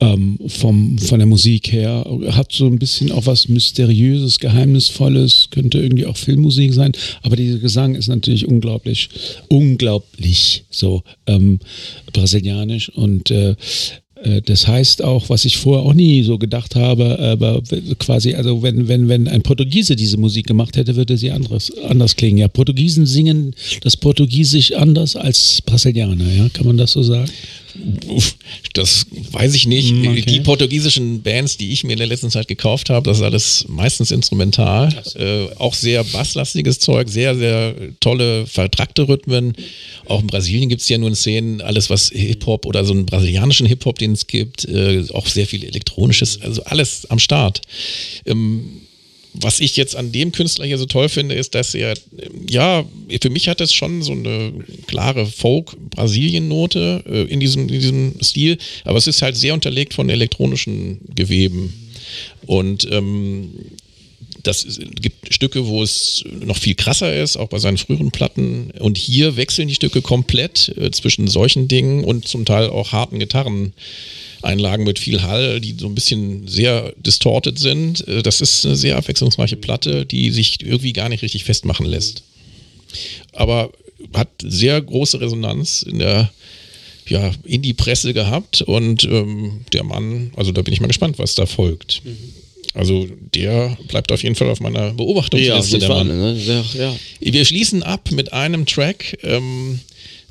Ähm, 0.00 0.38
vom, 0.48 0.98
von 0.98 1.20
der 1.20 1.26
Musik 1.26 1.70
her. 1.72 2.04
Hat 2.30 2.50
so 2.50 2.66
ein 2.66 2.80
bisschen 2.80 3.12
auch 3.12 3.26
was 3.26 3.48
Mysteriöses, 3.48 4.40
Geheimnisvolles, 4.40 5.48
könnte 5.52 5.78
irgendwie 5.78 6.04
auch 6.06 6.16
Filmmusik 6.16 6.74
sein. 6.74 6.92
Aber 7.22 7.36
dieser 7.36 7.58
Gesang 7.58 7.94
ist 7.94 8.08
natürlich 8.08 8.48
unglaublich, 8.48 9.08
unglaublich 9.48 10.64
so 10.68 11.04
ähm, 11.26 11.60
brasilianisch. 12.12 12.88
Und 12.88 13.30
äh, 13.30 13.54
das 14.46 14.66
heißt 14.66 15.02
auch, 15.02 15.28
was 15.28 15.44
ich 15.44 15.58
vorher 15.58 15.84
auch 15.84 15.94
nie 15.94 16.22
so 16.22 16.38
gedacht 16.38 16.76
habe, 16.76 17.18
aber 17.18 17.62
quasi, 17.98 18.34
also 18.34 18.62
wenn, 18.62 18.88
wenn, 18.88 19.08
wenn 19.08 19.28
ein 19.28 19.42
Portugiese 19.42 19.96
diese 19.96 20.16
Musik 20.16 20.46
gemacht 20.46 20.76
hätte, 20.76 20.96
würde 20.96 21.16
sie 21.18 21.30
anderes, 21.30 21.72
anders 21.88 22.16
klingen. 22.16 22.38
Ja, 22.38 22.48
Portugiesen 22.48 23.06
singen 23.06 23.54
das 23.82 23.96
Portugiesisch 23.96 24.72
anders 24.72 25.16
als 25.16 25.60
Brasilianer, 25.62 26.30
ja, 26.32 26.48
kann 26.48 26.66
man 26.66 26.76
das 26.76 26.92
so 26.92 27.02
sagen? 27.02 27.30
Das 28.72 29.06
weiß 29.32 29.54
ich 29.54 29.66
nicht. 29.66 29.92
Mm, 29.92 30.08
okay. 30.08 30.22
Die 30.22 30.40
portugiesischen 30.40 31.22
Bands, 31.22 31.56
die 31.56 31.72
ich 31.72 31.84
mir 31.84 31.92
in 31.92 31.98
der 31.98 32.06
letzten 32.06 32.30
Zeit 32.30 32.48
gekauft 32.48 32.90
habe, 32.90 33.08
das 33.08 33.18
ist 33.18 33.22
alles 33.22 33.64
meistens 33.68 34.10
instrumental. 34.10 34.94
Äh, 35.14 35.46
auch 35.56 35.74
sehr 35.74 36.04
basslastiges 36.04 36.78
Zeug, 36.78 37.08
sehr, 37.08 37.36
sehr 37.36 37.74
tolle, 38.00 38.46
vertrackte 38.46 39.08
Rhythmen. 39.08 39.54
Auch 40.06 40.20
in 40.20 40.26
Brasilien 40.26 40.68
gibt 40.68 40.82
es 40.82 40.88
ja 40.88 40.98
nun 40.98 41.14
Szenen, 41.14 41.60
alles 41.60 41.90
was 41.90 42.10
Hip-Hop 42.10 42.66
oder 42.66 42.84
so 42.84 42.92
einen 42.92 43.06
brasilianischen 43.06 43.66
Hip-Hop, 43.66 43.98
den 43.98 44.12
es 44.12 44.26
gibt, 44.26 44.64
äh, 44.66 45.04
auch 45.12 45.26
sehr 45.26 45.46
viel 45.46 45.64
elektronisches, 45.64 46.40
also 46.42 46.62
alles 46.64 47.06
am 47.10 47.18
Start. 47.18 47.62
Ähm, 48.26 48.82
was 49.34 49.60
ich 49.60 49.76
jetzt 49.76 49.96
an 49.96 50.12
dem 50.12 50.32
Künstler 50.32 50.64
hier 50.64 50.78
so 50.78 50.86
toll 50.86 51.08
finde, 51.08 51.34
ist, 51.34 51.54
dass 51.54 51.74
er, 51.74 51.94
ja, 52.48 52.84
für 53.20 53.30
mich 53.30 53.48
hat 53.48 53.60
es 53.60 53.72
schon 53.72 54.02
so 54.02 54.12
eine 54.12 54.52
klare 54.86 55.26
Folk-Brasilien-Note 55.26 57.04
äh, 57.06 57.22
in, 57.24 57.40
diesem, 57.40 57.62
in 57.62 57.80
diesem 57.80 58.14
Stil, 58.22 58.58
aber 58.84 58.96
es 58.96 59.08
ist 59.08 59.22
halt 59.22 59.36
sehr 59.36 59.54
unterlegt 59.54 59.92
von 59.94 60.08
elektronischen 60.08 61.00
Geweben. 61.14 61.90
Und 62.46 62.86
ähm, 62.90 63.50
das 64.44 64.78
gibt 65.00 65.34
Stücke, 65.34 65.66
wo 65.66 65.82
es 65.82 66.24
noch 66.40 66.56
viel 66.56 66.74
krasser 66.74 67.20
ist, 67.20 67.36
auch 67.36 67.48
bei 67.48 67.58
seinen 67.58 67.78
früheren 67.78 68.10
Platten. 68.10 68.70
Und 68.78 68.98
hier 68.98 69.36
wechseln 69.36 69.68
die 69.68 69.74
Stücke 69.74 70.02
komplett 70.02 70.72
äh, 70.76 70.90
zwischen 70.90 71.26
solchen 71.26 71.66
Dingen 71.66 72.04
und 72.04 72.28
zum 72.28 72.44
Teil 72.44 72.68
auch 72.68 72.92
harten 72.92 73.18
Einlagen 74.44 74.84
mit 74.84 74.98
viel 74.98 75.22
Hall, 75.22 75.60
die 75.60 75.74
so 75.78 75.86
ein 75.86 75.94
bisschen 75.94 76.46
sehr 76.48 76.92
distorted 76.96 77.58
sind. 77.58 78.06
Äh, 78.08 78.22
Das 78.22 78.40
ist 78.40 78.64
eine 78.66 78.76
sehr 78.76 78.96
abwechslungsreiche 78.96 79.56
Platte, 79.56 80.06
die 80.06 80.30
sich 80.30 80.58
irgendwie 80.62 80.92
gar 80.92 81.08
nicht 81.08 81.22
richtig 81.22 81.44
festmachen 81.44 81.86
lässt. 81.86 82.22
Aber 83.32 83.70
hat 84.12 84.28
sehr 84.42 84.80
große 84.80 85.20
Resonanz 85.20 85.82
in 85.82 85.98
der 85.98 86.30
ja, 87.08 87.32
Indie-Presse 87.44 88.14
gehabt 88.14 88.62
und 88.62 89.04
ähm, 89.04 89.62
der 89.72 89.84
Mann, 89.84 90.30
also 90.36 90.52
da 90.52 90.62
bin 90.62 90.72
ich 90.72 90.80
mal 90.80 90.86
gespannt, 90.86 91.18
was 91.18 91.34
da 91.34 91.44
folgt. 91.46 92.02
Also 92.72 93.06
der 93.34 93.76
bleibt 93.88 94.10
auf 94.10 94.22
jeden 94.22 94.34
Fall 94.34 94.48
auf 94.50 94.60
meiner 94.60 94.86
Ja, 94.86 94.92
Beobachtungsliste. 94.92 95.70
jeden 95.76 95.80
der 95.80 95.88
Fall. 95.88 96.04
Mann. 96.04 96.18
Ne? 96.34 96.36
Sehr, 96.36 96.64
ja. 96.78 96.96
Wir 97.20 97.44
schließen 97.44 97.82
ab 97.82 98.10
mit 98.10 98.32
einem 98.32 98.66
Track 98.66 99.18
ähm, 99.22 99.80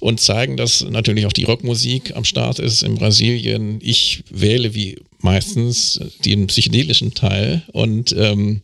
und 0.04 0.20
zeigen, 0.20 0.58
dass 0.58 0.84
natürlich 0.84 1.26
auch 1.26 1.34
die 1.34 1.46
Rockmusik 1.46 2.14
am 2.16 2.26
Start 2.26 2.60
ist 2.60 2.84
in 2.84 2.96
Brasilien. 2.96 3.80
Ich 3.82 4.24
wähle 4.30 4.76
wie 4.76 4.98
meistens 5.22 5.98
den 6.26 6.48
psychedelischen 6.48 7.14
Teil 7.14 7.64
und 7.72 8.14
ähm, 8.18 8.60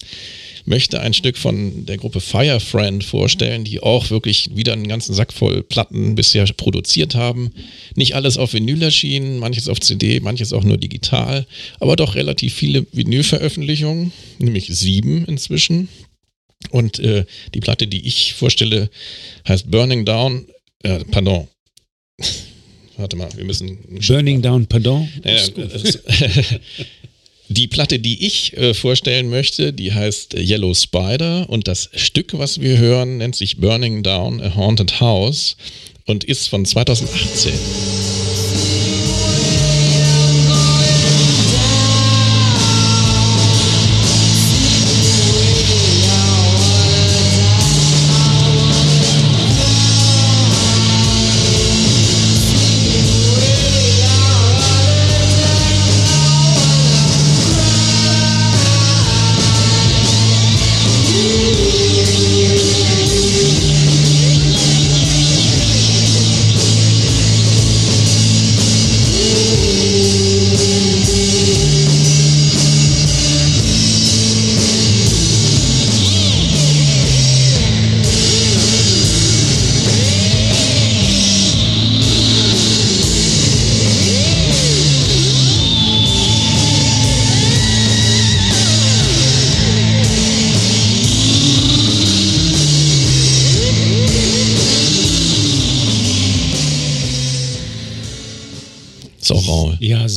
möchte 0.66 1.00
ein 1.00 1.14
Stück 1.14 1.38
von 1.38 1.86
der 1.86 1.96
Gruppe 1.96 2.20
Firefriend 2.20 3.06
vorstellen, 3.06 3.64
die 3.64 3.80
auch 3.80 4.10
wirklich 4.10 4.50
wieder 4.54 4.74
einen 4.74 4.90
ganzen 4.90 5.16
Sack 5.16 5.32
voll 5.32 5.64
Platten 5.64 6.16
bisher 6.16 6.46
produziert 6.58 7.16
haben. 7.16 7.52
Nicht 7.96 8.16
alles 8.16 8.38
auf 8.38 8.52
Vinyl 8.52 8.84
erschienen, 8.84 9.40
manches 9.40 9.70
auf 9.70 9.80
CD, 9.80 10.20
manches 10.20 10.52
auch 10.52 10.66
nur 10.66 10.76
digital, 10.76 11.48
aber 11.80 11.96
doch 11.96 12.16
relativ 12.16 12.54
viele 12.54 12.86
Vinylveröffentlichungen, 12.92 14.12
nämlich 14.40 14.68
sieben 14.68 15.24
inzwischen. 15.24 15.88
Und 16.72 17.00
äh, 17.00 17.26
die 17.54 17.62
Platte, 17.62 17.88
die 17.88 18.06
ich 18.06 18.34
vorstelle, 18.34 18.90
heißt 19.48 19.72
Burning 19.72 20.04
Down. 20.04 20.46
Äh, 20.84 21.04
pardon. 21.12 21.48
Warte 22.98 23.16
mal, 23.16 23.30
wir 23.36 23.46
müssen. 23.46 23.78
Burning 24.08 24.42
Down, 24.42 24.66
pardon. 24.68 25.08
Das- 25.24 25.52
die 27.50 27.68
Platte, 27.68 28.00
die 28.00 28.26
ich 28.26 28.56
äh, 28.58 28.74
vorstellen 28.74 29.30
möchte, 29.30 29.74
die 29.74 29.94
heißt 29.94 30.36
äh, 30.36 30.42
Yellow 30.42 30.74
Spider 30.74 31.50
und 31.50 31.68
das 31.68 31.90
Stück, 31.96 32.38
was 32.38 32.62
wir 32.62 32.78
hören, 32.78 33.18
nennt 33.18 33.36
sich 33.36 33.58
Burning 33.58 34.04
Down 34.04 34.42
a 34.42 34.56
Haunted 34.56 35.00
House 35.00 35.56
und 36.06 36.24
ist 36.24 36.48
von 36.48 36.66
2018. 36.66 37.54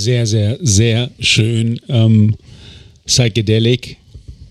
sehr, 0.02 0.26
sehr, 0.26 0.58
sehr 0.60 1.10
schön. 1.20 1.80
Ähm, 1.88 2.34
Psychedelic, 3.06 3.96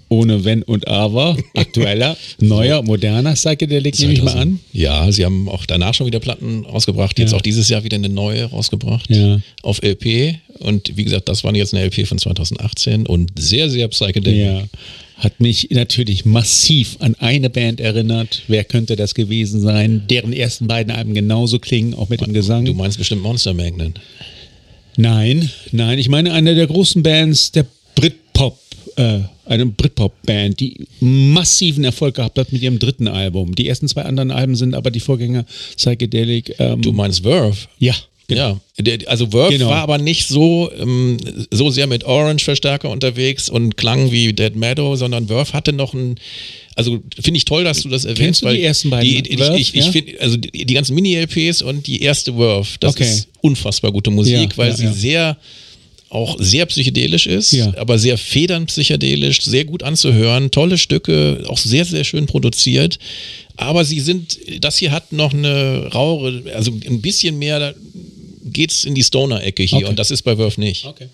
ohne 0.10 0.43
Wenn 0.43 0.64
und 0.64 0.88
Aber. 0.88 1.38
Aktueller, 1.56 2.18
neuer, 2.39 2.82
moderner 2.84 3.34
Psychedelic, 3.34 3.97
nehme 3.99 4.14
ich 4.14 4.22
mal 4.24 4.36
an. 4.38 4.60
Ja, 4.74 5.10
sie 5.12 5.24
haben 5.26 5.47
auch 5.47 5.66
danach 5.66 5.93
schon 5.93 6.08
wieder 6.08 6.20
Platten 6.20 6.66
rausgebracht. 6.66 7.18
Jetzt 7.18 7.32
Ja. 7.32 7.38
auch 7.38 7.41
dieses 7.41 7.70
Jahr 7.70 7.84
wieder 7.84 7.95
eine 7.95 8.10
neue 8.10 8.45
rausgebracht. 8.45 9.10
Ja. 9.10 9.39
Auf 9.64 9.82
LP. 9.82 10.36
Und 10.60 10.95
wie 10.97 11.04
gesagt, 11.06 11.30
das 11.30 11.43
war 11.43 11.56
jetzt 11.56 11.74
eine 11.74 11.84
LP 11.86 12.06
von 12.08 12.18
2018 12.18 13.06
und 13.08 13.32
sehr, 13.39 13.70
sehr 13.70 13.88
psychedelic. 13.88 14.45
Ja. 14.45 14.64
Hat 15.18 15.39
mich 15.39 15.68
natürlich 15.70 16.26
massiv 16.26 16.97
an 16.99 17.16
eine 17.20 17.49
Band 17.52 17.80
erinnert. 17.80 18.41
Wer 18.47 18.64
könnte 18.64 18.95
das 18.95 19.14
gewesen 19.14 19.62
sein? 19.62 20.04
Deren 20.10 20.34
ersten 20.34 20.68
beiden 20.68 20.91
Alben 20.91 21.14
genauso 21.14 21.60
klingen, 21.60 21.93
auch 21.93 22.10
mit 22.10 22.22
dem 22.22 22.34
Gesang. 22.34 22.66
Du 22.66 22.74
meinst 22.74 22.97
bestimmt 22.97 23.22
Monster 23.22 23.54
Magnet. 23.54 23.99
Nein, 24.98 25.50
nein, 25.72 26.00
ich 26.00 26.10
meine 26.10 26.34
eine 26.34 26.56
der 26.56 26.68
großen 26.68 27.02
Bands 27.04 27.52
der 27.52 27.66
Britpop, 27.96 28.58
äh, 28.98 29.20
eine 29.46 29.66
Britpop-Band, 29.66 30.60
die 30.60 30.86
massiven 31.00 31.84
Erfolg 31.84 32.16
gehabt 32.16 32.38
hat 32.38 32.52
mit 32.52 32.62
ihrem 32.62 32.80
dritten 32.80 33.08
Album. 33.08 33.56
Die 33.56 33.68
ersten 33.68 33.88
zwei 33.88 34.04
anderen 34.04 34.32
Alben 34.32 34.56
sind 34.56 34.74
aber 34.76 34.92
die 34.92 35.00
Vorgänger 35.00 35.46
Psychedelic. 35.78 36.56
Ähm, 36.60 36.82
Du 36.82 36.92
meinst 36.92 37.24
Verve? 37.24 37.56
ja, 37.80 37.96
Ja, 38.30 38.60
der, 38.78 39.00
also 39.08 39.28
Verve 39.28 39.52
Genau. 39.54 39.70
war 39.70 39.82
aber 39.82 39.98
nicht 39.98 40.28
so, 40.28 40.72
ähm, 40.80 41.18
so 41.52 41.70
sehr 41.70 41.88
mit 41.88 42.04
Orange-Verstärker 42.06 42.89
unterwegs 42.89 43.50
und 43.50 43.76
klang 43.78 44.12
wie 44.12 44.32
Dead 44.34 44.56
Meadow, 44.56 44.96
sondern 44.96 45.28
Verve 45.28 45.52
hatte 45.54 45.74
noch 45.74 45.94
ein, 45.94 46.16
also 46.76 47.00
finde 47.20 47.38
ich 47.38 47.46
toll, 47.46 47.64
dass 47.64 47.82
du 47.82 47.90
das 47.90 48.06
erwähnst, 48.06 48.42
du 48.42 48.46
weil 48.46 48.56
die 48.58 48.64
ersten 48.64 48.90
beiden 48.90 49.24
die, 49.24 49.30
ich, 49.34 49.38
Verve, 49.38 49.60
ich, 49.60 49.76
ich 49.76 49.86
ja? 49.86 49.92
finde, 49.92 50.20
also 50.22 50.38
die, 50.38 50.66
die 50.66 50.74
ganzen 50.74 50.96
Mini-LPs 50.96 51.62
und 51.62 51.86
die 51.88 52.02
erste 52.02 52.34
Verve, 52.34 52.68
das 52.80 52.92
Okay. 52.96 53.04
ist 53.04 53.28
unfassbar 53.42 53.92
gute 53.92 54.10
Musik, 54.12 54.52
Ja, 54.52 54.58
weil 54.58 54.70
ja, 54.72 54.76
sie 54.78 54.86
ja. 54.86 54.94
sehr 54.94 55.38
auch 56.10 56.36
sehr 56.40 56.66
psychedelisch 56.66 57.26
ist, 57.26 57.54
Ja. 57.54 57.74
aber 57.78 57.98
sehr 57.98 58.18
federnpsychedelisch, 58.18 59.42
sehr 59.44 59.64
gut 59.64 59.82
anzuhören, 59.82 60.52
tolle 60.52 60.78
Stücke, 60.78 61.44
auch 61.48 61.58
sehr, 61.58 61.86
sehr 61.86 62.04
schön 62.04 62.26
produziert. 62.26 63.00
Aber 63.56 63.86
sie 63.86 64.00
sind, 64.02 64.38
das 64.60 64.78
hier 64.78 64.92
hat 64.92 65.14
noch 65.14 65.34
eine 65.34 65.88
rauere, 65.94 66.42
also 66.54 66.72
ein 66.86 67.02
bisschen 67.02 67.38
mehr, 67.40 67.60
da 67.60 67.74
geht's 68.44 68.84
in 68.84 68.94
die 68.96 69.04
Stoner-Ecke 69.04 69.64
hier 69.64 69.78
Okay. 69.80 69.88
und 69.88 70.00
das 70.00 70.12
ist 70.12 70.24
bei 70.24 70.36
Verve 70.36 70.60
nicht. 70.60 70.84
Okay. 70.86 71.08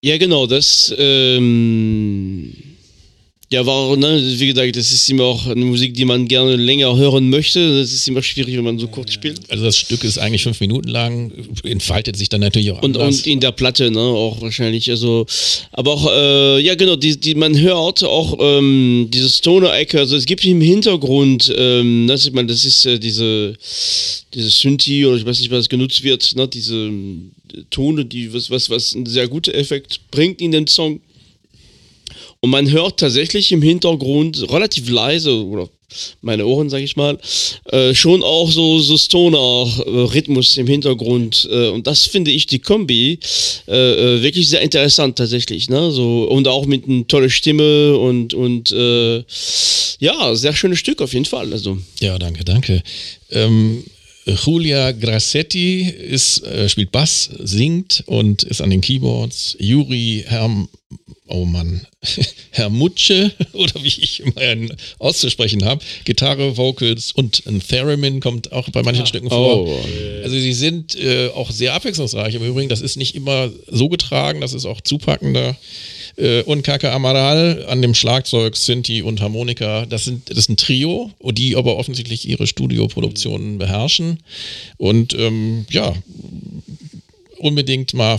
Ja, 0.00 0.16
genau, 0.18 0.46
das, 0.46 0.94
ähm, 0.96 2.52
ja, 3.52 3.66
war, 3.66 3.96
ne, 3.96 4.20
wie 4.38 4.46
gesagt, 4.46 4.74
das 4.76 4.90
ist 4.92 5.08
immer 5.10 5.24
auch 5.24 5.46
eine 5.46 5.64
Musik, 5.64 5.94
die 5.94 6.04
man 6.04 6.26
gerne 6.26 6.56
länger 6.56 6.96
hören 6.96 7.28
möchte. 7.30 7.78
Das 7.78 7.92
ist 7.92 8.08
immer 8.08 8.22
schwierig, 8.22 8.56
wenn 8.56 8.64
man 8.64 8.78
so 8.78 8.88
kurz 8.88 9.12
spielt. 9.12 9.40
Also 9.50 9.64
das 9.64 9.76
Stück 9.76 10.02
ist 10.04 10.18
eigentlich 10.18 10.42
fünf 10.42 10.58
Minuten 10.60 10.88
lang, 10.88 11.30
entfaltet 11.62 12.16
sich 12.16 12.28
dann 12.28 12.40
natürlich 12.40 12.70
auch 12.70 12.82
Und, 12.82 12.96
anders. 12.96 13.18
und 13.18 13.26
in 13.26 13.40
der 13.40 13.52
Platte, 13.52 13.90
ne, 13.90 14.00
auch 14.00 14.40
wahrscheinlich. 14.40 14.90
Also, 14.90 15.26
aber 15.70 15.92
auch, 15.92 16.10
äh, 16.10 16.60
ja, 16.60 16.74
genau, 16.74 16.96
die, 16.96 17.20
die, 17.20 17.34
man 17.34 17.58
hört 17.58 18.02
auch 18.02 18.38
ähm, 18.40 19.08
diese 19.12 19.28
Stoner-Ecke. 19.28 19.98
Also, 19.98 20.16
es 20.16 20.24
gibt 20.24 20.44
im 20.44 20.60
Hintergrund, 20.60 21.52
ähm, 21.56 22.06
das, 22.08 22.24
ich 22.26 22.32
meine, 22.32 22.48
das 22.48 22.64
ist 22.64 22.86
äh, 22.86 22.98
diese, 22.98 23.54
diese 24.34 24.48
Synthi 24.50 25.04
oder 25.04 25.16
ich 25.16 25.26
weiß 25.26 25.40
nicht, 25.40 25.50
was 25.50 25.68
genutzt 25.68 26.02
wird, 26.02 26.34
ne, 26.36 26.48
diese 26.48 26.74
ähm, 26.74 27.32
Tone, 27.70 28.04
die 28.04 28.32
was, 28.32 28.50
was, 28.50 28.70
was 28.70 28.94
einen 28.94 29.06
sehr 29.06 29.28
guten 29.28 29.50
Effekt 29.50 30.00
bringt 30.10 30.40
in 30.40 30.52
den 30.52 30.66
Song. 30.66 31.00
Und 32.44 32.50
man 32.50 32.68
hört 32.72 32.98
tatsächlich 32.98 33.52
im 33.52 33.62
Hintergrund 33.62 34.50
relativ 34.50 34.90
leise, 34.90 35.46
oder 35.46 35.68
meine 36.22 36.44
Ohren, 36.44 36.70
sag 36.70 36.80
ich 36.82 36.96
mal, 36.96 37.16
äh, 37.66 37.94
schon 37.94 38.24
auch 38.24 38.50
so, 38.50 38.80
so 38.80 38.96
Stoner-Rhythmus 38.96 40.56
im 40.56 40.66
Hintergrund. 40.66 41.48
Äh, 41.48 41.68
und 41.68 41.86
das 41.86 42.06
finde 42.06 42.32
ich 42.32 42.46
die 42.46 42.58
Kombi 42.58 43.20
äh, 43.68 43.72
äh, 44.16 44.22
wirklich 44.22 44.48
sehr 44.48 44.60
interessant 44.60 45.16
tatsächlich. 45.16 45.70
Ne? 45.70 45.92
So, 45.92 46.24
und 46.24 46.48
auch 46.48 46.66
mit 46.66 46.88
einer 46.88 47.06
tolle 47.06 47.30
Stimme 47.30 47.96
und, 47.96 48.34
und 48.34 48.72
äh, 48.72 49.22
ja, 50.00 50.34
sehr 50.34 50.54
schönes 50.54 50.80
Stück 50.80 51.00
auf 51.00 51.12
jeden 51.12 51.26
Fall. 51.26 51.52
Also. 51.52 51.78
Ja, 52.00 52.18
danke, 52.18 52.44
danke. 52.44 52.82
Ähm, 53.30 53.84
Julia 54.24 54.92
Grassetti 54.92 55.82
ist, 55.82 56.44
äh, 56.44 56.68
spielt 56.68 56.92
Bass, 56.92 57.30
singt 57.40 58.04
und 58.06 58.42
ist 58.44 58.60
an 58.60 58.70
den 58.70 58.80
Keyboards. 58.80 59.56
Juri 59.58 60.24
Herm, 60.26 60.68
oh 61.26 61.44
Mann, 61.44 61.86
Herr 62.50 62.68
Mutsche, 62.68 63.32
oder 63.52 63.82
wie 63.82 63.88
ich 63.88 64.20
immer 64.20 64.52
ihn 64.52 64.72
auszusprechen 64.98 65.64
habe, 65.64 65.84
Gitarre, 66.04 66.56
Vocals 66.56 67.12
und 67.12 67.42
ein 67.46 67.60
Theremin 67.60 68.20
kommt 68.20 68.52
auch 68.52 68.68
bei 68.70 68.82
manchen 68.82 69.06
Stücken 69.06 69.28
vor. 69.28 69.66
Oh. 69.66 69.80
Also 70.22 70.38
sie 70.38 70.52
sind 70.52 70.94
äh, 70.94 71.28
auch 71.28 71.50
sehr 71.50 71.74
abwechslungsreich 71.74 72.34
im 72.36 72.44
Übrigen. 72.44 72.68
Das 72.68 72.80
ist 72.80 72.96
nicht 72.96 73.16
immer 73.16 73.50
so 73.66 73.88
getragen, 73.88 74.40
das 74.40 74.52
ist 74.52 74.66
auch 74.66 74.80
zupackender. 74.80 75.56
Äh, 76.16 76.42
und 76.42 76.62
Kaka 76.62 76.92
Amaral 76.92 77.64
an 77.68 77.82
dem 77.82 77.94
Schlagzeug, 77.94 78.56
Sinti 78.56 79.02
und 79.02 79.20
Harmonika. 79.20 79.86
Das, 79.86 80.04
sind, 80.04 80.30
das 80.30 80.38
ist 80.38 80.50
ein 80.50 80.56
Trio, 80.56 81.10
die 81.22 81.56
aber 81.56 81.76
offensichtlich 81.76 82.28
ihre 82.28 82.46
Studioproduktionen 82.46 83.58
beherrschen. 83.58 84.18
Und 84.76 85.14
ähm, 85.14 85.66
ja, 85.70 85.94
unbedingt 87.42 87.92
mal, 87.92 88.18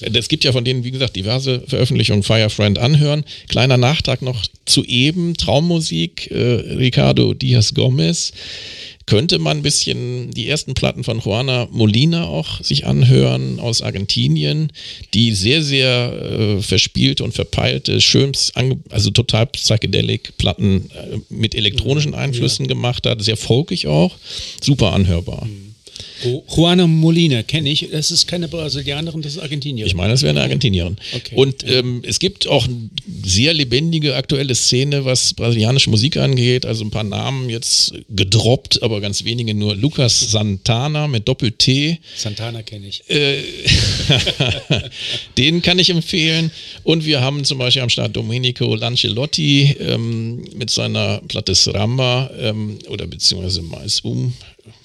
es 0.00 0.28
gibt 0.28 0.44
ja 0.44 0.52
von 0.52 0.64
denen, 0.64 0.82
wie 0.82 0.90
gesagt, 0.90 1.14
diverse 1.14 1.62
Veröffentlichungen 1.66 2.22
Firefriend 2.22 2.78
anhören. 2.78 3.24
Kleiner 3.48 3.76
Nachtrag 3.76 4.22
noch 4.22 4.46
zu 4.64 4.82
eben, 4.84 5.36
Traummusik, 5.36 6.30
äh, 6.30 6.54
Ricardo 6.76 7.34
Diaz 7.34 7.74
Gomez 7.74 8.32
könnte 9.06 9.38
man 9.38 9.58
ein 9.58 9.62
bisschen 9.62 10.30
die 10.30 10.48
ersten 10.48 10.74
Platten 10.74 11.04
von 11.04 11.20
Juana 11.20 11.68
Molina 11.70 12.24
auch 12.24 12.62
sich 12.62 12.86
anhören 12.86 13.58
aus 13.60 13.82
Argentinien, 13.82 14.72
die 15.14 15.34
sehr, 15.34 15.62
sehr 15.62 16.12
äh, 16.12 16.62
verspielte 16.62 17.24
und 17.24 17.32
verpeilte, 17.32 18.00
schön, 18.00 18.32
also 18.90 19.10
total 19.10 19.46
psychedelic 19.46 20.36
Platten 20.38 20.90
äh, 20.90 21.18
mit 21.28 21.54
elektronischen 21.54 22.14
Einflüssen 22.14 22.66
ja. 22.66 22.68
gemacht 22.68 23.06
hat, 23.06 23.22
sehr 23.22 23.36
folkig 23.36 23.86
auch, 23.86 24.16
super 24.60 24.92
anhörbar. 24.92 25.44
Mhm. 25.44 25.61
Juana 26.24 26.86
Molina 26.86 27.42
kenne 27.42 27.70
ich. 27.70 27.88
Das 27.90 28.10
ist 28.10 28.26
keine 28.26 28.48
Brasilianerin, 28.48 29.22
das 29.22 29.34
ist 29.34 29.38
Argentinierin. 29.38 29.86
Ich 29.88 29.94
meine, 29.94 30.12
das 30.12 30.22
wäre 30.22 30.30
eine 30.30 30.42
Argentinierin. 30.42 30.96
Okay. 31.14 31.34
Und 31.34 31.64
ähm, 31.68 32.02
es 32.06 32.18
gibt 32.18 32.46
auch 32.46 32.66
eine 32.66 32.90
sehr 33.24 33.54
lebendige 33.54 34.16
aktuelle 34.16 34.54
Szene, 34.54 35.04
was 35.04 35.34
brasilianische 35.34 35.90
Musik 35.90 36.16
angeht. 36.16 36.66
Also 36.66 36.84
ein 36.84 36.90
paar 36.90 37.04
Namen 37.04 37.50
jetzt 37.50 37.94
gedroppt, 38.10 38.82
aber 38.82 39.00
ganz 39.00 39.24
wenige 39.24 39.54
nur. 39.54 39.74
Lucas 39.76 40.30
Santana 40.30 41.08
mit 41.08 41.28
Doppel-T. 41.28 41.98
Santana 42.16 42.62
kenne 42.62 42.86
ich. 42.86 43.08
Äh, 43.08 43.42
den 45.38 45.62
kann 45.62 45.78
ich 45.78 45.90
empfehlen. 45.90 46.50
Und 46.84 47.04
wir 47.04 47.20
haben 47.20 47.44
zum 47.44 47.58
Beispiel 47.58 47.82
am 47.82 47.88
Start 47.88 48.16
Domenico 48.16 48.74
Lancelotti 48.74 49.76
ähm, 49.80 50.44
mit 50.54 50.70
seiner 50.70 51.20
Platte 51.28 51.54
Sramba 51.54 52.30
ähm, 52.38 52.78
oder 52.88 53.06
beziehungsweise 53.06 53.62
Mais 53.62 54.00
Um 54.00 54.32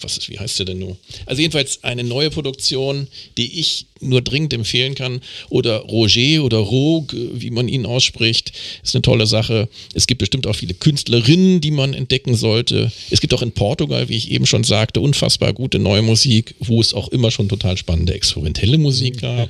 was 0.01 0.17
ist, 0.17 0.29
wie 0.29 0.39
heißt 0.39 0.59
der 0.59 0.65
denn 0.67 0.79
nur? 0.79 0.97
Also 1.25 1.41
jedenfalls 1.41 1.83
eine 1.83 2.03
neue 2.03 2.29
Produktion, 2.29 3.07
die 3.37 3.59
ich 3.59 3.85
nur 4.01 4.21
dringend 4.21 4.53
empfehlen 4.53 4.95
kann. 4.95 5.21
Oder 5.49 5.77
Roger 5.77 6.43
oder 6.43 6.57
Rogue, 6.57 7.17
wie 7.33 7.49
man 7.49 7.67
ihn 7.67 7.85
ausspricht, 7.85 8.51
ist 8.83 8.95
eine 8.95 9.01
tolle 9.01 9.27
Sache. 9.27 9.69
Es 9.93 10.07
gibt 10.07 10.19
bestimmt 10.19 10.47
auch 10.47 10.55
viele 10.55 10.73
Künstlerinnen, 10.73 11.61
die 11.61 11.71
man 11.71 11.93
entdecken 11.93 12.35
sollte. 12.35 12.91
Es 13.09 13.21
gibt 13.21 13.33
auch 13.33 13.41
in 13.41 13.51
Portugal, 13.51 14.09
wie 14.09 14.17
ich 14.17 14.31
eben 14.31 14.45
schon 14.45 14.63
sagte, 14.63 15.01
unfassbar 15.01 15.53
gute 15.53 15.79
neue 15.79 16.01
Musik, 16.01 16.55
wo 16.59 16.81
es 16.81 16.93
auch 16.93 17.09
immer 17.09 17.31
schon 17.31 17.49
total 17.49 17.77
spannende 17.77 18.13
experimentelle 18.13 18.77
Musik 18.77 19.21
gab. 19.21 19.49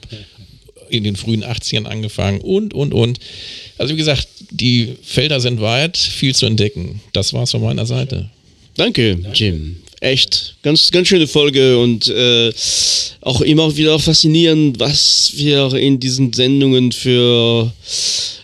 In 0.90 1.04
den 1.04 1.18
frühen 1.18 1.44
80ern 1.44 1.84
angefangen 1.84 2.40
und, 2.40 2.74
und, 2.74 2.94
und. 2.94 3.20
Also 3.78 3.94
wie 3.94 3.98
gesagt, 3.98 4.30
die 4.52 4.96
Felder 5.02 5.42
sind 5.42 5.60
weit, 5.60 5.98
viel 5.98 6.34
zu 6.34 6.46
entdecken. 6.46 7.02
Das 7.12 7.34
war's 7.34 7.52
von 7.52 7.62
meiner 7.62 7.86
Seite. 7.86 8.30
Danke, 8.76 9.20
Jim. 9.34 9.78
Echt, 10.00 10.56
ganz, 10.62 10.92
ganz 10.92 11.08
schöne 11.08 11.28
Folge 11.28 11.80
und 11.80 12.08
äh, 12.08 12.54
auch 13.22 13.42
immer 13.42 13.76
wieder 13.76 13.98
faszinierend, 13.98 14.80
was 14.80 15.32
wir 15.34 15.74
in 15.74 16.00
diesen 16.00 16.34
Sendungen 16.34 16.92
für 16.92 17.72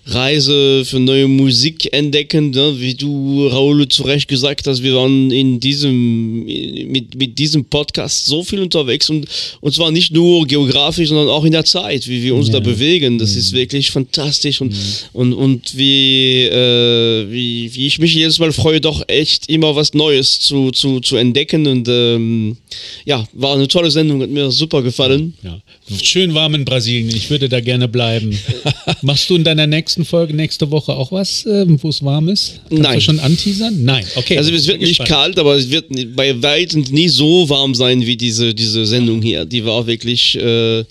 Reise 0.05 0.83
für 0.83 0.99
neue 0.99 1.29
Musik 1.29 1.93
entdecken, 1.93 2.49
ne? 2.49 2.75
wie 2.77 2.93
du, 2.93 3.47
Raul, 3.47 3.87
zu 3.87 4.03
Recht 4.03 4.27
gesagt 4.27 4.67
hast, 4.67 4.83
wir 4.83 4.95
waren 4.95 5.31
in 5.31 5.61
diesem, 5.61 6.43
mit, 6.43 7.15
mit 7.15 7.39
diesem 7.39 7.63
Podcast 7.65 8.25
so 8.25 8.43
viel 8.43 8.59
unterwegs 8.59 9.09
und, 9.09 9.25
und 9.61 9.73
zwar 9.73 9.91
nicht 9.91 10.11
nur 10.11 10.45
geografisch, 10.45 11.07
sondern 11.07 11.29
auch 11.29 11.45
in 11.45 11.53
der 11.53 11.63
Zeit, 11.63 12.07
wie 12.09 12.21
wir 12.21 12.35
uns 12.35 12.47
ja. 12.47 12.53
da 12.53 12.59
bewegen. 12.59 13.17
Das 13.17 13.31
mhm. 13.31 13.39
ist 13.39 13.53
wirklich 13.53 13.91
fantastisch 13.91 14.59
und, 14.59 14.73
mhm. 14.73 14.77
und, 15.13 15.33
und 15.33 15.77
wie, 15.77 16.43
äh, 16.43 17.31
wie, 17.31 17.73
wie 17.73 17.87
ich 17.87 17.97
mich 17.99 18.13
jedes 18.13 18.39
Mal 18.39 18.51
freue, 18.51 18.81
doch 18.81 19.03
echt 19.07 19.47
immer 19.49 19.73
was 19.75 19.93
Neues 19.93 20.39
zu, 20.39 20.71
zu, 20.71 20.99
zu 20.99 21.15
entdecken 21.15 21.65
und 21.65 21.87
ähm, 21.87 22.57
ja, 23.05 23.25
war 23.31 23.55
eine 23.55 23.69
tolle 23.69 23.89
Sendung, 23.89 24.21
hat 24.21 24.29
mir 24.29 24.51
super 24.51 24.81
gefallen. 24.81 25.33
Ja. 25.43 25.61
Schön 26.01 26.33
warm 26.33 26.55
in 26.55 26.65
Brasilien, 26.65 27.15
ich 27.15 27.29
würde 27.29 27.47
da 27.47 27.61
gerne 27.61 27.87
bleiben. 27.87 28.37
Machst 29.01 29.29
du 29.29 29.35
in 29.35 29.45
deiner 29.45 29.67
nächsten 29.67 29.92
nächsten 29.97 30.05
Folge 30.05 30.33
nächste 30.33 30.71
Woche 30.71 30.93
auch 30.93 31.11
was, 31.11 31.45
äh, 31.45 31.65
wo 31.67 31.89
es 31.89 32.03
warm 32.03 32.27
ist? 32.29 32.59
Kannst 32.69 32.83
Nein. 32.83 32.95
du 32.95 33.01
schon 33.01 33.19
anteasern? 33.19 33.83
Nein, 33.83 34.05
okay. 34.15 34.37
Also 34.37 34.51
es 34.51 34.65
wird 34.67 34.79
nicht 34.79 34.97
gespannt. 34.97 35.09
kalt, 35.09 35.39
aber 35.39 35.55
es 35.55 35.69
wird 35.69 35.85
bei 36.15 36.41
weitem 36.41 36.83
nie 36.89 37.09
so 37.09 37.47
warm 37.47 37.75
sein 37.75 38.03
wie 38.03 38.17
diese, 38.17 38.55
diese 38.55 38.85
Sendung 38.87 39.21
hier. 39.21 39.45
Die 39.45 39.63
war 39.63 39.85
wirklich 39.85 40.35
äh, 40.35 40.83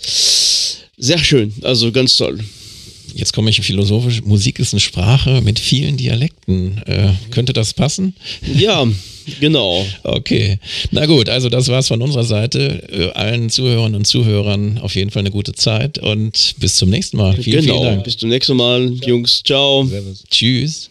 sehr 0.96 1.18
schön, 1.18 1.52
also 1.62 1.90
ganz 1.90 2.16
toll. 2.16 2.38
Jetzt 3.14 3.32
komme 3.32 3.50
ich 3.50 3.60
philosophisch. 3.60 4.22
Musik 4.22 4.58
ist 4.58 4.72
eine 4.72 4.80
Sprache 4.80 5.40
mit 5.42 5.58
vielen 5.58 5.96
Dialekten. 5.96 6.78
Äh, 6.86 7.12
könnte 7.30 7.52
das 7.52 7.74
passen? 7.74 8.14
Ja, 8.54 8.86
Genau. 9.40 9.86
Okay. 10.02 10.58
Na 10.90 11.06
gut, 11.06 11.28
also 11.28 11.48
das 11.48 11.68
war's 11.68 11.88
von 11.88 12.02
unserer 12.02 12.24
Seite. 12.24 12.82
Äh, 12.90 13.10
allen 13.12 13.50
Zuhörern 13.50 13.94
und 13.94 14.06
Zuhörern 14.06 14.78
auf 14.78 14.94
jeden 14.94 15.10
Fall 15.10 15.20
eine 15.20 15.30
gute 15.30 15.52
Zeit 15.52 15.98
und 15.98 16.54
bis 16.58 16.76
zum 16.76 16.90
nächsten 16.90 17.16
Mal. 17.16 17.36
Vielen, 17.36 17.62
genau. 17.62 17.80
vielen 17.80 17.92
Dank. 17.94 18.04
Bis 18.04 18.16
zum 18.16 18.28
nächsten 18.28 18.56
Mal, 18.56 18.92
Jungs. 19.06 19.42
Ciao. 19.44 19.84
Servus. 19.84 20.24
Tschüss. 20.28 20.90